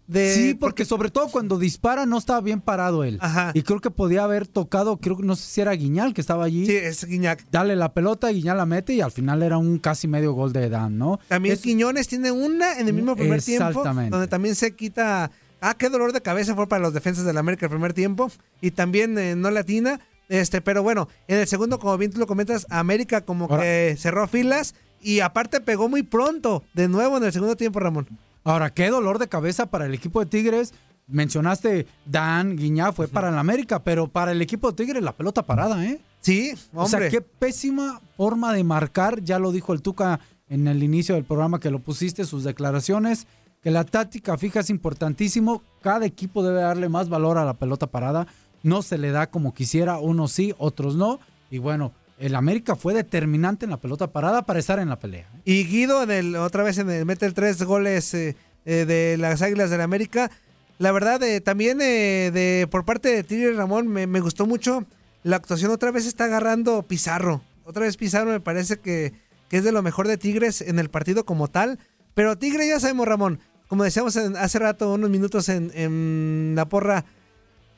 De, 0.08 0.34
sí, 0.34 0.54
porque 0.54 0.86
sobre 0.86 1.10
todo 1.12 1.28
cuando 1.28 1.60
dispara 1.60 2.06
no 2.06 2.18
estaba 2.18 2.40
bien 2.40 2.62
parado 2.62 3.04
él. 3.04 3.20
Y 3.54 3.62
creo 3.64 3.82
que 3.82 3.92
podía 3.92 4.24
haber 4.24 4.48
tocado, 4.48 4.96
creo 4.98 5.18
que 5.18 5.24
no 5.24 5.36
sé 5.36 5.44
si 5.50 5.60
era 5.60 5.74
Guiñal 5.74 6.14
que 6.14 6.22
estaba 6.22 6.46
allí. 6.46 6.66
Sí, 6.66 6.76
es 6.78 7.04
Guiñac. 7.04 7.44
Dale 7.52 7.76
la 7.76 7.92
pelota, 7.94 8.30
Guiñal 8.30 8.56
la 8.56 8.66
mete 8.66 8.94
y 8.94 9.02
al 9.02 9.12
final 9.12 9.44
era 9.44 9.58
un 9.58 9.80
casi 9.80 10.08
medio 10.08 10.32
gol 10.32 10.54
de 10.54 10.70
Dan, 10.70 10.98
¿no? 10.98 11.20
También 11.28 11.56
Es- 11.56 11.62
Quiñones 11.62 12.08
tiene 12.08 12.32
una 12.32 12.80
en 12.80 12.88
el 12.88 12.94
mismo 12.94 13.18
primer 13.18 13.42
tiempo, 13.44 13.68
Exactamente. 13.68 14.12
donde 14.12 14.28
también 14.28 14.56
se 14.56 14.74
quita. 14.76 15.30
Ah, 15.62 15.76
qué 15.76 15.90
dolor 15.90 16.14
de 16.14 16.22
cabeza 16.22 16.56
fue 16.56 16.68
para 16.68 16.82
los 16.82 16.94
defensas 16.94 17.26
del 17.26 17.38
América 17.38 17.66
el 17.66 17.72
primer 17.72 17.94
tiempo. 17.94 18.30
Y 18.62 18.72
también 18.72 19.18
eh, 19.18 19.36
no 19.36 19.50
latina. 19.52 20.00
Este, 20.30 20.62
pero 20.62 20.84
bueno, 20.84 21.08
en 21.28 21.40
el 21.40 21.48
segundo, 21.48 21.80
como 21.80 21.98
bien 21.98 22.12
tú 22.12 22.20
lo 22.20 22.28
comentas, 22.28 22.68
América 22.70 23.22
como 23.22 23.48
que 23.48 23.96
cerró 23.98 24.28
filas 24.28 24.76
y 25.02 25.22
aparte 25.22 25.62
pegó 25.62 25.88
muy 25.88 26.04
pronto, 26.04 26.64
de 26.74 26.88
nuevo 26.90 27.18
en 27.18 27.24
el 27.24 27.32
segundo 27.32 27.56
tiempo, 27.56 27.80
Ramón. 27.80 28.08
Ahora, 28.44 28.70
qué 28.72 28.90
dolor 28.90 29.20
de 29.20 29.28
cabeza 29.30 29.68
para 29.68 29.86
el 29.86 29.94
equipo 29.94 30.20
de 30.20 30.26
Tigres. 30.26 30.74
Mencionaste 31.08 31.88
Dan, 32.06 32.58
Guiñá, 32.58 32.92
fue 32.92 33.08
para 33.08 33.30
el 33.30 33.38
América, 33.38 33.82
pero 33.84 34.08
para 34.10 34.34
el 34.34 34.42
equipo 34.42 34.70
de 34.72 34.76
Tigres 34.76 35.02
la 35.02 35.16
pelota 35.16 35.44
parada, 35.44 35.86
¿eh? 35.86 36.02
Sí, 36.20 36.54
O 36.74 36.88
sea, 36.88 36.98
hombre. 36.98 37.10
qué 37.10 37.22
pésima 37.22 38.02
forma 38.18 38.52
de 38.54 38.64
marcar. 38.66 39.24
Ya 39.24 39.40
lo 39.40 39.54
dijo 39.54 39.72
el 39.74 39.82
Tuca 39.82 40.20
en 40.50 40.68
el 40.68 40.84
inicio 40.84 41.16
del 41.16 41.24
programa 41.24 41.60
que 41.62 41.72
lo 41.72 41.80
pusiste, 41.80 42.26
sus 42.26 42.44
declaraciones, 42.44 43.28
que 43.62 43.72
la 43.72 43.84
táctica 43.84 44.38
fija 44.38 44.60
es 44.62 44.70
importantísimo. 44.70 45.64
Cada 45.82 46.06
equipo 46.06 46.44
debe 46.44 46.62
darle 46.62 46.90
más 46.90 47.10
valor 47.10 47.38
a 47.38 47.46
la 47.46 47.56
pelota 47.56 47.88
parada. 47.88 48.28
No 48.64 48.82
se 48.82 48.98
le 48.98 49.12
da 49.12 49.28
como 49.28 49.54
quisiera, 49.54 50.00
unos 50.00 50.32
sí, 50.32 50.54
otros 50.58 50.96
no. 50.96 51.20
Y 51.50 51.58
bueno, 51.60 51.94
el 52.20 52.36
América 52.36 52.76
fue 52.76 52.94
determinante 52.94 53.66
en 53.66 53.72
la 53.72 53.78
pelota 53.78 54.08
parada 54.08 54.44
para 54.44 54.60
estar 54.60 54.80
en 54.80 54.90
la 54.90 55.00
pelea. 55.00 55.30
Y 55.46 55.66
Guido, 55.66 56.04
en 56.04 56.12
el, 56.12 56.36
otra 56.36 56.64
vez 56.64 56.78
en 56.78 56.90
el, 56.90 57.06
mete 57.06 57.32
tres 57.32 57.62
goles 57.64 58.14
eh, 58.14 58.36
eh, 58.66 58.86
de 58.86 59.18
las 59.18 59.42
Águilas 59.42 59.70
del 59.70 59.82
América. 59.82 60.32
La 60.80 60.92
verdad, 60.92 61.22
eh, 61.24 61.42
también 61.42 61.78
de 61.80 62.68
por 62.70 62.86
parte 62.86 63.10
de 63.10 63.24
Tigre 63.24 63.54
Ramón 63.54 63.88
me, 63.88 64.08
me 64.08 64.20
gustó 64.20 64.46
mucho 64.46 64.86
la 65.24 65.36
actuación. 65.36 65.72
Otra 65.72 65.92
vez 65.92 66.06
está 66.06 66.26
agarrando 66.26 66.84
Pizarro. 66.84 67.42
Otra 67.64 67.84
vez 67.84 67.98
Pizarro 67.98 68.32
me 68.32 68.40
parece 68.40 68.78
que, 68.78 69.14
que 69.50 69.58
es 69.58 69.64
de 69.64 69.72
lo 69.72 69.82
mejor 69.82 70.08
de 70.08 70.18
Tigres 70.18 70.62
en 70.62 70.80
el 70.80 70.90
partido 70.90 71.26
como 71.26 71.48
tal. 71.48 71.80
Pero 72.18 72.36
Tigre 72.36 72.68
ya 72.68 72.80
sabemos, 72.80 73.08
Ramón, 73.08 73.40
como 73.68 73.84
decíamos 73.84 74.16
en- 74.16 74.36
hace 74.38 74.58
rato, 74.58 74.92
unos 74.92 75.12
minutos 75.12 75.50
en, 75.50 75.72
en 75.76 76.54
la 76.56 76.68
porra, 76.68 77.06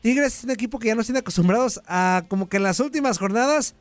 Tigres 0.01 0.37
es 0.37 0.43
un 0.45 0.51
equipo 0.51 0.79
que 0.79 0.87
ya 0.87 0.95
nos 0.95 1.07
tiene 1.07 1.19
acostumbrados 1.19 1.81
a 1.87 2.23
como 2.29 2.47
que 2.47 2.55
en 2.55 2.63
las 2.63 2.79
últimas 2.79 3.17
jornadas 3.19 3.75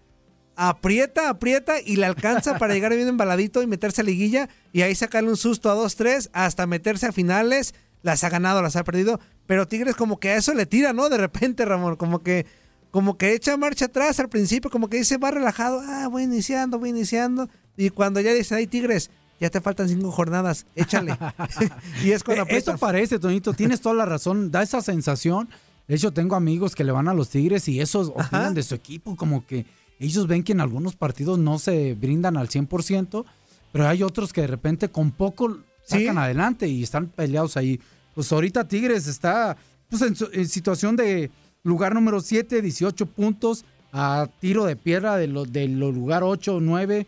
aprieta, 0.57 1.29
aprieta 1.29 1.81
y 1.81 1.94
le 1.94 2.07
alcanza 2.07 2.59
para 2.59 2.75
llegar 2.75 2.92
bien 2.92 3.07
embaladito 3.07 3.62
y 3.62 3.68
meterse 3.68 4.01
a 4.01 4.05
liguilla 4.05 4.49
y 4.73 4.83
ahí 4.83 4.97
sacarle 4.97 5.31
un 5.31 5.37
susto 5.37 5.71
a 5.71 5.77
2-3 5.77 6.29
hasta 6.33 6.66
meterse 6.66 7.07
a 7.07 7.12
finales. 7.12 7.73
Las 8.03 8.25
ha 8.25 8.29
ganado, 8.29 8.61
las 8.61 8.75
ha 8.75 8.83
perdido, 8.83 9.21
pero 9.47 9.68
Tigres 9.68 9.94
como 9.94 10.18
que 10.18 10.31
a 10.31 10.37
eso 10.38 10.55
le 10.55 10.66
tira, 10.66 10.92
¿no? 10.92 11.09
De 11.09 11.18
repente, 11.18 11.64
Ramón, 11.64 11.94
como 11.94 12.25
que 12.25 12.47
como 12.90 13.16
que 13.16 13.33
echa 13.33 13.57
marcha 13.57 13.85
atrás 13.85 14.18
al 14.18 14.29
principio, 14.29 14.71
como 14.73 14.88
que 14.88 14.97
dice, 14.97 15.18
va 15.18 15.31
relajado, 15.31 15.81
ah, 15.87 16.09
voy 16.09 16.25
iniciando, 16.25 16.81
voy 16.81 16.88
iniciando. 16.88 17.49
Y 17.77 17.90
cuando 17.90 18.18
ya 18.21 18.33
dice, 18.33 18.57
ay, 18.57 18.66
Tigres, 18.66 19.11
ya 19.40 19.51
te 19.51 19.61
faltan 19.61 19.88
cinco 19.88 20.11
jornadas, 20.11 20.66
échale. 20.74 21.16
y 22.05 22.11
es 22.11 22.22
cuando 22.24 22.44
Eh. 22.44 22.57
Eso 22.57 22.77
parece, 22.77 23.18
Toñito, 23.18 23.53
tienes 23.53 23.81
toda 23.81 23.94
la 23.94 24.05
razón, 24.05 24.51
da 24.51 24.62
esa 24.62 24.81
sensación. 24.83 25.48
De 25.87 25.94
hecho, 25.94 26.12
tengo 26.12 26.37
amigos 26.37 26.74
que 26.74 26.85
le 26.85 26.92
van 26.92 27.09
a 27.09 27.14
los 27.14 27.31
Tigres 27.31 27.66
y 27.68 27.81
esos 27.81 28.09
opinan 28.09 28.53
de 28.55 28.62
su 28.62 28.74
equipo, 28.74 29.16
como 29.16 29.46
que 29.46 29.64
ellos 29.98 30.27
ven 30.27 30.42
que 30.44 30.53
en 30.53 30.61
algunos 30.61 30.94
partidos 30.96 31.38
no 31.38 31.59
se 31.59 31.94
brindan 31.94 32.37
al 32.37 32.48
100%. 32.48 33.24
pero 33.72 33.87
hay 33.88 34.03
otros 34.03 34.33
que 34.33 34.42
de 34.42 34.46
repente 34.46 34.88
con 34.90 35.11
poco 35.12 35.59
sacan 35.87 36.18
adelante 36.18 36.68
y 36.68 36.83
están 36.83 37.07
peleados 37.09 37.57
ahí. 37.57 37.81
Pues 38.14 38.31
ahorita 38.33 38.68
Tigres 38.68 39.07
está 39.07 39.57
pues, 39.88 40.03
en, 40.03 40.14
en 40.33 40.48
situación 40.48 40.94
de 40.96 41.31
lugar 41.62 41.94
número 41.94 42.20
7, 42.20 42.61
18 42.62 43.07
puntos 43.07 43.64
a 43.92 44.29
tiro 44.40 44.64
de 44.66 44.77
piedra 44.77 45.16
de 45.16 45.27
lo- 45.29 45.44
del 45.46 45.79
lugar 45.81 46.22
8, 46.22 46.59
9 46.61 47.07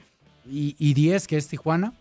y, 0.49 0.77
y 0.79 0.95
10 0.95 1.27
que 1.27 1.37
es 1.37 1.49
Tijuana. 1.49 1.93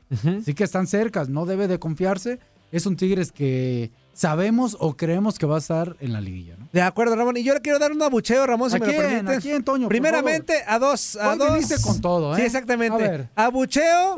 Así 0.42 0.54
que 0.54 0.64
están 0.64 0.88
cercas, 0.88 1.30
no 1.30 1.46
debe 1.46 1.68
de 1.68 1.80
confiarse. 1.80 2.40
Es 2.72 2.86
un 2.86 2.96
Tigres 2.98 3.32
que 3.32 3.90
sabemos 4.14 4.78
o 4.80 4.96
creemos 4.96 5.40
que 5.40 5.46
va 5.48 5.56
a 5.56 5.60
estar 5.60 5.96
en 6.02 6.14
la 6.14 6.22
liguilla. 6.22 6.56
¿no? 6.60 6.68
De 6.72 6.82
acuerdo, 6.82 7.16
Ramón. 7.16 7.36
Y 7.38 7.44
yo 7.44 7.54
le 7.56 7.62
quiero 7.62 7.80
dar 7.80 7.92
un 7.92 8.02
abucheo, 8.02 8.46
Ramón, 8.46 8.70
si 8.70 8.76
¿A 8.76 8.80
me 8.80 8.86
lo 8.86 8.92
quién? 8.92 9.04
permite. 9.08 9.34
¿A 9.36 9.40
quién, 9.40 9.64
Toño? 9.64 9.88
Primeramente, 9.90 10.54
a 10.68 10.78
dos. 10.78 11.16
A 11.16 11.36
dos. 11.36 11.54
viniste 11.54 11.82
con 11.82 12.00
todo, 12.00 12.36
Sí, 12.36 12.42
¿eh? 12.42 12.46
exactamente. 12.46 13.04
A 13.04 13.10
ver. 13.10 13.30
Abucheo 13.36 14.18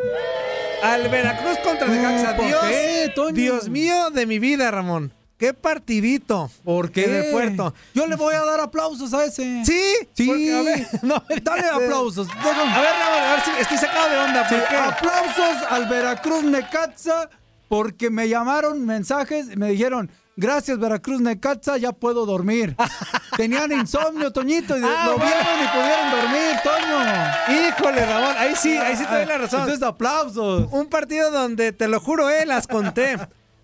al 0.83 1.09
Veracruz 1.09 1.57
contra 1.63 1.87
Necaxa. 1.87 2.35
¿por 2.35 2.45
Dios? 2.47 3.33
Dios 3.33 3.69
mío 3.69 4.09
de 4.09 4.25
mi 4.25 4.39
vida, 4.39 4.69
Ramón. 4.71 5.13
Qué 5.41 5.55
partidito. 5.55 6.51
¿Por 6.63 6.91
qué? 6.91 7.07
De 7.07 7.31
puerto. 7.31 7.73
Yo 7.95 8.05
le 8.05 8.15
voy 8.15 8.35
a 8.35 8.45
dar 8.45 8.59
aplausos 8.59 9.11
a 9.15 9.25
ese. 9.25 9.65
Sí, 9.65 9.81
Sí. 10.13 10.27
porque, 10.27 10.53
a 10.55 10.61
ver, 10.61 10.87
no, 11.01 11.23
Dale 11.41 11.65
aplausos. 11.67 12.27
A 12.29 12.45
ver, 12.45 12.55
Ramón, 12.55 13.23
a 13.23 13.31
ver 13.31 13.41
si 13.43 13.51
estoy 13.59 13.77
sacado 13.79 14.07
de 14.11 14.17
onda. 14.19 14.47
Sí, 14.47 14.53
¿Por 14.53 14.67
qué? 14.67 14.75
aplausos 14.75 15.63
al 15.67 15.87
Veracruz 15.89 16.43
Necaxa 16.43 17.27
porque 17.67 18.11
me 18.11 18.29
llamaron 18.29 18.85
mensajes 18.85 19.47
y 19.51 19.55
me 19.55 19.69
dijeron, 19.71 20.11
gracias 20.35 20.77
Veracruz 20.77 21.21
Necaxa, 21.21 21.77
ya 21.77 21.91
puedo 21.91 22.27
dormir. 22.27 22.75
Tenían 23.35 23.71
insomnio, 23.71 24.31
Toñito, 24.31 24.77
y 24.77 24.83
Ah, 24.83 25.05
lo 25.07 25.17
bueno. 25.17 25.25
vieron 25.25 25.63
y 25.63 25.67
pudieron 25.69 26.11
dormir, 26.11 26.59
Toño. 26.63 27.67
Híjole, 27.67 28.05
Ramón, 28.05 28.35
ahí 28.37 28.53
sí, 28.55 28.77
ahí 28.77 28.95
sí 28.95 29.05
te 29.07 29.15
doy 29.15 29.25
la 29.25 29.37
razón. 29.39 29.61
Entonces, 29.61 29.81
aplausos. 29.87 30.67
Un 30.71 30.85
partido 30.87 31.31
donde, 31.31 31.71
te 31.71 31.87
lo 31.87 31.99
juro, 31.99 32.29
eh, 32.29 32.45
las 32.45 32.67
conté. 32.67 33.17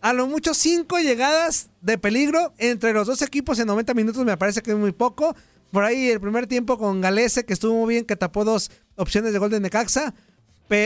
A 0.07 0.13
lo 0.13 0.25
mucho 0.27 0.53
cinco 0.53 0.99
llegadas 0.99 1.67
de 1.81 1.97
peligro 1.97 2.53
entre 2.59 2.93
los 2.93 3.07
dos 3.07 3.21
equipos 3.21 3.59
en 3.59 3.67
90 3.67 3.93
minutos 3.93 4.23
me 4.23 4.37
parece 4.37 4.61
que 4.61 4.71
es 4.71 4.77
muy 4.77 4.93
poco. 4.93 5.35
Por 5.71 5.83
ahí 5.83 6.09
el 6.09 6.21
primer 6.21 6.47
tiempo 6.47 6.77
con 6.77 7.01
Galese, 7.01 7.43
que 7.43 7.51
estuvo 7.51 7.77
muy 7.77 7.93
bien, 7.95 8.05
que 8.05 8.15
tapó 8.15 8.45
dos 8.45 8.71
opciones 8.95 9.33
de 9.33 9.39
gol 9.39 9.49
de 9.49 9.59
Necaxa. 9.59 10.13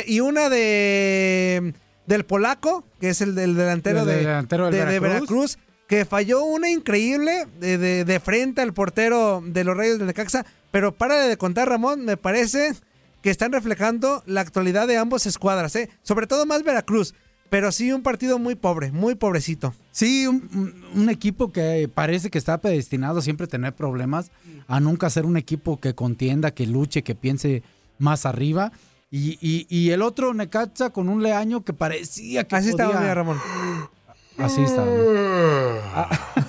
Y 0.08 0.22
una 0.22 0.50
de 0.50 1.74
del 2.08 2.26
polaco, 2.26 2.84
que 3.00 3.10
es 3.10 3.22
el 3.22 3.36
del 3.36 3.56
delantero, 3.56 4.00
El 4.02 4.06
de, 4.08 4.16
delantero 4.18 4.66
del 4.66 4.74
de- 4.74 4.80
de 4.80 5.00
Veracruz. 5.00 5.12
Veracruz, 5.20 5.58
que 5.88 6.06
falló 6.06 6.44
una 6.44 6.70
increíble 6.72 7.46
de, 7.60 7.78
de- 7.78 8.06
de 8.06 8.20
frente 8.20 8.62
al 8.62 8.74
portero 8.74 9.44
de 9.46 9.64
los 9.64 9.78
Reyes 9.78 10.00
de 10.00 10.06
Necaxa. 10.06 10.46
Pero 10.72 10.94
para 10.94 11.28
de 11.28 11.38
contar, 11.38 11.70
Ramón, 11.70 12.06
me 12.06 12.18
parece 12.18 12.74
que 13.22 13.30
están 13.30 13.52
reflejando 13.52 14.24
la 14.26 14.42
actualidad 14.42 14.88
de 14.88 14.98
ambos 14.98 15.28
escuadras, 15.28 15.76
¿eh? 15.76 15.90
sobre 16.02 16.26
todo 16.26 16.48
más 16.48 16.64
Veracruz. 16.64 17.14
Pero 17.52 17.74
sí 17.74 17.92
un 17.92 18.02
partido 18.02 18.40
muy 18.40 18.56
pobre, 18.56 18.94
muy 18.94 19.16
pobrecito. 19.16 19.74
Sí, 19.92 20.26
un, 20.26 21.10
equipo 21.10 21.52
que 21.52 21.90
parece 21.94 22.30
que 22.30 22.38
está 22.38 22.58
predestinado 22.62 23.20
a 23.20 23.22
siempre 23.22 23.46
tener 23.46 23.74
problemas, 23.76 24.32
a 24.70 24.80
nunca 24.80 25.10
ser 25.10 25.26
un 25.26 25.36
equipo 25.36 25.78
que 25.78 25.94
contienda, 25.94 26.52
que 26.52 26.66
luche, 26.66 27.04
que 27.04 27.14
piense 27.14 27.62
más 28.00 28.26
arriba. 28.26 28.72
Y, 29.12 29.38
y- 29.42 29.68
y 29.70 29.90
el 29.90 30.02
otro 30.02 30.34
Necaxa 30.34 30.92
con 30.92 31.10
un 31.10 31.22
Leaño 31.24 31.66
que 31.66 31.74
parecía 31.74 32.46
que 32.48 32.56
Así 32.56 32.72
podía... 32.72 32.86
estaba, 32.86 33.02
mira, 33.02 33.16
Ramón. 33.16 33.38
Así 34.38 34.62
estaba. 34.62 34.88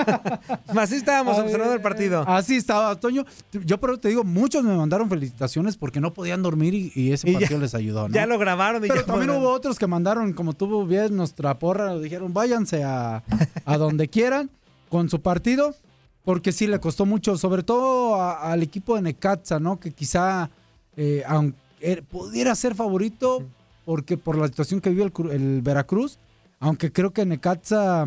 Así 0.68 0.96
estábamos 0.96 1.38
observando 1.38 1.74
el 1.74 1.80
partido. 1.80 2.24
Así 2.26 2.56
estaba, 2.56 2.94
Toño. 2.98 3.24
Yo 3.64 3.78
pero 3.78 3.98
te 3.98 4.08
digo, 4.08 4.24
muchos 4.24 4.64
me 4.64 4.76
mandaron 4.76 5.08
felicitaciones 5.08 5.76
porque 5.76 6.00
no 6.00 6.12
podían 6.12 6.42
dormir 6.42 6.74
y, 6.74 6.92
y 6.94 7.12
ese 7.12 7.28
Y 7.30 7.32
ya- 7.34 7.40
partido 7.40 7.60
les 7.60 7.74
ayudó, 7.74 8.08
¿no? 8.08 8.14
Ya 8.14 8.26
lo 8.26 8.38
grabaron. 8.38 8.84
y 8.84 8.88
Pero 8.88 9.00
ya 9.00 9.06
también 9.06 9.28
fueron. 9.28 9.42
hubo 9.44 9.52
otros 9.52 9.78
que 9.78 9.86
mandaron, 9.86 10.32
como 10.32 10.52
tú 10.52 10.86
ves, 10.86 11.10
nuestra 11.10 11.58
porra, 11.58 11.98
dijeron, 11.98 12.32
váyanse 12.32 12.84
a, 12.84 13.22
a 13.64 13.76
donde 13.78 14.08
quieran 14.08 14.50
con 14.88 15.08
su 15.08 15.20
partido, 15.22 15.74
porque 16.24 16.52
sí 16.52 16.66
le 16.66 16.78
costó 16.80 17.06
mucho, 17.06 17.36
sobre 17.36 17.62
todo 17.62 18.16
a- 18.20 18.52
al 18.52 18.62
equipo 18.62 18.96
de 18.96 19.02
Necaxa, 19.02 19.58
¿no? 19.58 19.78
Que 19.80 19.90
quizá 19.92 20.50
eh, 20.96 21.24
er- 21.80 22.02
pudiera 22.04 22.54
ser 22.54 22.74
favorito, 22.74 23.42
porque 23.84 24.16
por 24.16 24.36
la 24.38 24.46
situación 24.46 24.80
que 24.80 24.90
vivió 24.90 25.04
el, 25.06 25.30
el 25.30 25.62
Veracruz, 25.62 26.18
aunque 26.60 26.92
creo 26.92 27.10
que 27.12 27.24
Necaxa 27.26 28.06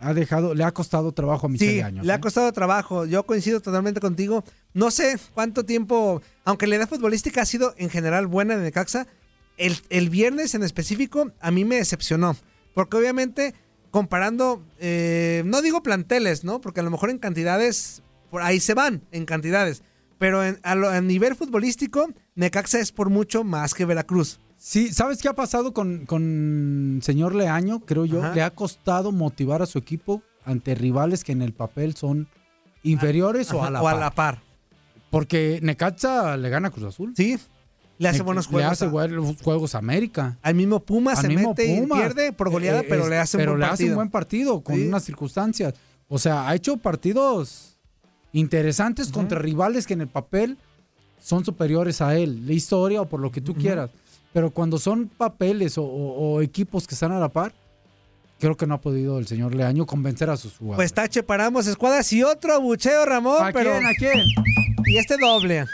ha 0.00 0.14
dejado, 0.14 0.54
le 0.54 0.64
ha 0.64 0.72
costado 0.72 1.12
trabajo 1.12 1.46
a 1.46 1.50
Michel 1.50 1.68
Sí, 1.68 1.80
Años. 1.80 2.06
le 2.06 2.12
ha 2.12 2.20
costado 2.20 2.50
trabajo. 2.52 3.06
Yo 3.06 3.24
coincido 3.26 3.60
totalmente 3.60 4.00
contigo. 4.00 4.44
No 4.74 4.90
sé 4.90 5.18
cuánto 5.34 5.64
tiempo, 5.64 6.22
aunque 6.44 6.66
la 6.66 6.76
edad 6.76 6.88
futbolística 6.88 7.42
ha 7.42 7.46
sido 7.46 7.74
en 7.76 7.90
general 7.90 8.26
buena 8.26 8.54
en 8.54 8.62
Necaxa, 8.62 9.06
el, 9.56 9.76
el 9.90 10.08
viernes 10.10 10.54
en 10.54 10.62
específico 10.62 11.32
a 11.40 11.50
mí 11.50 11.64
me 11.64 11.76
decepcionó. 11.76 12.36
Porque 12.74 12.96
obviamente, 12.96 13.54
comparando, 13.90 14.62
eh, 14.78 15.42
no 15.44 15.60
digo 15.62 15.82
planteles, 15.82 16.44
¿no? 16.44 16.60
Porque 16.60 16.80
a 16.80 16.82
lo 16.82 16.90
mejor 16.90 17.10
en 17.10 17.18
cantidades, 17.18 18.02
por 18.30 18.42
ahí 18.42 18.60
se 18.60 18.74
van, 18.74 19.02
en 19.12 19.26
cantidades. 19.26 19.82
Pero 20.18 20.44
en- 20.44 20.58
a, 20.62 20.74
lo- 20.74 20.88
a 20.88 21.00
nivel 21.00 21.34
futbolístico, 21.34 22.08
Necaxa 22.36 22.78
es 22.78 22.92
por 22.92 23.10
mucho 23.10 23.42
más 23.44 23.74
que 23.74 23.84
Veracruz. 23.84 24.38
Sí, 24.62 24.92
¿sabes 24.92 25.22
qué 25.22 25.28
ha 25.28 25.32
pasado 25.32 25.72
con, 25.72 26.04
con 26.04 27.00
señor 27.02 27.34
Leaño? 27.34 27.80
Creo 27.80 28.04
yo, 28.04 28.22
Ajá. 28.22 28.34
le 28.34 28.42
ha 28.42 28.50
costado 28.50 29.10
motivar 29.10 29.62
a 29.62 29.66
su 29.66 29.78
equipo 29.78 30.22
ante 30.44 30.74
rivales 30.74 31.24
que 31.24 31.32
en 31.32 31.40
el 31.40 31.54
papel 31.54 31.96
son 31.96 32.28
inferiores 32.82 33.50
o 33.52 33.64
a 33.64 33.70
la 33.70 33.80
o 33.82 33.88
a 33.88 33.92
par. 33.92 34.00
la 34.00 34.10
par. 34.10 34.42
Porque 35.10 35.60
Necaxa 35.62 36.36
le 36.36 36.50
gana 36.50 36.68
a 36.68 36.70
Cruz 36.70 36.84
Azul. 36.88 37.14
Sí, 37.16 37.38
le 37.96 38.08
hace 38.08 38.18
Ne- 38.18 38.24
buenos 38.24 38.48
juegos. 38.48 38.60
Le 38.66 38.72
hace 38.72 38.84
a- 38.84 38.88
buenos 38.88 39.36
juegos 39.42 39.74
a 39.74 39.78
América. 39.78 40.36
al 40.42 40.54
mismo 40.54 40.80
Puma 40.80 41.12
Al 41.12 41.16
se 41.22 41.28
mismo 41.28 41.48
mete 41.48 41.64
y 41.64 41.80
Pumas. 41.80 41.98
pierde 41.98 42.32
por 42.34 42.50
goleada, 42.50 42.80
Eh, 42.80 42.86
pero 42.86 43.04
es- 43.04 43.08
le 43.08 43.16
hace 43.18 43.36
un 43.38 43.40
pero 43.40 43.52
buen 43.52 43.60
le 43.60 43.66
partido. 43.66 43.84
hace 43.86 43.90
un 43.92 43.96
buen 43.96 44.10
partido 44.10 44.60
con 44.60 44.76
Sí. 44.76 44.86
unas 44.88 45.02
circunstancias. 45.04 45.72
O 46.08 46.18
sea, 46.18 46.46
ha 46.46 46.54
hecho 46.54 46.76
partidos 46.76 47.78
interesantes 48.32 49.10
contra 49.10 49.38
rivales 49.38 49.86
que 49.86 49.94
en 49.94 50.02
el 50.02 50.08
papel 50.08 50.58
son 51.18 51.44
superiores 51.46 52.00
a 52.02 52.14
él, 52.16 52.46
la 52.46 52.52
historia 52.52 53.00
o 53.00 53.06
por 53.08 53.20
lo 53.20 53.30
que 53.32 53.40
tú 53.40 53.54
quieras. 53.54 53.90
Pero 54.32 54.50
cuando 54.50 54.78
son 54.78 55.08
papeles 55.08 55.76
o, 55.78 55.82
o- 55.84 56.34
o 56.36 56.42
equipos 56.42 56.86
que 56.86 56.94
están 56.94 57.12
a 57.12 57.18
la 57.18 57.28
par, 57.30 57.52
creo 58.38 58.56
que 58.56 58.66
no 58.66 58.74
ha 58.74 58.80
podido 58.80 59.18
el 59.18 59.26
señor 59.26 59.54
Leaño 59.54 59.86
convencer 59.86 60.30
a 60.30 60.36
sus 60.36 60.56
jugadores. 60.56 60.76
Pues 60.76 60.92
tache, 60.94 61.22
paramos 61.22 61.66
escuadras 61.66 62.12
y 62.12 62.22
otro 62.22 62.54
abucheo, 62.54 63.04
Ramón. 63.04 63.44
¿A 63.44 63.52
pero... 63.52 63.72
quién? 63.72 63.86
¿A 63.86 63.94
quién? 63.98 64.26
Y 64.86 64.96
este 64.98 65.16
doble. 65.16 65.64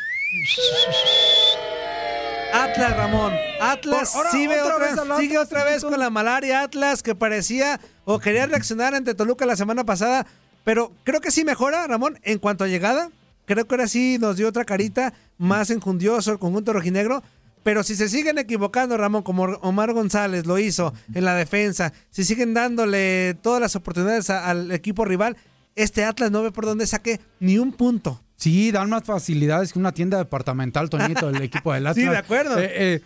Atlas, 2.53 2.97
Ramón. 2.97 3.33
Atlas 3.61 4.11
Por- 4.13 4.19
ahora, 4.27 4.31
sigue 4.31 4.61
otra 4.61 4.77
otra, 4.77 4.87
vez 5.05 5.19
sigue 5.21 5.39
otra 5.39 5.65
vez 5.65 5.85
con 5.85 5.99
la 5.99 6.11
malaria 6.11 6.63
Atlas 6.63 7.03
que 7.03 7.15
parecía 7.15 7.81
o 8.05 8.19
quería 8.19 8.47
reaccionar 8.47 8.95
ante 8.95 9.15
Toluca 9.15 9.45
la 9.47 9.57
semana 9.57 9.85
pasada, 9.85 10.27
pero 10.65 10.93
creo 11.05 11.21
que 11.21 11.31
sí 11.31 11.45
mejora, 11.45 11.87
Ramón, 11.87 12.19
en 12.23 12.39
cuanto 12.39 12.65
a 12.65 12.69
llegada. 12.69 13.11
Creo 13.45 13.67
que 13.67 13.75
ahora 13.75 13.87
sí 13.87 14.17
nos 14.19 14.37
dio 14.37 14.49
otra 14.49 14.65
carita 14.65 15.13
más 15.39 15.71
enjundioso 15.71 16.33
el 16.33 16.39
conjunto 16.39 16.73
rojinegro. 16.73 17.23
Pero 17.67 17.83
si 17.83 17.97
se 17.97 18.09
siguen 18.09 18.39
equivocando, 18.39 18.97
Ramón, 18.97 19.25
como 19.25 19.43
Omar 19.43 19.93
González 19.93 20.47
lo 20.47 20.57
hizo 20.57 20.95
en 21.13 21.25
la 21.25 21.35
defensa, 21.35 21.93
si 22.11 22.23
siguen 22.23 22.55
dándole 22.55 23.35
todas 23.43 23.61
las 23.61 23.75
oportunidades 23.75 24.31
a- 24.31 24.49
al 24.49 24.71
equipo 24.71 25.05
rival, 25.05 25.37
este 25.75 26.05
Atlas 26.05 26.31
no 26.31 26.45
ve 26.45 26.53
por 26.53 26.65
dónde 26.65 26.87
saque 26.87 27.21
ni 27.41 27.59
un 27.59 27.73
punto. 27.73 28.23
Sí, 28.37 28.71
dan 28.71 28.89
más 28.89 29.03
facilidades 29.03 29.73
que 29.73 29.81
una 29.81 29.91
tienda 29.91 30.17
departamental, 30.17 30.89
Toñito, 30.91 31.29
el 31.29 31.43
equipo 31.43 31.73
del 31.73 31.89
Atlas. 31.89 32.05
Sí, 32.05 32.09
de 32.09 32.17
acuerdo. 32.17 32.57
Eh, 32.57 32.71
eh, 32.73 33.01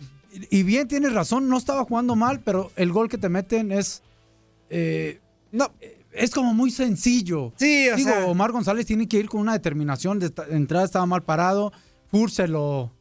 y 0.51 0.61
bien, 0.61 0.87
tienes 0.87 1.11
razón, 1.11 1.49
no 1.49 1.57
estaba 1.57 1.83
jugando 1.83 2.15
mal, 2.15 2.41
pero 2.41 2.71
el 2.75 2.91
gol 2.91 3.09
que 3.09 3.17
te 3.17 3.29
meten 3.29 3.71
es. 3.71 4.03
eh, 4.69 5.19
no. 5.51 5.73
Es 6.13 6.29
como 6.29 6.53
muy 6.53 6.69
sencillo. 6.69 7.51
Sí, 7.55 7.89
o 7.89 7.95
Digo, 7.95 8.09
sea- 8.11 8.25
Omar 8.27 8.51
González 8.51 8.85
tiene 8.85 9.07
que 9.07 9.17
ir 9.17 9.27
con 9.27 9.41
una 9.41 9.53
determinación. 9.53 10.19
De 10.19 10.31
entrada 10.51 10.85
estaba 10.85 11.07
mal 11.07 11.23
parado. 11.23 11.73
Fur 12.11 12.29
se 12.29 12.47
lo. 12.47 12.91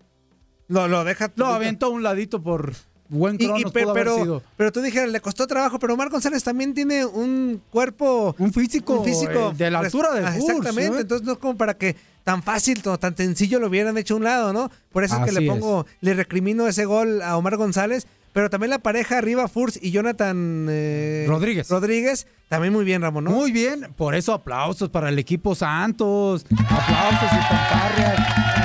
Lo, 0.71 0.89
lo 0.89 1.05
deja. 1.05 1.31
Lo 1.37 1.47
aventó 1.49 1.87
a 1.87 1.89
un 1.91 2.03
ladito 2.03 2.43
por 2.43 2.73
buen 3.09 3.35
Y- 3.41 3.45
y 3.45 3.47
cronos. 3.49 3.73
pe- 3.73 3.81
pudo 3.83 3.91
haber 3.91 4.05
pero, 4.05 4.17
sido. 4.23 4.43
pero 4.57 4.71
tú 4.73 4.81
dijeras, 4.81 5.11
le 5.11 5.21
costó 5.21 5.47
trabajo, 5.49 5.79
pero 5.81 5.95
Omar 5.95 6.11
González 6.11 6.43
también 6.45 6.73
tiene 6.75 7.05
un 7.05 7.61
cuerpo. 7.71 8.35
Un 8.39 8.53
físico. 8.53 9.01
Un 9.01 9.05
físico. 9.05 9.51
eh, 9.51 9.55
de 9.57 9.71
la 9.71 9.81
altura 9.81 10.13
de 10.15 10.25
Ah, 10.27 10.37
Exactamente. 10.37 10.97
¿eh? 10.97 11.01
Entonces 11.01 11.27
no 11.27 11.33
es 11.33 11.39
como 11.39 11.57
para 11.57 11.75
que 11.75 11.97
tan 12.25 12.43
fácil, 12.43 12.81
tan 12.83 13.17
sencillo 13.17 13.59
lo 13.59 13.67
hubieran 13.67 13.99
hecho 13.99 14.15
a 14.15 14.17
un 14.19 14.25
lado, 14.25 14.53
¿no? 14.53 14.71
Por 14.93 15.03
eso 15.05 15.17
es 15.19 15.25
que 15.25 15.33
le 15.33 15.45
es. 15.45 15.51
pongo, 15.51 15.87
le 16.01 16.15
recrimino 16.15 16.69
ese 16.69 16.85
gol 16.85 17.21
a 17.23 17.37
Omar 17.37 17.57
González. 17.57 18.07
Pero 18.33 18.49
también 18.49 18.71
la 18.71 18.79
pareja 18.79 19.19
arriba, 19.19 19.49
Furs 19.49 19.77
y 19.83 19.91
Jonathan 19.91 20.69
eh, 20.71 21.25
Rodríguez. 21.27 21.69
Rodríguez, 21.69 22.29
también 22.49 22.73
muy 22.73 22.85
bien, 22.85 23.03
Ramón, 23.03 23.25
¿no? 23.25 23.33
Muy 23.33 23.51
bien, 23.51 23.89
por 23.97 24.15
eso 24.15 24.33
aplausos 24.33 24.89
para 24.89 25.09
el 25.09 25.19
equipo 25.19 25.57
Santos. 25.57 26.47
Aplausos 26.69 27.29
y. 27.33 28.60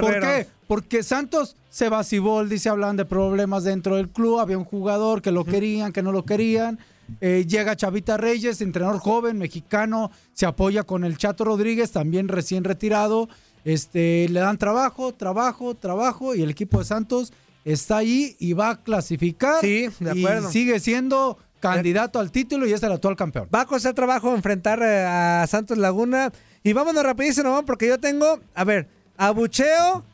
¿Por 0.00 0.20
qué? 0.20 0.46
Porque 0.66 1.02
Santos 1.02 1.56
se 1.70 1.88
vacibó, 1.88 2.44
dice, 2.44 2.68
hablan 2.68 2.96
de 2.96 3.04
problemas 3.04 3.64
dentro 3.64 3.96
del 3.96 4.08
club, 4.08 4.40
había 4.40 4.58
un 4.58 4.64
jugador 4.64 5.22
que 5.22 5.30
lo 5.30 5.44
querían, 5.44 5.92
que 5.92 6.02
no 6.02 6.12
lo 6.12 6.24
querían. 6.24 6.78
Eh, 7.20 7.44
llega 7.48 7.76
Chavita 7.76 8.16
Reyes, 8.16 8.60
entrenador 8.60 8.98
joven, 8.98 9.38
mexicano, 9.38 10.10
se 10.32 10.46
apoya 10.46 10.82
con 10.82 11.04
el 11.04 11.16
Chato 11.18 11.44
Rodríguez, 11.44 11.92
también 11.92 12.28
recién 12.28 12.64
retirado. 12.64 13.28
este, 13.64 14.28
le 14.28 14.40
dan 14.40 14.58
trabajo, 14.58 15.12
trabajo, 15.12 15.74
trabajo 15.74 16.34
y 16.34 16.42
el 16.42 16.50
equipo 16.50 16.78
de 16.78 16.84
Santos 16.84 17.32
está 17.64 17.98
ahí 17.98 18.36
y 18.38 18.52
va 18.52 18.70
a 18.70 18.82
clasificar. 18.82 19.60
Sí, 19.60 19.88
de 19.98 20.10
acuerdo. 20.10 20.48
Y 20.48 20.52
sigue 20.52 20.78
siendo 20.80 21.36
candidato 21.60 22.20
al 22.20 22.30
título 22.30 22.66
y 22.66 22.72
es 22.72 22.82
el 22.82 22.92
actual 22.92 23.16
campeón. 23.16 23.48
Va 23.54 23.62
a 23.62 23.66
costar 23.66 23.92
trabajo 23.94 24.34
enfrentar 24.34 24.80
eh, 24.82 25.04
a 25.04 25.46
Santos 25.48 25.78
Laguna. 25.78 26.32
Y 26.62 26.72
vámonos 26.72 27.04
rapidísimo, 27.04 27.64
porque 27.64 27.86
yo 27.86 27.98
tengo, 27.98 28.40
a 28.54 28.64
ver, 28.64 28.88
abucheo 29.16 30.04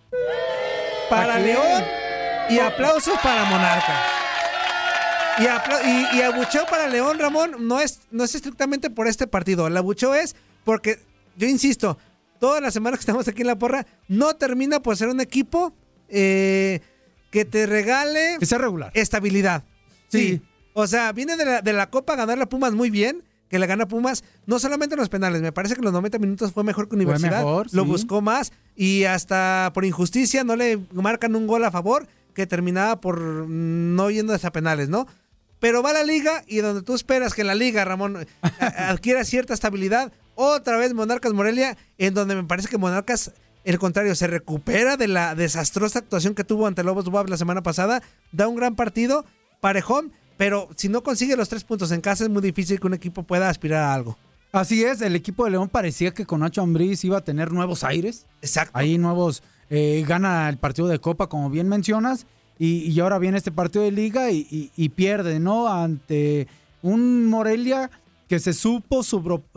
para. 1.10 1.38
León 1.38 1.84
y 2.50 2.58
aplausos 2.58 3.18
para 3.22 3.44
Monarca. 3.44 4.02
Y, 5.38 5.44
y- 5.88 6.18
y 6.18 6.22
abucheo 6.22 6.66
para 6.66 6.86
León, 6.88 7.18
Ramón, 7.18 7.56
no 7.66 7.80
es, 7.80 8.00
no 8.10 8.24
es 8.24 8.34
estrictamente 8.34 8.90
por 8.90 9.06
este 9.08 9.26
partido. 9.26 9.66
El 9.66 9.76
abucheo 9.76 10.14
es 10.14 10.36
porque, 10.64 10.98
yo 11.36 11.48
insisto, 11.48 11.98
todas 12.38 12.60
las 12.62 12.74
semanas 12.74 12.98
que 12.98 13.02
estamos 13.02 13.26
aquí 13.28 13.40
en 13.42 13.46
la 13.48 13.56
porra, 13.58 13.86
no 14.08 14.34
termina 14.36 14.80
por 14.82 14.96
ser 14.96 15.08
un 15.08 15.20
equipo 15.20 15.72
eh, 16.08 16.80
que 17.30 17.44
te 17.46 17.64
regale 17.66 18.36
Que 18.38 18.46
sea 18.46 18.58
regular. 18.58 18.90
estabilidad. 18.94 19.64
Sí. 20.08 20.42
O 20.74 20.86
sea, 20.86 21.12
viene 21.12 21.36
de 21.36 21.44
la, 21.46 21.62
de 21.62 21.72
la 21.72 21.88
Copa 21.88 22.12
a 22.12 22.16
ganar 22.16 22.36
la 22.36 22.46
Pumas 22.46 22.72
muy 22.72 22.90
bien, 22.90 23.22
que 23.52 23.58
le 23.58 23.66
gana 23.66 23.86
Pumas, 23.86 24.24
no 24.46 24.58
solamente 24.58 24.94
en 24.94 25.00
los 25.00 25.10
penales, 25.10 25.42
me 25.42 25.52
parece 25.52 25.74
que 25.74 25.80
en 25.80 25.84
los 25.84 25.92
90 25.92 26.18
minutos 26.18 26.52
fue 26.52 26.64
mejor 26.64 26.88
que 26.88 26.94
Universidad. 26.94 27.40
mejor, 27.40 27.66
lo 27.72 27.82
sí. 27.82 27.88
buscó 27.88 28.22
más 28.22 28.50
y 28.74 29.04
hasta 29.04 29.72
por 29.74 29.84
injusticia 29.84 30.42
no 30.42 30.56
le 30.56 30.78
marcan 30.94 31.36
un 31.36 31.46
gol 31.46 31.62
a 31.66 31.70
favor 31.70 32.06
que 32.32 32.46
terminaba 32.46 33.02
por 33.02 33.20
no 33.20 34.10
yendo 34.10 34.34
a 34.34 34.38
penales, 34.38 34.88
¿no? 34.88 35.06
Pero 35.60 35.82
va 35.82 35.90
a 35.90 35.92
la 35.92 36.02
liga 36.02 36.42
y 36.46 36.60
donde 36.60 36.80
tú 36.80 36.94
esperas 36.94 37.34
que 37.34 37.44
la 37.44 37.54
liga, 37.54 37.84
Ramón, 37.84 38.26
adquiera 38.58 39.22
cierta 39.22 39.52
estabilidad, 39.52 40.14
otra 40.34 40.78
vez 40.78 40.94
Monarcas 40.94 41.34
Morelia, 41.34 41.76
en 41.98 42.14
donde 42.14 42.34
me 42.34 42.44
parece 42.44 42.68
que 42.68 42.78
Monarcas, 42.78 43.32
el 43.64 43.78
contrario, 43.78 44.14
se 44.14 44.28
recupera 44.28 44.96
de 44.96 45.08
la 45.08 45.34
desastrosa 45.34 45.98
actuación 45.98 46.34
que 46.34 46.42
tuvo 46.42 46.66
ante 46.66 46.82
Lobos 46.84 47.06
WAP 47.06 47.28
la 47.28 47.36
semana 47.36 47.62
pasada, 47.62 48.02
da 48.32 48.48
un 48.48 48.56
gran 48.56 48.76
partido, 48.76 49.26
parejón, 49.60 50.10
pero 50.42 50.68
si 50.74 50.88
no 50.88 51.04
consigue 51.04 51.36
los 51.36 51.48
tres 51.48 51.62
puntos 51.62 51.92
en 51.92 52.00
casa 52.00 52.24
es 52.24 52.30
muy 52.30 52.42
difícil 52.42 52.80
que 52.80 52.86
un 52.88 52.94
equipo 52.94 53.22
pueda 53.22 53.48
aspirar 53.48 53.84
a 53.84 53.94
algo. 53.94 54.18
Así 54.50 54.82
es, 54.82 55.00
el 55.00 55.14
equipo 55.14 55.44
de 55.44 55.52
León 55.52 55.68
parecía 55.68 56.12
que 56.12 56.26
con 56.26 56.40
Nacho 56.40 56.62
Ambriz 56.62 57.04
iba 57.04 57.18
a 57.18 57.20
tener 57.20 57.52
nuevos 57.52 57.84
aires. 57.84 58.26
Exacto. 58.40 58.72
Ahí 58.76 58.98
nuevos, 58.98 59.44
eh, 59.70 60.04
gana 60.04 60.48
el 60.48 60.56
partido 60.56 60.88
de 60.88 60.98
Copa, 60.98 61.28
como 61.28 61.48
bien 61.48 61.68
mencionas, 61.68 62.26
y, 62.58 62.90
y 62.90 62.98
ahora 62.98 63.20
viene 63.20 63.38
este 63.38 63.52
partido 63.52 63.84
de 63.84 63.92
Liga 63.92 64.32
y, 64.32 64.46
y- 64.50 64.70
y 64.76 64.88
pierde, 64.88 65.38
¿no? 65.38 65.68
Ante 65.68 66.48
un 66.82 67.26
Morelia 67.26 67.88
que 68.28 68.40
se 68.40 68.52
supo 68.52 69.02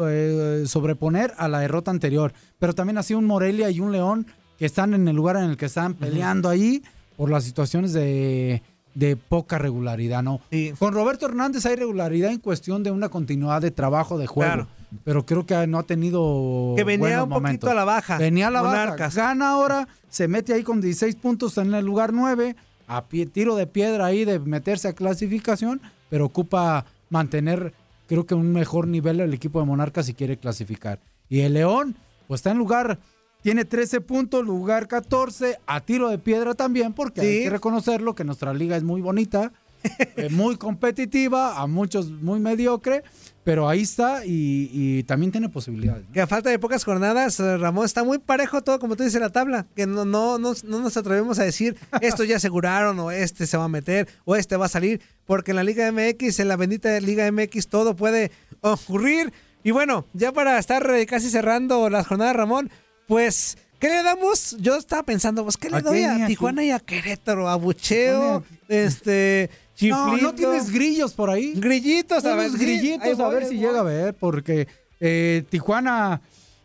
eh, 0.08 0.64
sobreponer 0.68 1.34
a 1.38 1.48
la 1.48 1.62
derrota 1.62 1.90
anterior, 1.90 2.32
pero 2.60 2.76
también 2.76 3.00
así 3.00 3.16
un 3.16 3.26
Morelia 3.26 3.72
y 3.72 3.80
un 3.80 3.92
León 3.92 4.28
que 4.60 4.68
están 4.68 4.94
en 4.94 5.08
el 5.08 5.16
lugar 5.16 5.36
en 5.38 5.46
el 5.50 5.58
que 5.58 5.66
están 5.66 5.96
peleando 5.96 6.48
ahí 6.48 6.84
por 7.18 7.32
las 7.32 7.44
situaciones 7.44 7.92
de, 7.92 8.62
de 8.96 9.16
poca 9.18 9.60
regularidad, 9.60 10.24
¿no? 10.24 10.42
Con 10.80 10.94
Roberto 10.94 11.28
Hernández 11.28 11.66
hay 11.66 11.76
regularidad 11.76 12.32
en 12.32 12.40
cuestión 12.40 12.82
de 12.82 12.90
una 12.90 13.10
continuidad 13.10 13.62
de 13.62 13.70
trabajo 13.70 14.18
de 14.18 14.26
juego. 14.26 14.52
Claro. 14.52 14.68
Pero 15.04 15.26
creo 15.26 15.46
que 15.46 15.68
no 15.68 15.78
ha 15.80 15.84
tenido. 15.84 16.74
Que 16.76 16.84
venía 16.86 17.24
un 17.24 17.30
poquito 17.30 17.70
a 17.70 17.74
la 17.74 17.84
baja. 17.84 18.18
Venía 18.18 18.48
a 18.48 18.52
la 18.52 18.64
Monarcas. 18.64 19.16
baja. 19.16 19.28
Gana 19.30 19.50
ahora, 19.50 19.88
se 20.10 20.28
mete 20.28 20.54
ahí 20.54 20.64
con 20.64 20.80
16 20.80 21.16
puntos 21.16 21.58
en 21.58 21.74
el 21.74 21.86
lugar 21.86 22.14
9, 22.14 22.56
a 22.88 23.06
pie, 23.06 23.26
tiro 23.26 23.56
de 23.56 23.68
piedra 23.68 24.06
ahí 24.06 24.24
de 24.24 24.40
meterse 24.40 24.88
a 24.88 24.94
clasificación, 24.94 25.82
pero 26.10 26.26
ocupa 26.26 26.86
mantener, 27.10 27.74
creo 28.08 28.26
que 28.26 28.36
un 28.36 28.54
mejor 28.54 28.88
nivel 28.88 29.20
el 29.20 29.34
equipo 29.34 29.60
de 29.60 29.66
Monarcas 29.66 30.06
si 30.06 30.14
quiere 30.14 30.38
clasificar. 30.38 31.00
Y 31.28 31.42
el 31.42 31.56
León, 31.56 31.98
pues 32.28 32.40
está 32.40 32.52
en 32.52 32.58
lugar, 32.60 33.00
tiene 33.46 33.64
13 33.64 34.02
puntos, 34.02 34.44
lugar 34.44 34.88
14, 34.88 35.60
a 35.68 35.80
tiro 35.80 36.10
de 36.10 36.18
piedra 36.18 36.56
también, 36.56 36.94
porque 36.94 37.22
hay 37.22 37.44
que 37.44 37.50
reconocerlo 37.52 38.16
que 38.16 38.24
nuestra 38.24 38.56
liga 38.56 38.76
es 38.76 38.82
muy 38.82 39.02
bonita, 39.02 39.54
eh, 40.18 40.30
muy 40.32 40.58
competitiva, 40.58 41.62
a 41.62 41.68
muchos 41.68 42.10
muy 42.10 42.40
mediocre, 42.40 43.04
pero 43.44 43.70
ahí 43.70 43.84
está 43.84 44.26
y, 44.26 44.72
y 44.74 45.04
también 45.04 45.32
tiene 45.32 45.48
posibilidades. 45.48 46.08
Que 46.12 46.22
a 46.22 46.26
falta 46.26 46.50
de 46.50 46.58
pocas 46.58 46.84
jornadas, 46.84 47.40
eh, 47.40 47.58
Ramón, 47.60 47.86
está 47.86 48.04
muy 48.04 48.18
parejo 48.18 48.64
todo, 48.64 48.80
como 48.80 48.96
tú 48.96 49.04
dices, 49.04 49.22
la 49.22 49.30
tabla. 49.30 49.68
Que 49.76 49.86
no, 49.86 50.06
no, 50.06 50.40
no, 50.40 50.54
no 50.64 50.82
nos 50.82 50.98
atrevemos 50.98 51.38
a 51.38 51.44
decir, 51.44 51.78
esto 52.02 52.24
ya 52.24 52.38
aseguraron, 52.38 52.98
o 52.98 53.12
este 53.12 53.46
se 53.46 53.58
va 53.58 53.66
a 53.66 53.70
meter, 53.70 54.08
o 54.24 54.36
este 54.36 54.58
va 54.58 54.66
a 54.66 54.70
salir, 54.70 55.02
porque 55.28 55.52
en 55.52 55.58
la 55.58 55.64
Liga 55.64 55.92
MX, 55.92 56.40
en 56.40 56.48
la 56.48 56.56
bendita 56.56 57.00
Liga 57.00 57.32
MX, 57.32 57.68
todo 57.68 57.96
puede 57.96 58.32
ocurrir. 58.62 59.32
Y 59.64 59.70
bueno, 59.70 60.08
ya 60.14 60.32
para 60.32 60.58
estar 60.58 60.90
eh, 60.90 61.06
casi 61.06 61.30
cerrando 61.30 61.92
las 61.92 62.08
jornadas, 62.08 62.36
Ramón, 62.36 62.72
pues, 63.08 63.58
¿qué 63.80 63.90
le 63.90 64.04
damos? 64.04 64.56
Yo 64.60 64.76
estaba 64.78 65.04
pensando, 65.04 65.44
pues, 65.44 65.58
¿qué 65.58 65.70
le 65.70 65.78
¿A 65.78 65.82
doy 65.82 66.04
a 66.04 66.26
a 66.26 66.28
Tijuana 66.28 66.64
y 66.64 66.72
a 66.72 66.80
Querétaro? 66.80 67.48
A 67.50 67.56
Bucheo, 67.56 68.44
este, 68.68 69.50
No, 69.82 70.06
Chiflito. 70.08 70.18
no 70.28 70.34
tienes 70.36 70.70
grillos 70.72 71.14
por 71.14 71.30
ahí. 71.30 71.54
Grillitos, 71.56 72.24
a 72.26 72.36
ver, 72.36 72.50
ahí 72.52 72.58
grillitos, 72.58 73.20
a 73.20 73.28
ver 73.28 73.46
si 73.46 73.58
llega 73.58 73.80
a 73.82 73.84
ver, 73.84 74.14
porque 74.14 74.68
eh, 75.02 75.44
Tijuana, 75.50 76.22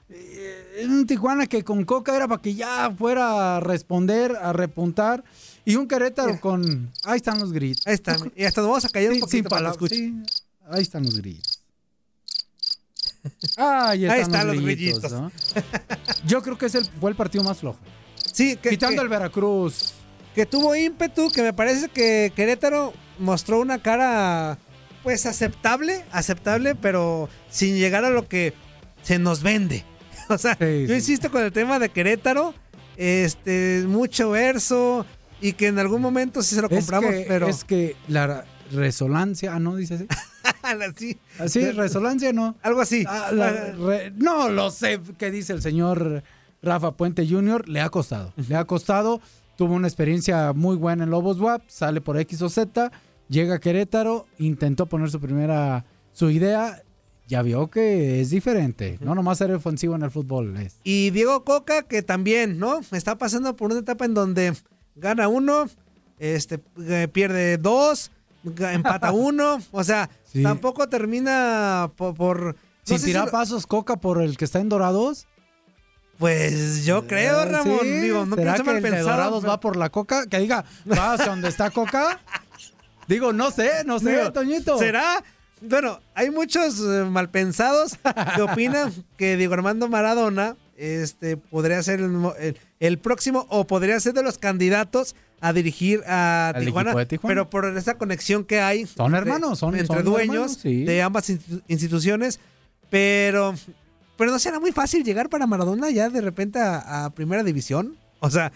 eh, 0.08 0.86
un 0.88 1.06
Tijuana 1.06 1.46
que 1.46 1.64
con 1.64 1.84
Coca 1.84 2.14
era 2.14 2.28
para 2.28 2.40
que 2.40 2.54
ya 2.54 2.94
fuera 2.96 3.56
a 3.56 3.60
responder, 3.60 4.36
a 4.40 4.52
repuntar, 4.52 5.24
y 5.64 5.74
un 5.74 5.88
Querétaro 5.88 6.40
con, 6.40 6.92
ahí 7.02 7.16
están 7.16 7.40
los 7.40 7.52
gritos. 7.52 7.84
Ahí 7.86 7.94
están, 7.94 8.32
y 8.36 8.44
hasta 8.44 8.60
nos 8.60 8.70
vamos 8.70 8.84
a 8.84 8.88
callar 8.90 9.10
un 9.10 9.14
Sí, 9.16 9.20
poquito 9.22 9.36
sin 9.36 9.44
para 9.48 9.70
escuchen. 9.72 10.24
sí, 10.26 10.32
ahí 10.70 10.82
están 10.82 11.02
los 11.02 11.16
Ahí 13.56 14.04
están, 14.04 14.16
Ahí 14.16 14.22
están 14.22 14.46
los 14.46 14.56
los 14.56 14.64
grillitos. 14.64 15.02
grillitos. 15.02 15.12
¿no? 15.12 15.32
Yo 16.26 16.42
creo 16.42 16.56
que 16.58 16.66
es 16.66 16.74
el, 16.74 16.84
fue 16.86 17.10
el 17.10 17.16
partido 17.16 17.44
más 17.44 17.58
flojo. 17.58 17.78
Sí, 18.32 18.56
que, 18.56 18.70
Quitando 18.70 18.96
que- 18.96 19.02
el 19.02 19.08
Veracruz. 19.08 19.92
que 20.34 20.46
tuvo 20.46 20.74
ímpetu, 20.76 21.30
que 21.30 21.42
me 21.42 21.52
parece 21.52 21.88
que 21.88 22.32
Querétaro 22.34 22.92
mostró 23.18 23.60
una 23.60 23.82
cara 23.82 24.58
pues 25.02 25.24
aceptable, 25.26 26.04
aceptable, 26.12 26.74
pero 26.74 27.28
sin 27.50 27.76
llegar 27.76 28.04
a 28.04 28.10
lo 28.10 28.28
que 28.28 28.52
se 29.02 29.18
nos 29.18 29.42
vende. 29.42 29.84
O 30.28 30.38
sea, 30.38 30.56
yo 30.60 30.94
insisto 30.94 31.28
con 31.30 31.42
el 31.42 31.50
tema 31.50 31.80
de 31.80 31.88
Querétaro, 31.88 32.54
este, 32.96 33.82
mucho 33.88 34.30
verso 34.30 35.04
y 35.40 35.54
que 35.54 35.66
en 35.66 35.78
algún 35.80 36.00
momento 36.00 36.40
sí 36.42 36.54
se 36.54 36.60
lo 36.62 36.68
Es 36.68 36.74
compramos, 36.76 37.10
que- 37.10 37.24
pero 37.26 37.48
Es 37.48 37.64
que 37.64 37.96
la 38.06 38.44
resonancia, 38.70 39.54
ah, 39.54 39.58
no, 39.58 39.74
dice 39.74 39.94
así. 39.94 40.06
Sí, 40.96 41.18
Así, 41.38 41.70
resonancia, 41.72 42.32
no. 42.32 42.56
algo 42.62 42.80
así. 42.80 43.04
Ah, 43.06 43.30
la 43.32 43.50
re- 43.72 44.12
no 44.16 44.48
lo 44.48 44.70
sé 44.70 45.00
qué 45.18 45.30
dice 45.30 45.52
el 45.52 45.62
señor 45.62 46.22
Rafa 46.62 46.92
Puente 46.96 47.26
Jr. 47.28 47.68
Le 47.68 47.80
ha 47.80 47.88
costado. 47.90 48.32
Le 48.48 48.56
ha 48.56 48.64
costado. 48.64 49.20
Tuvo 49.56 49.74
una 49.74 49.88
experiencia 49.88 50.52
muy 50.52 50.76
buena 50.76 51.04
en 51.04 51.10
Lobos 51.10 51.38
WAP. 51.40 51.62
Sale 51.68 52.00
por 52.00 52.18
X 52.18 52.42
o 52.42 52.48
Z. 52.48 52.90
Llega 53.28 53.56
a 53.56 53.58
Querétaro. 53.60 54.26
Intentó 54.38 54.86
poner 54.86 55.10
su 55.10 55.20
primera. 55.20 55.84
Su 56.12 56.30
idea. 56.30 56.82
Ya 57.28 57.42
vio 57.42 57.68
que 57.70 58.20
es 58.20 58.30
diferente. 58.30 58.98
No 59.00 59.14
nomás 59.14 59.38
ser 59.38 59.52
ofensivo 59.52 59.94
en 59.94 60.02
el 60.02 60.10
fútbol. 60.10 60.56
Es. 60.56 60.80
Y 60.82 61.10
Diego 61.10 61.44
Coca, 61.44 61.82
que 61.82 62.02
también, 62.02 62.58
¿no? 62.58 62.80
Está 62.90 63.18
pasando 63.18 63.54
por 63.54 63.70
una 63.70 63.80
etapa 63.80 64.04
en 64.04 64.14
donde 64.14 64.52
gana 64.96 65.28
uno, 65.28 65.66
este, 66.18 66.58
eh, 66.88 67.06
pierde 67.12 67.56
dos, 67.56 68.10
empata 68.44 69.12
uno. 69.12 69.58
O 69.72 69.84
sea, 69.84 70.08
Sí. 70.32 70.42
tampoco 70.42 70.88
termina 70.88 71.90
po- 71.96 72.14
por. 72.14 72.54
no 72.88 72.98
si 72.98 73.04
tirar 73.06 73.26
lo- 73.26 73.30
pasos 73.32 73.66
Coca 73.66 73.96
por 73.96 74.22
el 74.22 74.36
que 74.36 74.44
está 74.44 74.60
en 74.60 74.68
Dorados. 74.68 75.26
Pues 76.18 76.84
yo 76.84 77.06
creo, 77.06 77.42
Eh, 77.42 77.44
Ramón. 77.46 77.78
sí. 77.82 77.88
Digo, 77.88 78.26
no 78.26 78.36
¿Será 78.36 78.54
que 78.54 78.62
mal 78.62 78.76
el 78.76 78.82
de 78.82 78.90
pensado, 78.90 79.10
Dorados 79.16 79.40
pero- 79.40 79.50
va 79.52 79.60
por 79.60 79.76
la 79.76 79.88
Coca? 79.88 80.26
Que 80.26 80.38
diga, 80.38 80.64
va 80.90 81.14
hacia 81.14 81.26
donde 81.26 81.48
está 81.48 81.70
Coca. 81.70 82.20
Digo, 83.08 83.32
no 83.32 83.50
sé, 83.50 83.84
no 83.86 83.98
sé, 83.98 84.16
Digo, 84.18 84.32
Toñito. 84.32 84.78
¿Será? 84.78 85.24
Bueno, 85.62 86.00
hay 86.14 86.30
muchos 86.30 86.78
eh, 86.80 87.04
malpensados 87.10 87.98
que 88.36 88.42
opinan 88.42 88.92
que 89.16 89.36
Diego 89.36 89.54
Armando 89.54 89.88
Maradona 89.88 90.56
este, 90.76 91.36
podría 91.36 91.82
ser 91.82 92.00
el, 92.00 92.08
mo- 92.10 92.34
el- 92.38 92.58
el 92.80 92.98
próximo 92.98 93.46
o 93.50 93.66
podría 93.66 93.98
ser 94.00 94.12
de 94.14 94.22
los 94.22 94.38
candidatos 94.38 95.16
a 95.40 95.52
dirigir 95.52 96.02
a 96.06 96.52
Tijuana, 96.58 97.04
Tijuana. 97.06 97.28
pero 97.34 97.50
por 97.50 97.64
esa 97.76 97.96
conexión 97.96 98.44
que 98.44 98.60
hay 98.60 98.86
Son 98.86 99.14
hermanos, 99.14 99.58
son- 99.58 99.74
entre 99.74 99.86
son 99.96 100.04
dueños 100.04 100.34
hermanos, 100.34 100.58
sí. 100.60 100.84
de 100.84 101.02
ambas 101.02 101.30
institu- 101.30 101.62
instituciones, 101.68 102.40
pero 102.90 103.54
pero 104.16 104.32
no 104.32 104.38
será 104.38 104.60
muy 104.60 104.70
fácil 104.72 105.02
llegar 105.02 105.30
para 105.30 105.46
Maradona 105.46 105.88
ya 105.90 106.10
de 106.10 106.20
repente 106.20 106.58
a, 106.60 107.06
a 107.06 107.10
primera 107.10 107.42
división, 107.42 107.96
o 108.20 108.28
sea, 108.28 108.52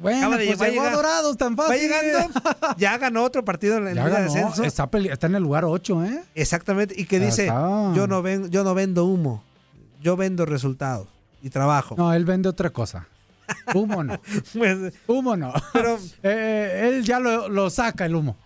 Bueno, 0.00 0.30
de- 0.36 0.46
pues 0.46 0.60
va 0.60 0.68
llegó 0.68 0.82
a 0.82 0.90
Dorados 0.90 1.36
tan 1.36 1.56
fácil. 1.56 1.72
va 1.72 2.02
llegando, 2.02 2.40
ya 2.76 2.98
ganó 2.98 3.22
otro 3.22 3.44
partido 3.44 3.76
en 3.78 3.84
la 3.84 3.92
Ya 3.94 4.04
Liga 4.04 4.20
de 4.20 4.28
ganó, 4.28 4.48
Ascenso. 4.48 4.64
está, 4.64 4.88
en 5.28 5.34
el 5.36 5.42
lugar 5.44 5.64
8, 5.64 6.04
¿eh? 6.04 6.22
Exactamente, 6.34 6.94
y 6.98 7.04
que 7.04 7.20
dice, 7.20 7.42
está. 7.46 7.92
yo 7.94 8.08
no, 8.08 8.20
ven, 8.20 8.50
yo 8.50 8.64
no 8.64 8.74
vendo 8.74 9.04
humo, 9.04 9.44
yo 10.02 10.16
vendo 10.16 10.44
resultados 10.44 11.06
y 11.40 11.50
trabajo. 11.50 11.94
No, 11.96 12.12
él 12.12 12.24
vende 12.24 12.48
otra 12.48 12.70
cosa. 12.70 13.06
Humo 13.74 14.02
no. 14.04 14.20
Pues, 14.54 14.94
Humo 15.06 15.36
no. 15.36 15.52
Pero 15.72 15.98
Eh, 16.22 16.88
él 16.88 17.04
ya 17.04 17.18
lo, 17.20 17.48
lo 17.48 17.70
saca 17.70 18.06
el 18.06 18.14
humo. 18.14 18.36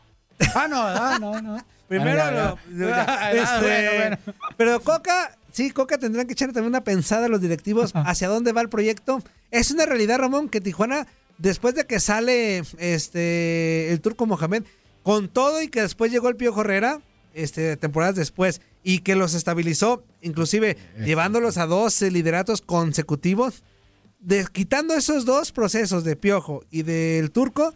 Ah, 0.55 0.67
no, 0.69 0.81
ah, 0.83 1.19
no, 1.21 1.41
no. 1.43 1.65
primero, 1.89 2.23
Ah, 2.23 2.31
ya, 2.33 2.77
lo- 2.77 2.89
ya. 2.89 3.05
Ah, 3.09 3.33
este, 3.33 3.61
bueno, 3.67 3.91
bueno. 4.25 4.39
pero 4.57 4.81
Coca, 4.81 5.37
sí, 5.53 5.71
Coca 5.71 5.99
tendrán 5.99 6.27
que 6.27 6.33
echar 6.33 6.49
también 6.53 6.69
una 6.71 6.83
pensada 6.85 7.27
a 7.27 7.29
los 7.29 7.41
directivos 7.41 7.93
hacia 7.95 8.29
dónde 8.29 8.53
va 8.53 8.61
el 8.63 8.69
proyecto. 8.69 9.23
Es 9.51 9.71
una 9.71 9.85
realidad, 9.87 10.19
Ramón, 10.19 10.49
que 10.49 10.61
Tijuana, 10.61 11.07
después 11.39 11.75
de 11.75 11.85
que 11.87 12.01
sale 12.01 12.63
este 12.79 13.93
el 13.93 14.01
turco 14.01 14.27
Mohamed, 14.27 14.65
con 15.03 15.29
todo 15.29 15.61
y 15.63 15.69
que 15.69 15.83
después 15.83 16.11
llegó 16.13 16.29
el 16.29 16.37
Pío 16.37 16.59
Herrera, 16.59 17.01
este, 17.35 17.77
temporadas 17.77 18.15
después, 18.17 18.61
y 18.83 19.01
que 19.01 19.15
los 19.17 19.35
estabilizó, 19.35 20.05
inclusive 20.23 20.77
llevándolos 21.05 21.59
a 21.59 21.67
dos 21.67 22.01
eh, 22.03 22.11
lideratos 22.11 22.61
consecutivos, 22.63 23.63
de- 24.21 24.47
quitando 24.53 24.95
esos 24.95 25.25
dos 25.25 25.53
procesos 25.53 26.05
de 26.05 26.17
Piojo 26.17 26.65
y 26.71 26.83
del 26.83 27.31
turco, 27.31 27.75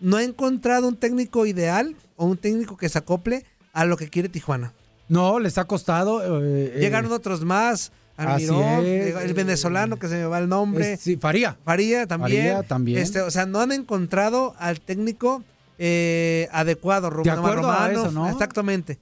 no 0.00 0.16
ha 0.16 0.22
encontrado 0.22 0.88
un 0.88 0.96
técnico 0.96 1.46
ideal 1.46 1.96
o 2.16 2.26
un 2.26 2.36
técnico 2.36 2.76
que 2.76 2.88
se 2.88 2.98
acople 2.98 3.44
a 3.72 3.84
lo 3.84 3.96
que 3.96 4.08
quiere 4.08 4.28
Tijuana. 4.28 4.72
No, 5.08 5.38
les 5.38 5.58
ha 5.58 5.64
costado. 5.64 6.22
eh, 6.44 6.72
eh, 6.76 6.80
Llegaron 6.80 7.12
otros 7.12 7.42
más. 7.44 7.92
Almirón, 8.16 8.84
es. 8.86 9.06
llegó 9.06 9.18
el 9.20 9.34
venezolano 9.34 9.98
que 9.98 10.06
se 10.08 10.14
me 10.14 10.24
va 10.26 10.38
el 10.38 10.48
nombre. 10.48 10.92
es- 10.94 11.00
sí, 11.00 11.16
Faría. 11.16 11.56
Faría 11.64 12.06
también. 12.06 12.42
Faría 12.44 12.62
también. 12.62 12.98
Este, 12.98 13.20
o 13.20 13.30
sea, 13.30 13.44
no 13.44 13.60
han 13.60 13.72
encontrado 13.72 14.54
al 14.58 14.80
técnico 14.80 15.42
eh, 15.78 16.48
adecuado, 16.52 17.10
Rubén 17.10 17.32
acuerdo 17.32 17.68
a 17.70 17.88
Romano. 17.88 18.02
eso, 18.02 18.12
¿no? 18.12 18.28
Exactamente. 18.30 18.98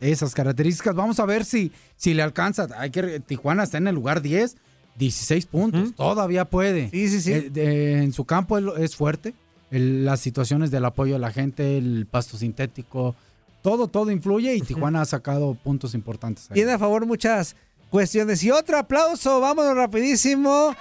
Esas 0.00 0.34
características. 0.34 0.94
Vamos 0.94 1.18
a 1.20 1.24
ver 1.26 1.44
si, 1.46 1.72
si 1.96 2.12
le 2.12 2.22
alcanza. 2.22 2.68
Hay 2.76 2.90
que, 2.90 3.20
Tijuana 3.20 3.62
está 3.64 3.78
en 3.78 3.88
el 3.88 3.94
lugar 3.94 4.20
10, 4.20 4.56
16 5.00 5.46
puntos. 5.46 5.94
Todavía 5.96 6.44
puede. 6.44 6.90
Sí, 6.90 7.08
sí, 7.08 7.20
sí. 7.20 7.32
Eh, 7.32 7.50
de- 7.50 8.02
en 8.04 8.12
su 8.12 8.24
campo 8.24 8.56
es, 8.76 8.94
fuerte. 8.94 9.34
El- 9.72 10.04
las 10.04 10.20
situaciones 10.20 10.70
del 10.70 10.84
apoyo 10.84 11.16
a 11.16 11.18
la 11.18 11.32
gente, 11.32 11.78
el 11.78 12.06
pasto 12.08 12.36
sintético, 12.36 13.16
todo, 13.62 13.88
todo 13.88 14.10
influye 14.12 14.54
y 14.54 14.60
Tijuana 14.60 15.00
ha 15.02 15.04
sacado 15.04 15.54
puntos 15.54 15.94
importantes. 15.94 16.48
ahí. 16.50 16.54
Tiene 16.54 16.72
a 16.72 16.78
favor 16.78 17.04
muchas 17.06 17.56
cuestiones. 17.90 18.42
Y 18.44 18.50
otro 18.50 18.78
aplauso, 18.78 19.40
vámonos 19.40 19.74
rapidísimo. 19.74 20.74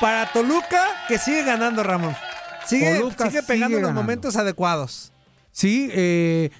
Para 0.00 0.30
Toluca, 0.32 0.84
que 1.08 1.18
sigue 1.18 1.42
ganando, 1.42 1.82
Ramón. 1.82 2.14
Sigue, 2.66 2.96
Toluca 2.98 3.24
sigue 3.30 3.30
sigue 3.30 3.42
pegando 3.44 3.76
en 3.78 3.82
los 3.84 3.92
momentos 3.94 4.36
adecuados. 4.36 5.12
Sí, 5.52 5.88
eh, 5.92 6.50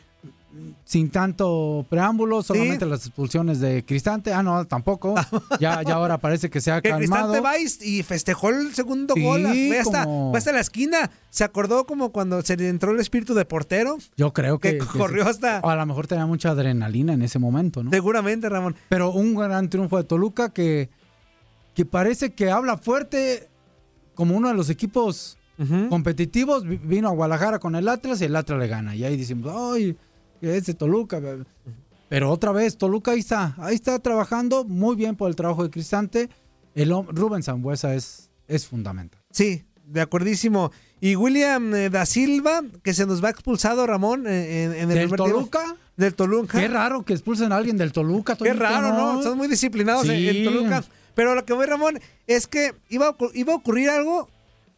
sin 0.84 1.10
tanto 1.10 1.84
preámbulo, 1.90 2.42
solamente 2.42 2.86
las 2.86 3.06
expulsiones 3.06 3.60
de 3.60 3.84
Cristante. 3.84 4.32
Ah, 4.32 4.42
no, 4.42 4.64
tampoco. 4.66 5.14
Ya, 5.60 5.82
ya 5.82 5.94
ahora 5.94 6.18
parece 6.18 6.48
que 6.50 6.60
se 6.60 6.70
ha 6.70 6.80
Que 6.80 6.90
calmado. 6.90 7.32
Cristante 7.32 7.40
va 7.40 7.58
y, 7.58 8.02
festejó 8.02 8.50
el 8.50 8.74
segundo 8.74 9.14
Sí, 9.14 9.22
gol. 9.22 9.42
Fue 9.42 9.78
hasta, 9.78 10.04
como- 10.04 10.30
fue 10.30 10.38
hasta 10.38 10.52
la 10.52 10.60
esquina. 10.60 11.10
Se 11.30 11.44
acordó 11.44 11.84
como 11.86 12.10
cuando 12.12 12.40
se 12.42 12.56
le 12.56 12.68
entró 12.68 12.92
el 12.92 13.00
espíritu 13.00 13.34
de 13.34 13.44
portero. 13.44 13.98
Yo 14.16 14.32
creo 14.32 14.58
que, 14.58 14.78
que 14.78 14.84
corrió 14.86 15.26
hasta- 15.28 15.58
A 15.58 15.76
lo 15.76 15.86
mejor 15.86 16.06
tenía 16.06 16.26
mucha 16.26 16.50
adrenalina 16.50 17.12
en 17.14 17.22
ese 17.22 17.38
momento, 17.38 17.82
¿no? 17.82 17.90
Seguramente, 17.90 18.48
Ramón. 18.48 18.76
Pero 18.88 19.10
un 19.12 19.34
gran 19.34 19.68
triunfo 19.70 19.96
de 19.98 20.04
Toluca 20.04 20.50
que, 20.50 20.88
que 21.74 21.84
parece 21.84 22.30
que 22.32 22.50
habla 22.50 22.76
fuerte 22.78 23.48
como 24.14 24.36
uno 24.36 24.48
de 24.48 24.54
los 24.54 24.70
equipos 24.70 25.36
competitivos. 25.88 26.64
Vi- 26.64 26.78
Vino 26.82 27.08
a 27.08 27.12
Guadalajara 27.12 27.58
con 27.58 27.74
el 27.76 27.88
Atlas 27.88 28.20
y 28.20 28.24
el 28.24 28.36
Atlas 28.36 28.58
le 28.58 28.66
gana. 28.68 28.94
Y 28.94 29.04
ahí 29.04 29.16
decimos, 29.16 29.52
ay, 29.74 29.96
ese 30.40 30.74
Toluca. 30.74 31.20
Pero 32.08 32.30
otra 32.30 32.52
vez, 32.52 32.76
Toluca 32.78 33.12
ahí 33.12 33.20
está, 33.20 33.54
ahí 33.58 33.74
está 33.74 33.98
trabajando 33.98 34.64
muy 34.64 34.94
bien 34.96 35.16
por 35.16 35.28
el 35.28 35.36
trabajo 35.36 35.62
de 35.64 35.70
Cristante. 35.70 36.28
El 36.74 36.90
Rubén 36.90 37.42
Zambuesa 37.42 37.94
es, 37.94 38.30
es 38.46 38.66
fundamental. 38.66 39.20
Sí, 39.30 39.64
de 39.86 40.00
acuerdísimo. 40.00 40.70
Y 41.00 41.16
William 41.16 41.74
eh, 41.74 41.90
da 41.90 42.06
Silva, 42.06 42.62
que 42.82 42.94
se 42.94 43.06
nos 43.06 43.22
va 43.22 43.30
expulsado, 43.30 43.86
Ramón, 43.86 44.26
eh, 44.26 44.64
en, 44.64 44.72
en 44.72 44.80
el 44.82 44.88
¿Del 44.88 44.98
tiempo. 45.08 45.16
Toluca? 45.24 45.76
Del 45.96 46.14
Toluca. 46.14 46.60
Qué 46.60 46.68
raro 46.68 47.04
que 47.04 47.12
expulsen 47.14 47.52
a 47.52 47.56
alguien 47.56 47.76
del 47.76 47.92
Toluca. 47.92 48.36
Qué 48.36 48.52
raro, 48.52 48.92
¿no? 48.92 49.22
Son 49.22 49.36
muy 49.36 49.48
disciplinados 49.48 50.08
en- 50.08 50.16
Sí. 50.18 50.28
en 50.38 50.44
Toluca. 50.44 50.84
Pero 51.14 51.34
lo 51.34 51.44
que 51.44 51.54
voy, 51.54 51.66
Ramón, 51.66 51.98
es 52.26 52.46
que 52.46 52.74
iba 52.90 53.08
a, 53.08 53.16
iba 53.34 53.52
a 53.52 53.56
ocurrir 53.56 53.88
algo 53.90 54.28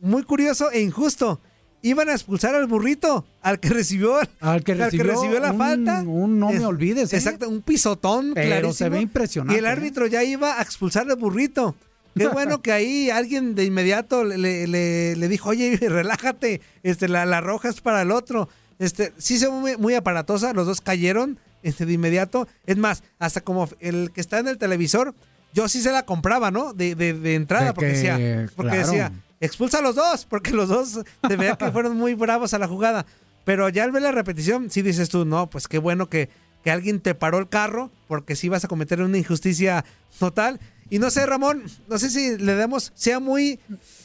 muy 0.01 0.23
curioso 0.23 0.71
e 0.71 0.81
injusto. 0.81 1.41
Iban 1.83 2.09
a 2.09 2.13
expulsar 2.13 2.55
al 2.57 2.67
burrito, 2.67 3.25
al 3.41 3.61
que 3.61 3.69
recibió, 3.69 4.17
Al 4.41 4.65
que 4.65 4.75
recibió 4.75 5.39
la 5.39 5.53
un- 5.53 5.59
falta. 5.59 6.03
un 6.03 6.39
no 6.41 6.49
me 6.51 6.57
Es- 6.57 6.63
olvides, 6.65 7.13
¿eh? 7.13 7.17
Exacto, 7.17 7.49
un 7.49 7.63
pisotón 7.63 8.33
Pero 8.35 8.47
clarísimo. 8.49 8.73
se 8.73 8.89
ve 8.89 9.01
impresionante, 9.01 9.55
Y 9.55 9.59
el 9.59 9.65
¿eh? 9.65 9.69
árbitro 9.69 10.07
ya 10.07 10.25
iba 10.25 10.59
a 10.59 10.63
expulsar 10.63 11.09
al 11.09 11.17
burrito. 11.17 11.77
Qué 12.17 12.27
bueno 12.29 12.63
que 12.63 12.73
ahí 12.73 13.11
alguien 13.11 13.55
de 13.55 13.65
inmediato 13.65 14.25
le, 14.25 14.67
le- 14.67 15.15
le 15.15 15.29
dijo, 15.29 15.51
oye, 15.51 15.77
relájate, 15.81 16.61
este, 16.83 17.07
la, 17.09 17.25
la 17.27 17.41
roja 17.41 17.69
es 17.69 17.81
para 17.81 18.03
el 18.03 18.11
otro. 18.11 18.49
Este, 18.81 19.13
sí 19.19 19.39
se 19.39 19.47
ve 19.47 19.53
muy, 19.53 19.77
muy 19.77 19.95
aparatosa, 19.95 20.53
los 20.53 20.67
dos 20.67 20.81
cayeron 20.81 21.39
este, 21.63 21.87
de 21.87 21.93
inmediato. 21.93 22.49
Es 22.67 22.77
más, 22.77 23.05
hasta 23.21 23.41
como 23.41 23.69
el 23.79 24.11
que 24.13 24.21
está 24.21 24.39
en 24.41 24.49
el 24.49 24.59
televisor, 24.59 25.15
yo 25.55 25.69
sí 25.69 25.81
se 25.81 25.93
la 25.93 26.05
compraba, 26.05 26.51
¿no? 26.51 26.73
De, 26.73 26.95
de- 26.97 27.15
de 27.15 27.35
entrada, 27.37 27.67
De 27.67 27.73
porque, 27.75 27.91
que, 27.93 27.97
decía, 27.97 28.51
porque 28.57 28.73
claro. 28.73 28.87
decía, 28.89 29.13
expulsa 29.41 29.79
a 29.79 29.83
los 29.83 29.95
dos, 29.95 30.27
porque 30.27 30.51
los 30.53 30.69
dos 30.69 31.01
se 31.29 31.37
veía 31.37 31.57
que 31.57 31.71
fueron 31.71 31.97
muy 31.97 32.15
bravos 32.15 32.55
a 32.55 32.59
la 32.59 32.69
jugada. 32.69 33.07
Pero 33.45 33.69
ya 33.69 33.85
al 33.85 33.93
ver 33.93 34.03
la 34.03 34.13
repetición, 34.13 34.71
sí 34.71 34.83
dices 34.83 35.09
tú, 35.09 35.25
no, 35.25 35.49
pues 35.49 35.69
qué 35.69 35.79
bueno 35.79 36.09
que, 36.09 36.29
que 36.63 36.71
alguien 36.71 37.01
te 37.01 37.15
paró 37.15 37.39
el 37.39 37.49
carro, 37.49 37.91
porque 38.07 38.37
sí 38.37 38.49
vas 38.49 38.65
a 38.65 38.69
cometer 38.69 39.01
una 39.01 39.19
injusticia 39.19 39.85
total. 40.19 40.61
Y 40.91 40.99
no 40.99 41.11
sé, 41.11 41.27
Ramón, 41.27 41.65
no 41.89 41.99
sé 41.99 42.11
si 42.11 42.37
le 42.39 42.55
damos, 42.55 42.93
sea 42.95 43.21
muy... 43.21 43.59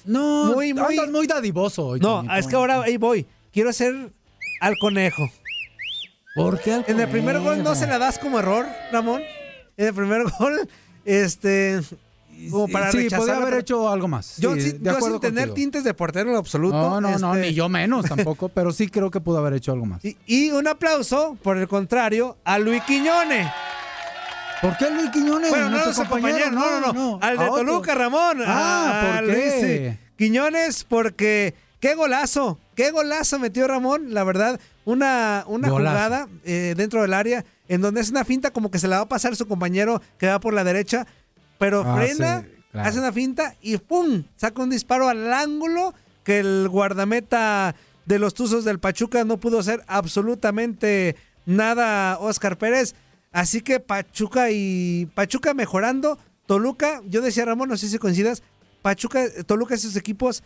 No, 0.05 0.53
muy, 0.53 0.73
muy, 0.73 0.97
andas 0.97 1.11
muy 1.11 1.27
dadivoso 1.27 1.87
hoy, 1.87 1.99
No, 1.99 2.23
es 2.35 2.47
que 2.47 2.55
ahora 2.55 2.81
ahí 2.83 2.97
voy. 2.97 3.25
Quiero 3.51 3.69
hacer 3.69 4.11
al 4.59 4.77
conejo. 4.77 5.29
¿Por 6.35 6.59
qué 6.59 6.73
al 6.73 6.85
En 6.87 6.99
el 6.99 7.09
primer 7.09 7.39
gol 7.39 7.63
no 7.63 7.75
se 7.75 7.87
la 7.87 7.99
das 7.99 8.19
como 8.19 8.39
error, 8.39 8.65
Ramón. 8.91 9.21
En 9.77 9.87
el 9.87 9.93
primer 9.93 10.23
gol, 10.39 10.67
este... 11.05 11.81
Como 12.49 12.67
para 12.67 12.91
sí, 12.91 12.97
rechazarla, 12.97 13.19
podía 13.25 13.35
haber 13.35 13.49
pero- 13.49 13.61
hecho 13.61 13.89
algo 13.89 14.07
más. 14.07 14.37
Yo, 14.37 14.53
Sí, 14.55 14.61
sí- 14.61 14.71
de 14.73 14.91
yo 14.91 14.99
sin 14.99 15.19
tener 15.19 15.47
contigo. 15.49 15.53
tintes 15.55 15.83
de 15.83 15.93
portero 15.93 16.29
en 16.31 16.35
absoluto. 16.35 16.75
No, 16.77 17.01
no, 17.01 17.17
no, 17.17 17.35
este, 17.35 17.47
ni 17.47 17.53
yo 17.53 17.69
menos 17.69 18.05
tampoco, 18.05 18.49
pero 18.53 18.71
sí 18.71 18.87
creo 18.87 19.09
que 19.11 19.19
pudo 19.21 19.37
haber 19.39 19.53
hecho 19.53 19.71
algo 19.71 19.85
más. 19.85 20.03
Y, 20.05 20.17
y 20.25 20.51
un 20.51 20.67
aplauso, 20.67 21.37
por 21.43 21.57
el 21.57 21.67
contrario, 21.67 22.37
a 22.43 22.59
Luis 22.59 22.81
Quiñone. 22.83 23.51
¿Por 24.61 24.77
qué 24.77 24.89
Luis 24.91 25.09
Quiñones? 25.09 25.49
Bueno, 25.49 25.69
no, 25.69 25.93
su 25.93 26.05
compañero, 26.05 26.49
no, 26.51 26.79
no, 26.79 26.93
no, 26.93 27.19
Al 27.21 27.37
de. 27.37 27.45
Toluca, 27.47 27.95
Ramón. 27.95 28.37
Ah, 28.45 29.15
a 29.15 29.19
¿por 29.19 29.27
Luis, 29.27 29.37
qué? 29.43 29.97
Quiñones, 30.17 30.85
porque 30.85 31.53
qué 31.81 31.95
golazo, 31.95 32.57
qué 32.75 32.91
golazo 32.91 33.39
metió 33.39 33.67
Ramón, 33.67 34.13
la 34.13 34.23
verdad. 34.23 34.59
Una, 34.85 35.43
una 35.47 35.69
jugada 35.69 36.27
eh, 36.45 36.73
dentro 36.77 37.01
del 37.01 37.13
área 37.13 37.43
en 37.69 37.79
donde 37.81 38.01
es 38.01 38.09
una 38.09 38.25
finta 38.25 38.51
como 38.51 38.69
que 38.69 38.79
se 38.79 38.87
la 38.89 38.97
va 38.97 39.03
a 39.03 39.07
pasar 39.09 39.35
su 39.37 39.47
compañero 39.47 40.01
que 40.17 40.27
va 40.27 40.39
por 40.39 40.53
la 40.53 40.63
derecha, 40.65 41.07
pero 41.57 41.83
Ah, 41.85 41.95
frena, 41.97 42.41
sí, 42.41 42.47
claro. 42.71 42.89
hace 42.89 42.99
una 42.99 43.11
finta 43.11 43.55
y 43.61 43.77
¡pum! 43.77 44.23
Saca 44.35 44.61
un 44.61 44.69
disparo 44.69 45.09
al 45.09 45.31
ángulo 45.33 45.93
que 46.23 46.39
el 46.39 46.67
guardameta 46.69 47.75
de 48.05 48.19
los 48.19 48.33
Tuzos 48.33 48.65
del 48.65 48.79
Pachuca 48.79 49.23
no 49.23 49.37
pudo 49.37 49.59
hacer 49.59 49.83
absolutamente 49.87 51.15
nada, 51.45 52.17
Oscar 52.19 52.57
Pérez. 52.57 52.95
Así 53.31 53.61
que 53.61 53.79
Pachuca 53.79 54.51
y 54.51 55.07
Pachuca 55.15 55.53
mejorando. 55.53 56.17
Toluca, 56.45 57.01
yo 57.05 57.21
decía 57.21 57.45
Ramón, 57.45 57.69
no 57.69 57.77
sé 57.77 57.87
si 57.87 57.97
coincidas, 57.97 58.43
Pachuca, 58.81 59.23
Toluca 59.45 59.75
esos 59.75 59.95
equipos 59.95 60.43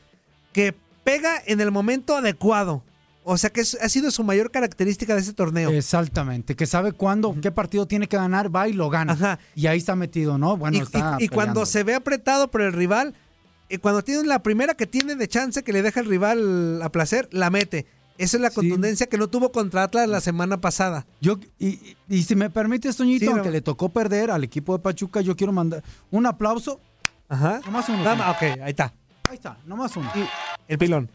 que 0.54 0.76
pega 1.04 1.42
en 1.46 1.60
el 1.60 1.72
momento 1.72 2.16
adecuado. 2.16 2.84
O 3.30 3.38
sea 3.38 3.50
que 3.50 3.60
ha 3.62 3.90
sido 3.90 4.10
su 4.10 4.24
mayor 4.24 4.52
característica 4.52 5.14
de 5.14 5.20
este 5.22 5.34
torneo. 5.34 5.70
Exactamente, 5.70 6.56
que 6.56 6.66
sabe 6.66 6.94
cuándo, 6.94 7.36
qué 7.42 7.52
partido 7.52 7.86
tiene 7.86 8.08
que 8.08 8.16
ganar, 8.16 8.56
va 8.56 8.70
y 8.70 8.74
lo 8.74 8.90
gana. 8.90 9.38
Y 9.54 9.68
ahí 9.68 9.78
está 9.80 9.96
metido, 9.98 10.38
¿no? 10.38 10.56
Bueno, 10.56 10.78
y, 10.78 10.82
está 10.82 11.18
y- 11.20 11.26
y 11.26 11.28
cuando 11.28 11.66
se 11.66 11.84
ve 11.84 11.94
apretado 11.94 12.50
por 12.50 12.62
el 12.62 12.72
rival, 12.72 13.14
y 13.70 13.80
cuando 13.80 14.02
tiene 14.02 14.24
la 14.24 14.42
primera 14.42 14.76
que 14.76 14.88
tiene 14.88 15.16
de 15.16 15.28
chance 15.28 15.62
que 15.62 15.74
le 15.74 15.82
deja 15.82 16.00
el 16.00 16.06
rival 16.06 16.82
a 16.82 16.90
placer, 16.90 17.28
la 17.34 17.50
mete. 17.50 17.86
Esa 18.18 18.38
es 18.38 18.42
la 18.42 18.50
contundencia 18.50 19.08
que 19.08 19.18
no 19.18 19.28
tuvo 19.28 19.52
contra 19.52 19.84
Atlas 19.84 20.08
la 20.08 20.22
semana 20.22 20.62
pasada. 20.62 21.06
Yo, 21.20 21.38
y, 21.60 21.96
si 22.24 22.34
me 22.36 22.50
permites, 22.50 22.96
Toñito, 22.96 23.26
Sí, 23.26 23.32
aunque 23.32 23.50
no. 23.50 23.52
le 23.52 23.62
tocó 23.62 23.90
perder 23.90 24.32
al 24.32 24.44
equipo 24.46 24.76
de 24.78 24.82
Pachuca, 24.82 25.20
yo 25.22 25.36
quiero 25.36 25.52
mandar 25.52 25.84
un 26.12 26.26
aplauso. 26.26 26.80
Ajá. 27.30 27.60
Nomás 27.66 27.90
uno. 27.90 28.04
Más, 28.04 28.36
ok, 28.38 28.42
ahí 28.64 28.70
está. 28.70 28.94
Ahí 29.30 29.36
está, 29.36 29.58
nomás 29.66 29.96
uno. 29.98 30.10
El 30.68 30.78
pilón. 30.78 31.10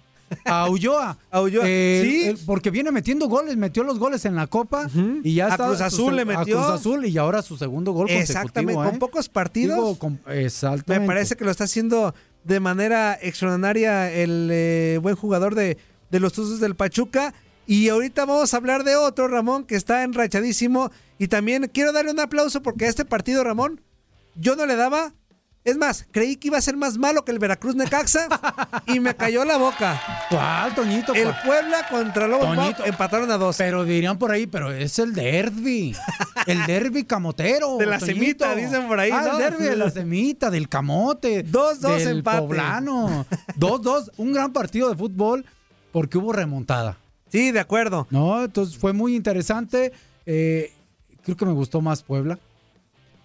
A 0.44 0.68
Ulloa. 0.68 1.18
A 1.30 1.40
Ulloa, 1.40 1.64
Eh, 1.66 2.34
sí. 2.36 2.42
porque 2.46 2.70
viene 2.70 2.90
metiendo 2.90 3.28
goles, 3.28 3.56
metió 3.56 3.84
los 3.84 3.98
goles 3.98 4.24
en 4.24 4.34
la 4.36 4.46
Copa 4.46 4.88
y 5.22 5.34
ya 5.34 5.46
A 5.46 5.48
está. 5.50 5.66
Cruz 5.66 5.80
Azul 5.80 6.16
le 6.16 6.24
metió. 6.24 6.58
A 6.60 6.64
Cruz 6.66 6.80
Azul 6.80 7.06
y 7.06 7.16
ahora 7.18 7.42
su 7.42 7.56
segundo 7.56 7.92
gol 7.92 8.08
Exactamente, 8.10 8.74
consecutivo. 8.74 8.84
¿eh? 8.84 8.90
con 8.90 8.98
pocos 8.98 9.28
partidos. 9.28 9.76
Digo, 9.76 9.98
con- 9.98 10.20
exactamente. 10.28 11.00
Me 11.00 11.06
parece 11.06 11.36
que 11.36 11.44
lo 11.44 11.50
está 11.50 11.64
haciendo 11.64 12.14
de 12.44 12.60
manera 12.60 13.18
extraordinaria 13.20 14.12
el 14.12 14.48
eh, 14.50 14.98
buen 15.02 15.14
jugador 15.16 15.54
de, 15.54 15.76
de 16.10 16.20
los 16.20 16.32
Tuzos 16.32 16.60
del 16.60 16.74
Pachuca. 16.74 17.34
Y 17.66 17.88
ahorita 17.88 18.24
vamos 18.24 18.52
a 18.52 18.56
hablar 18.56 18.82
de 18.82 18.96
otro, 18.96 19.28
Ramón, 19.28 19.64
que 19.64 19.76
está 19.76 20.02
enrachadísimo. 20.02 20.90
Y 21.18 21.28
también 21.28 21.70
quiero 21.72 21.92
darle 21.92 22.10
un 22.10 22.18
aplauso 22.20 22.60
porque 22.62 22.86
a 22.86 22.88
este 22.88 23.04
partido, 23.04 23.44
Ramón, 23.44 23.80
yo 24.34 24.56
no 24.56 24.66
le 24.66 24.74
daba. 24.76 25.14
Es 25.64 25.76
más, 25.76 26.06
creí 26.10 26.34
que 26.36 26.48
iba 26.48 26.58
a 26.58 26.60
ser 26.60 26.76
más 26.76 26.98
malo 26.98 27.24
que 27.24 27.30
el 27.30 27.38
Veracruz 27.38 27.76
Necaxa 27.76 28.26
y 28.86 28.98
me 28.98 29.14
cayó 29.14 29.44
la 29.44 29.58
boca. 29.58 30.00
¿Cuál, 30.28 30.74
Toñito? 30.74 31.14
El 31.14 31.22
¿Cuál? 31.24 31.42
Puebla 31.46 31.86
contra 31.88 32.26
Lobos 32.26 32.56
Toñito. 32.56 32.84
Empataron 32.84 33.30
a 33.30 33.38
dos. 33.38 33.56
Pero 33.58 33.84
dirían 33.84 34.18
por 34.18 34.32
ahí, 34.32 34.48
pero 34.48 34.72
es 34.72 34.98
el 34.98 35.12
derby. 35.14 35.94
el 36.48 36.66
derby 36.66 37.04
camotero. 37.04 37.76
De 37.78 37.86
la 37.86 37.98
Toñito. 38.00 38.18
semita, 38.18 38.54
dicen 38.56 38.88
por 38.88 38.98
ahí, 38.98 39.12
Ah, 39.12 39.22
¿no? 39.24 39.32
el 39.32 39.38
derby 39.38 39.64
de 39.64 39.76
la 39.76 39.88
semita, 39.90 40.50
del 40.50 40.68
camote. 40.68 41.44
2-2 41.46 41.98
del 41.98 42.08
empate. 42.18 42.38
poblano. 42.40 43.24
2-2, 43.56 44.10
un 44.16 44.32
gran 44.32 44.52
partido 44.52 44.88
de 44.90 44.96
fútbol 44.96 45.44
porque 45.92 46.18
hubo 46.18 46.32
remontada. 46.32 46.96
Sí, 47.30 47.52
de 47.52 47.60
acuerdo. 47.60 48.08
No, 48.10 48.42
entonces 48.42 48.76
fue 48.76 48.92
muy 48.92 49.14
interesante. 49.14 49.92
Eh, 50.26 50.72
creo 51.22 51.36
que 51.36 51.46
me 51.46 51.52
gustó 51.52 51.80
más 51.80 52.02
Puebla. 52.02 52.36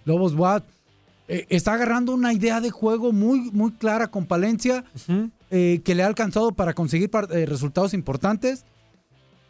Lobos 0.05 0.35
Guat 1.27 1.45
está 1.49 1.73
agarrando 1.73 2.13
una 2.13 2.33
idea 2.33 2.61
de 2.61 2.69
juego 2.71 3.11
muy, 3.11 3.51
muy 3.51 3.71
clara 3.71 4.07
con 4.07 4.25
Palencia, 4.25 4.83
eh, 5.51 5.81
que 5.83 5.95
le 5.95 6.03
ha 6.03 6.07
alcanzado 6.07 6.51
para 6.51 6.73
conseguir 6.73 7.09
eh, 7.31 7.45
resultados 7.45 7.93
importantes, 7.93 8.65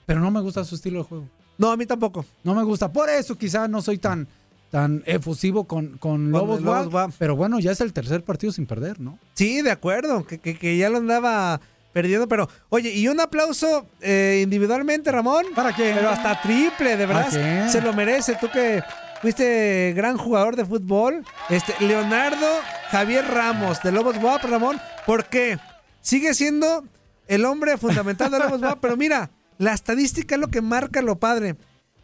pero 0.05 0.19
no 0.19 0.31
me 0.31 0.41
gusta 0.41 0.63
su 0.63 0.75
estilo 0.75 0.99
de 0.99 1.03
juego. 1.05 1.29
No, 1.57 1.71
a 1.71 1.77
mí 1.77 1.85
tampoco. 1.85 2.25
No 2.43 2.53
me 2.53 2.63
gusta. 2.63 2.91
Por 2.91 3.09
eso 3.09 3.35
quizá 3.35 3.67
no 3.67 3.81
soy 3.81 3.97
tan, 3.97 4.27
tan 4.69 5.01
efusivo 5.05 5.63
con, 5.65 5.97
con 5.97 6.31
Lobos, 6.31 6.61
Lobos. 6.61 7.15
Pero 7.17 7.35
bueno, 7.35 7.59
ya 7.59 7.71
es 7.71 7.81
el 7.81 7.93
tercer 7.93 8.23
partido 8.23 8.51
sin 8.53 8.65
perder, 8.67 8.99
¿no? 8.99 9.17
Sí, 9.33 9.61
de 9.61 9.71
acuerdo, 9.71 10.25
que, 10.25 10.37
que- 10.39 10.57
que 10.57 10.77
ya 10.77 10.89
lo 10.89 10.97
andaba 10.97 11.59
perdiendo, 11.93 12.27
pero 12.27 12.47
oye, 12.69 12.91
y 12.93 13.07
un 13.07 13.19
aplauso 13.19 13.87
eh, 14.01 14.41
individualmente, 14.43 15.11
Ramón. 15.11 15.45
¿Para 15.55 15.75
qué? 15.75 15.93
Pero 15.95 16.09
hasta 16.09 16.39
triple, 16.41 16.95
de 16.95 17.05
verdad, 17.07 17.69
se 17.71 17.81
lo 17.81 17.91
merece. 17.93 18.37
Tú 18.39 18.47
que 18.53 18.81
fuiste 19.21 19.93
gran 19.95 20.17
jugador 20.17 20.55
de 20.55 20.65
fútbol, 20.65 21.23
este 21.49 21.73
Leonardo 21.85 22.47
Javier 22.89 23.25
Ramos 23.25 23.81
de 23.83 23.91
Lobos 23.91 24.19
Guap, 24.19 24.43
Ramón, 24.43 24.79
porque 25.05 25.57
sigue 26.01 26.33
siendo 26.33 26.85
el 27.27 27.45
hombre 27.45 27.77
fundamental 27.77 28.31
de 28.31 28.39
Lobos 28.39 28.59
Guap, 28.59 28.79
pero 28.81 28.97
mira, 28.97 29.31
la 29.57 29.73
estadística 29.73 30.35
es 30.35 30.41
lo 30.41 30.47
que 30.47 30.61
marca 30.61 31.01
lo 31.01 31.19
padre. 31.19 31.55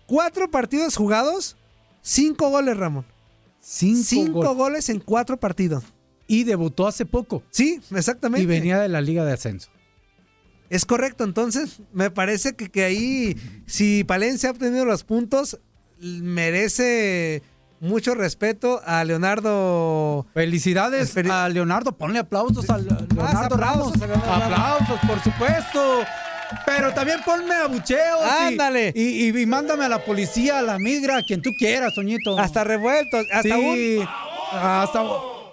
Cuatro 0.07 0.49
partidos 0.49 0.95
jugados, 0.95 1.55
cinco 2.01 2.49
goles, 2.49 2.78
Ramón. 2.78 3.05
Cinco, 3.59 4.32
goles. 4.34 4.57
goles. 4.57 4.89
en 4.89 4.99
cuatro 4.99 5.38
partidos. 5.38 5.84
Y 6.28 6.43
debutó 6.43 6.88
hace 6.88 7.05
poco. 7.05 7.43
Sí, 7.49 7.80
exactamente. 7.91 8.43
Y 8.43 8.45
venía 8.45 8.80
de 8.80 8.89
la 8.89 9.01
Liga 9.01 9.24
de 9.24 9.34
Ascenso. 9.34 9.70
Es 10.70 10.86
correcto, 10.86 11.24
entonces 11.24 11.82
me 11.93 12.09
parece 12.09 12.55
que, 12.55 12.70
que 12.70 12.84
ahí, 12.84 13.38
si 13.68 14.03
Palencia 14.03 14.49
ha 14.49 14.53
obtenido 14.53 14.86
los 14.86 15.03
puntos, 15.03 15.59
merece 16.04 17.41
mucho 17.80 18.16
respeto 18.16 18.82
a 18.86 19.04
Leonardo. 19.04 20.26
Felicidades 20.34 21.16
a 21.30 21.49
Leonardo, 21.49 21.91
ponle 21.97 22.20
aplausos 22.20 22.70
a 22.70 22.78
Le- 22.78 22.86
Leonardo 23.14 23.56
aplausos 23.56 23.97
Ramos. 23.99 24.99
por 25.08 25.22
supuesto. 25.24 25.99
Pero 26.68 26.93
también 26.93 27.20
ponme 27.26 27.56
abucheos. 27.56 28.22
Ándale. 28.39 28.93
Y, 28.95 29.28
y- 29.30 29.41
y 29.41 29.45
mándame 29.45 29.86
a 29.86 29.89
la 29.89 30.06
policía, 30.06 30.60
a 30.60 30.62
la 30.62 30.78
migra, 30.78 31.18
a 31.18 31.22
quien 31.24 31.41
tú 31.41 31.49
quieras, 31.58 31.93
Soñito. 31.95 32.38
Hasta 32.38 32.64
revueltos, 32.64 33.26
hasta 33.32 33.56
Sí, 33.56 33.97
un. 33.99 34.08
hasta 34.56 35.01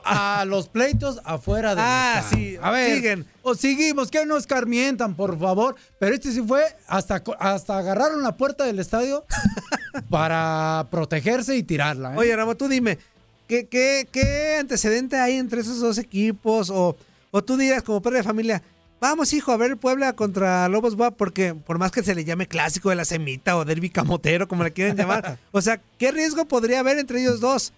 a 0.05 0.44
los 0.46 0.68
pleitos 0.68 1.20
afuera 1.24 1.74
de 1.74 1.82
Ah, 1.84 2.22
sí, 2.30 2.57
A 2.61 2.70
ver, 2.70 2.94
siguen. 2.96 3.26
o 3.42 3.55
seguimos, 3.55 4.11
que 4.11 4.24
no 4.26 4.36
escarmientan, 4.36 5.14
por 5.14 5.38
favor. 5.38 5.76
Pero 5.98 6.14
este 6.14 6.32
sí 6.32 6.42
fue, 6.46 6.62
hasta, 6.86 7.22
hasta 7.38 7.78
agarraron 7.78 8.22
la 8.22 8.36
puerta 8.36 8.64
del 8.64 8.78
estadio 8.78 9.24
para 10.09 10.86
protegerse 10.91 11.57
y 11.57 11.62
tirarla. 11.62 12.14
¿eh? 12.14 12.18
Oye, 12.18 12.36
Ramón, 12.36 12.57
tú 12.57 12.68
dime, 12.68 12.99
¿qué, 13.47 13.66
qué, 13.66 14.09
qué 14.11 14.57
antecedente 14.61 15.16
hay 15.16 15.36
entre 15.36 15.61
esos 15.61 15.80
dos 15.80 15.99
equipos? 15.99 16.70
O, 16.70 16.97
o 17.30 17.43
tú 17.45 17.57
digas, 17.57 17.82
como 17.82 18.01
padre 18.03 18.18
de 18.18 18.24
familia, 18.24 18.62
vamos, 19.01 19.32
hijo, 19.32 19.53
a 19.53 19.57
ver 19.57 19.76
Puebla 19.76 20.14
contra 20.14 20.68
Lobos 20.68 20.97
Guap, 20.97 21.16
porque 21.16 21.55
por 21.55 21.78
más 21.78 21.91
que 21.91 22.03
se 22.03 22.14
le 22.14 22.24
llame 22.24 22.47
clásico 22.47 22.91
de 22.91 22.97
la 22.97 23.05
semita 23.05 23.57
o 23.57 23.64
derbi 23.64 23.91
camotero, 23.91 24.47
como 24.49 24.64
le 24.64 24.72
quieren 24.72 24.97
llamar, 24.97 25.38
o 25.53 25.62
sea, 25.62 25.80
¿qué 25.99 26.11
riesgo 26.12 26.45
podría 26.47 26.80
haber 26.80 26.99
entre 26.99 27.20
ellos 27.20 27.41
dos? 27.41 27.72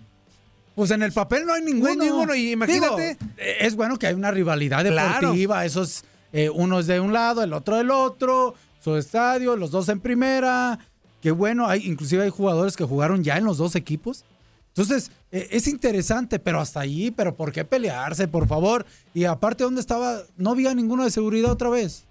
Pues 0.75 0.91
en 0.91 1.03
el 1.03 1.13
papel 1.13 1.45
no 1.45 1.53
hay 1.53 1.63
ninguno. 1.63 1.95
No 1.95 2.03
hay 2.03 2.09
ninguno, 2.09 2.35
y 2.35 2.53
imagínate. 2.53 3.17
Digo, 3.21 3.33
eh, 3.37 3.59
es 3.61 3.75
bueno 3.77 3.99
que 3.99 4.07
hay 4.07 4.15
una 4.15 4.31
rivalidad 4.31 4.83
Claro. 4.87 5.21
deportiva. 5.21 5.67
Esos, 5.67 6.03
eh, 6.33 6.49
uno 6.49 6.81
es 6.81 6.87
de 6.87 6.99
un 6.99 7.13
lado, 7.13 7.43
el 7.43 7.53
otro 7.53 7.77
del 7.77 7.91
otro. 7.91 8.55
Su 8.83 8.97
estadio, 8.97 9.55
los 9.55 9.71
dos 9.71 9.91
en 9.91 10.01
primera. 10.01 10.79
Qué 11.23 11.31
bueno, 11.31 11.69
hay, 11.69 11.87
inclusive 11.87 12.25
hay 12.25 12.31
jugadores 12.31 12.77
que 12.77 12.85
jugaron 12.85 13.25
ya 13.25 13.39
en 13.39 13.45
los 13.45 13.57
dos 13.57 13.75
equipos. 13.77 14.25
Entonces, 14.69 15.11
eh, 15.31 15.49
es 15.53 15.69
interesante, 15.69 16.39
pero 16.39 16.61
hasta 16.61 16.81
allí, 16.81 17.11
pero 17.11 17.37
¿por 17.37 17.53
qué 17.53 17.65
pelearse, 17.65 18.27
por 18.27 18.49
favor? 18.49 18.85
Y 19.15 19.25
aparte, 19.25 19.65
¿dónde 19.65 19.81
estaba? 19.81 20.21
No 20.37 20.51
había 20.51 20.75
ninguno 20.75 21.05
de 21.05 21.11
seguridad 21.11 21.53
otra 21.53 21.71
vez. 21.71 22.05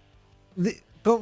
De- 0.55 0.81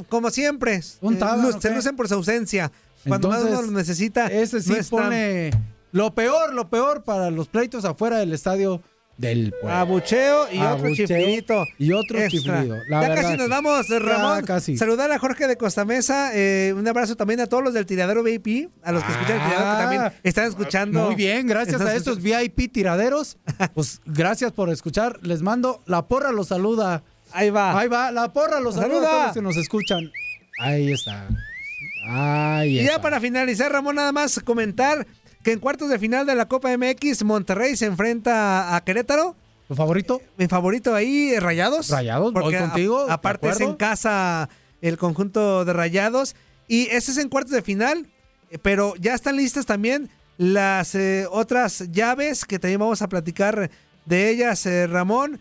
como, 0.09 0.29
siempre, 0.29 0.81
Un 1.01 1.15
eh, 1.15 1.19
se 1.59 1.73
lucen 1.73 1.95
por 1.95 2.07
su 2.07 2.13
ausencia. 2.15 2.71
Cuando 3.07 3.29
más 3.29 3.43
uno 3.43 3.61
lo 3.61 3.71
necesita, 3.71 4.27
Ese 4.27 4.61
sí 4.61 4.71
no 4.71 4.77
pone 4.89 5.51
lo 5.91 6.13
peor, 6.13 6.53
lo 6.53 6.69
peor 6.69 7.03
para 7.03 7.31
los 7.31 7.47
pleitos 7.47 7.85
afuera 7.85 8.17
del 8.17 8.33
estadio 8.33 8.81
del 9.19 9.51
pueblo. 9.51 9.77
Abucheo 9.77 10.47
y 10.51 10.59
otro 10.59 10.95
chiflidito. 10.95 11.67
Y 11.77 11.91
otro 11.91 12.19
extra. 12.19 12.29
chiflido. 12.61 12.77
La 12.87 13.01
ya 13.01 13.09
verdad 13.09 13.15
casi 13.23 13.37
nos 13.37 13.45
que- 13.47 13.49
vamos, 13.51 13.89
Ramón. 13.89 14.45
casi. 14.45 14.77
Saludar 14.77 15.11
a 15.11 15.19
Jorge 15.19 15.45
de 15.47 15.57
Costamesa. 15.57 16.31
eh, 16.33 16.73
un 16.75 16.87
abrazo 16.87 17.15
también 17.17 17.41
a 17.41 17.47
todos 17.47 17.61
los 17.63 17.73
del 17.73 17.85
Tiradero 17.85 18.23
VIP, 18.23 18.69
a 18.81 18.91
los 18.93 19.03
que 19.03 19.11
escuchan 19.11 19.35
el 19.41 19.43
Tiradero, 19.49 19.71
que 19.71 19.77
también 19.83 20.13
están 20.23 20.45
escuchando. 20.47 21.01
Ah, 21.01 21.05
Muy 21.07 21.15
bien, 21.15 21.47
gracias 21.47 21.81
a 21.81 21.93
estos 21.95 22.19
VIP 22.23 22.71
tiraderos. 22.71 23.37
Pues 23.73 23.99
gracias 24.05 24.53
por 24.53 24.69
escuchar. 24.69 25.19
Les 25.21 25.41
mando 25.41 25.83
la 25.85 26.07
porra, 26.07 26.31
los 26.31 26.47
saluda. 26.47 27.03
Ahí 27.33 27.49
va. 27.49 27.77
Ahí 27.77 27.89
va, 27.89 28.11
la 28.11 28.31
porra 28.31 28.59
los 28.61 28.75
saluda, 28.75 29.01
Saluda. 29.01 29.07
a 29.09 29.11
todos 29.11 29.25
los 29.25 29.33
que 29.35 29.41
nos 29.41 29.57
escuchan. 29.57 30.11
Ahí 30.61 30.93
está. 30.93 31.27
Ahí 32.07 32.79
Y 32.79 32.83
ya 32.83 32.91
está. 32.91 33.01
para 33.01 33.19
finalizar, 33.19 33.71
Ramón, 33.71 33.95
nada 33.95 34.11
más 34.11 34.39
comentar 34.39 35.05
que 35.49 35.53
en 35.53 35.59
cuartos 35.59 35.89
de 35.89 35.97
final 35.97 36.25
de 36.27 36.35
la 36.35 36.47
Copa 36.47 36.69
MX, 36.77 37.23
Monterrey 37.23 37.75
se 37.75 37.85
enfrenta 37.87 38.75
a 38.75 38.83
Querétaro. 38.83 39.35
¿Tu 39.67 39.73
favorito? 39.75 40.21
Mi 40.37 40.47
favorito 40.47 40.93
ahí, 40.93 41.31
eh, 41.33 41.39
Rayados. 41.39 41.89
Rayados, 41.89 42.31
voy 42.33 42.43
Porque 42.43 42.57
a- 42.57 42.61
contigo, 42.61 43.05
aparte 43.09 43.49
es 43.49 43.59
en 43.61 43.73
casa 43.75 44.47
el 44.81 44.97
conjunto 44.97 45.65
de 45.65 45.73
Rayados. 45.73 46.35
Y 46.67 46.87
ese 46.87 47.11
es 47.11 47.17
en 47.17 47.29
cuartos 47.29 47.51
de 47.53 47.61
final. 47.63 48.07
eh, 48.51 48.57
Pero 48.61 48.93
ya 48.99 49.13
están 49.15 49.37
listas 49.37 49.65
también 49.65 50.09
las 50.37 50.93
eh, 50.95 51.25
otras 51.31 51.91
llaves 51.91 52.45
que 52.45 52.59
también 52.59 52.79
vamos 52.79 53.01
a 53.01 53.09
platicar 53.09 53.69
de 54.05 54.29
ellas, 54.29 54.65
eh, 54.67 54.87
Ramón. 54.87 55.39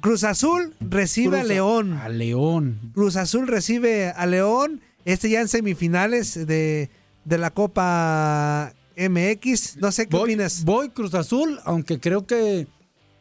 Cruz 0.00 0.24
Azul 0.24 0.74
recibe 0.80 1.40
a 1.40 1.44
León. 1.44 1.92
A 1.94 2.08
León. 2.08 2.78
Cruz 2.94 3.16
Azul 3.16 3.46
recibe 3.48 4.08
a 4.10 4.24
León. 4.26 4.80
Este 5.04 5.28
ya 5.30 5.40
en 5.40 5.48
semifinales 5.48 6.46
de, 6.46 6.90
de 7.24 7.38
la 7.38 7.50
Copa 7.50 8.72
MX. 9.08 9.76
No 9.78 9.90
sé 9.92 10.06
qué 10.06 10.16
Voy, 10.16 10.30
opinas. 10.30 10.64
voy 10.64 10.90
Cruz 10.90 11.14
Azul, 11.14 11.58
aunque 11.64 11.98
creo 12.00 12.26
que, 12.26 12.66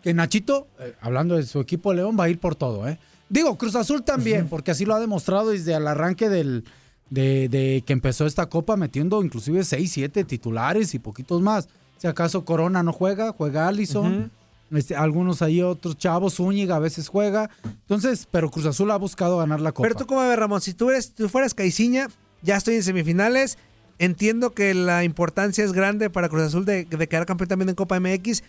que 0.02 0.14
Nachito, 0.14 0.68
eh, 0.80 0.94
hablando 1.02 1.36
de 1.36 1.44
su 1.44 1.60
equipo 1.60 1.94
León, 1.94 2.18
va 2.20 2.26
a 2.26 2.30
ir 2.30 2.40
por 2.40 2.56
todo. 2.56 2.88
¿eh? 2.88 3.00
Digo, 3.30 3.58
Cruz 3.58 3.76
Azul 3.76 4.04
también, 4.04 4.48
porque 4.50 4.72
así 4.72 4.86
lo 4.86 4.96
ha 4.96 5.00
demostrado 5.00 5.50
desde 5.52 5.74
el 5.74 5.88
arranque 5.88 6.30
del, 6.30 6.66
de, 7.10 7.48
de 7.50 7.84
que 7.86 7.94
empezó 7.94 8.26
esta 8.26 8.48
copa, 8.48 8.76
metiendo 8.76 9.24
inclusive 9.24 9.64
6, 9.64 9.92
7 9.92 10.24
titulares 10.24 10.94
y 10.94 11.00
poquitos 11.00 11.42
más. 11.42 11.70
Si 11.98 12.08
acaso 12.08 12.46
Corona 12.46 12.82
no 12.84 12.94
juega, 12.94 13.32
juega 13.34 13.68
Allison. 13.68 14.32
Este, 14.72 14.96
algunos 14.96 15.42
ahí, 15.42 15.62
otros 15.62 15.98
chavos, 15.98 16.36
Zúñiga 16.36 16.76
a 16.76 16.80
veces 16.80 17.08
juega. 17.08 17.50
Entonces, 17.64 18.28
pero 18.30 18.52
Cruz 18.52 18.68
Azul 18.68 18.92
ha 18.92 18.98
buscado 18.98 19.38
ganar 19.40 19.60
la 19.60 19.72
copa. 19.72 19.88
Pero 19.88 20.00
tú 20.00 20.06
cómo 20.06 20.22
ves, 20.22 20.38
Ramón, 20.38 20.62
si 20.62 20.74
tú 20.74 20.92
eres, 20.92 21.14
tú 21.14 21.28
fueras 21.28 21.54
Caiciña, 21.56 22.08
ya 22.44 22.56
estoy 22.56 22.76
en 22.76 22.84
semifinales. 22.84 23.58
Entiendo 24.00 24.52
que 24.54 24.74
la 24.74 25.04
importancia 25.04 25.64
es 25.64 25.74
grande 25.74 26.10
para 26.10 26.30
Cruz 26.30 26.44
Azul 26.44 26.66
de, 26.66 26.86
de 26.86 27.08
quedar 27.08 27.26
campeón 27.26 27.50
también 27.50 27.70
en 27.70 27.76
Copa 27.76 28.00
MX. 28.00 28.44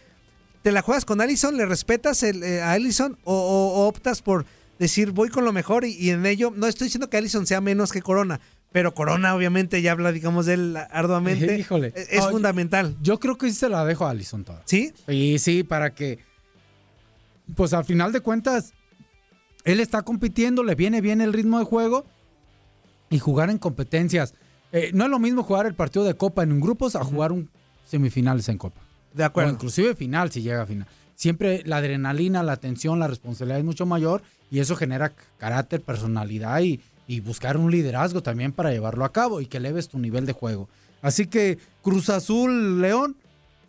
¿Te 0.63 0.73
la 0.73 0.81
juegas 0.83 1.05
con 1.05 1.21
Allison? 1.21 1.57
¿Le 1.57 1.67
respetas 1.67 2.23
el, 2.23 2.43
eh, 2.43 2.63
a 2.63 2.73
Allison? 2.73 3.19
O, 3.25 3.35
o- 3.35 3.83
o 3.83 3.89
optas 3.89 4.23
por 4.23 4.47
decir 4.79 5.11
voy 5.13 5.29
con 5.29 5.45
lo 5.45 5.53
mejor 5.53 5.85
y, 5.85 5.93
y 5.95 6.11
en 6.11 6.25
ello? 6.25 6.53
No 6.55 6.67
estoy 6.67 6.87
diciendo 6.87 7.11
que 7.11 7.17
Allison 7.17 7.47
sea 7.47 7.61
menos 7.61 7.91
que 7.93 8.01
Corona, 8.03 8.41
pero 8.71 8.95
Corona 8.95 9.35
obviamente 9.35 9.83
ya 9.83 9.93
habla, 9.93 10.13
digamos, 10.13 10.47
de 10.47 10.55
él 10.55 10.77
arduamente. 10.91 11.59
Híjole. 11.59 11.93
Es, 11.97 12.25
fundamental. 12.29 12.97
Yo 13.03 13.19
creo 13.19 13.37
que 13.37 13.49
sí 13.49 13.55
se 13.57 13.69
la 13.69 13.85
dejo 13.85 14.07
a 14.07 14.11
Allison 14.11 14.45
toda. 14.45 14.63
¿Sí? 14.67 14.93
Y 15.09 15.39
sí, 15.41 15.65
para 15.65 15.95
que, 15.95 16.19
pues 17.57 17.73
al 17.73 17.85
final 17.85 18.13
de 18.13 18.21
cuentas, 18.21 18.73
él 19.65 19.81
está 19.81 20.03
compitiendo, 20.03 20.63
le 20.63 20.75
viene 20.75 21.01
bien 21.01 21.21
el 21.21 21.33
ritmo 21.33 21.59
de 21.59 21.65
juego 21.65 22.07
y 23.11 23.19
jugar 23.19 23.51
en 23.51 23.59
competencias. 23.59 24.35
Eh, 24.73 24.91
no 24.95 25.05
es 25.05 25.11
lo 25.11 25.18
mismo 25.18 25.43
jugar 25.43 25.66
el 25.66 25.75
partido 25.75 26.05
de 26.05 26.14
Copa 26.14 26.43
en 26.43 26.53
un 26.53 26.61
grupos 26.61 26.97
a 26.97 27.05
jugar 27.05 27.33
un 27.33 27.49
semifinales 27.85 28.49
en 28.49 28.59
Copa. 28.59 28.81
De 29.14 29.25
acuerdo. 29.25 29.51
O 29.51 29.55
inclusive 29.55 29.95
final 29.95 30.31
si 30.31 30.43
llega 30.43 30.62
a 30.62 30.66
final. 30.66 30.87
Siempre 31.14 31.62
la 31.66 31.79
adrenalina, 31.79 32.43
la 32.43 32.57
tensión, 32.57 32.99
la 32.99 33.09
responsabilidad 33.09 33.59
es 33.59 33.64
mucho 33.64 33.85
mayor 33.85 34.23
y 34.51 34.61
eso 34.61 34.77
genera 34.77 35.12
carácter, 35.39 35.83
personalidad 35.83 36.61
y, 36.61 36.81
y 37.07 37.21
buscar 37.21 37.57
un 37.57 37.71
liderazgo 37.71 38.23
también 38.23 38.53
para 38.53 38.71
llevarlo 38.71 39.05
a 39.05 39.12
cabo 39.12 39.41
y 39.41 39.47
que 39.47 39.59
eleves 39.59 39.89
tu 39.89 39.99
nivel 39.99 40.25
de 40.27 40.33
juego. 40.33 40.68
Así 41.03 41.27
que 41.27 41.59
Cruz 41.83 42.09
Azul 42.09 42.81
León, 42.81 43.16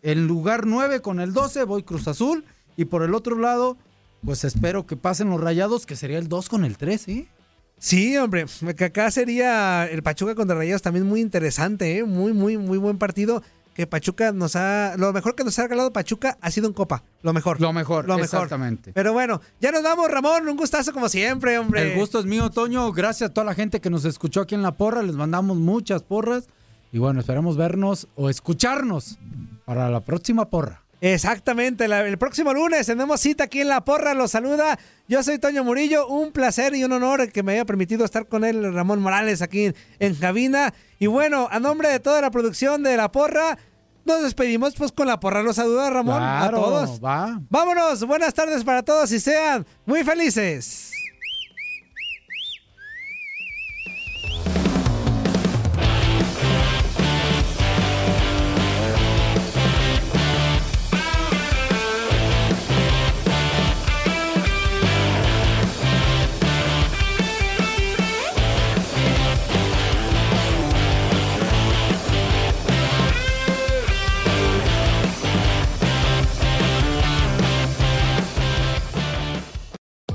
en 0.03 0.27
lugar 0.27 0.65
9 0.65 1.01
con 1.01 1.19
el 1.19 1.33
12 1.33 1.63
voy 1.63 1.83
Cruz 1.83 2.07
Azul 2.07 2.45
y 2.77 2.85
por 2.85 3.03
el 3.03 3.13
otro 3.13 3.37
lado, 3.37 3.77
pues 4.23 4.43
espero 4.43 4.85
que 4.85 4.95
pasen 4.95 5.29
los 5.29 5.41
rayados, 5.41 5.85
que 5.85 5.95
sería 5.95 6.19
el 6.19 6.27
2 6.27 6.49
con 6.49 6.65
el 6.65 6.77
3, 6.77 7.01
¿sí? 7.01 7.27
Sí, 7.83 8.15
hombre, 8.15 8.45
que 8.77 8.85
acá 8.85 9.09
sería 9.09 9.87
el 9.87 10.03
Pachuca 10.03 10.35
contra 10.35 10.55
Rayados 10.55 10.83
también 10.83 11.07
muy 11.07 11.19
interesante, 11.19 11.97
¿eh? 11.97 12.03
muy, 12.03 12.31
muy, 12.31 12.55
muy 12.59 12.77
buen 12.77 12.99
partido. 12.99 13.41
Que 13.73 13.87
Pachuca 13.87 14.31
nos 14.33 14.55
ha. 14.55 14.95
Lo 14.97 15.11
mejor 15.13 15.33
que 15.33 15.43
nos 15.43 15.57
ha 15.57 15.63
regalado 15.63 15.91
Pachuca 15.91 16.37
ha 16.41 16.51
sido 16.51 16.67
en 16.67 16.73
Copa. 16.73 17.03
Lo 17.23 17.33
mejor. 17.33 17.59
Lo 17.59 17.73
mejor, 17.73 18.05
Lo 18.05 18.17
mejor. 18.17 18.25
exactamente. 18.25 18.91
Pero 18.93 19.13
bueno, 19.13 19.41
ya 19.59 19.71
nos 19.71 19.81
vamos, 19.81 20.11
Ramón. 20.11 20.47
Un 20.47 20.57
gustazo 20.57 20.93
como 20.93 21.09
siempre, 21.09 21.57
hombre. 21.57 21.93
El 21.93 21.97
gusto 21.97 22.19
es 22.19 22.25
mío, 22.25 22.51
Toño. 22.51 22.91
Gracias 22.91 23.31
a 23.31 23.33
toda 23.33 23.45
la 23.45 23.55
gente 23.55 23.79
que 23.81 23.89
nos 23.89 24.05
escuchó 24.05 24.41
aquí 24.41 24.53
en 24.53 24.61
La 24.61 24.73
Porra. 24.73 25.01
Les 25.01 25.15
mandamos 25.15 25.57
muchas 25.57 26.03
porras. 26.03 26.49
Y 26.91 26.99
bueno, 26.99 27.21
esperamos 27.21 27.57
vernos 27.57 28.07
o 28.15 28.29
escucharnos 28.29 29.17
para 29.65 29.89
la 29.89 30.01
próxima 30.01 30.49
porra. 30.49 30.80
Exactamente, 31.01 31.87
la- 31.87 32.05
el 32.07 32.17
próximo 32.19 32.53
lunes 32.53 32.85
tenemos 32.85 33.19
cita 33.19 33.45
aquí 33.45 33.61
en 33.61 33.69
La 33.69 33.83
Porra, 33.83 34.13
los 34.13 34.29
saluda. 34.31 34.77
Yo 35.07 35.23
soy 35.23 35.39
Toño 35.39 35.63
Murillo, 35.63 36.07
un 36.07 36.31
placer 36.31 36.75
y 36.75 36.83
un 36.83 36.91
honor 36.93 37.31
que 37.31 37.41
me 37.41 37.53
haya 37.53 37.65
permitido 37.65 38.05
estar 38.05 38.27
con 38.27 38.45
él, 38.45 38.71
Ramón 38.73 39.01
Morales, 39.01 39.41
aquí 39.41 39.65
en, 39.65 39.75
en 39.99 40.13
cabina. 40.15 40.73
Y 40.99 41.07
bueno, 41.07 41.47
a 41.51 41.59
nombre 41.59 41.89
de 41.89 41.99
toda 41.99 42.21
la 42.21 42.29
producción 42.29 42.83
de 42.83 42.95
La 42.97 43.11
Porra, 43.11 43.57
nos 44.05 44.21
despedimos 44.21 44.75
pues 44.75 44.91
con 44.91 45.07
La 45.07 45.19
Porra. 45.19 45.41
Los 45.41 45.55
saluda 45.55 45.89
Ramón 45.89 46.17
Claro, 46.19 46.57
a 46.57 46.61
todos. 46.61 47.03
va. 47.03 47.41
Vámonos, 47.49 48.03
buenas 48.05 48.33
tardes 48.35 48.63
para 48.63 48.83
todos 48.83 49.11
y 49.11 49.19
sean 49.19 49.65
muy 49.87 50.03
felices. 50.03 50.90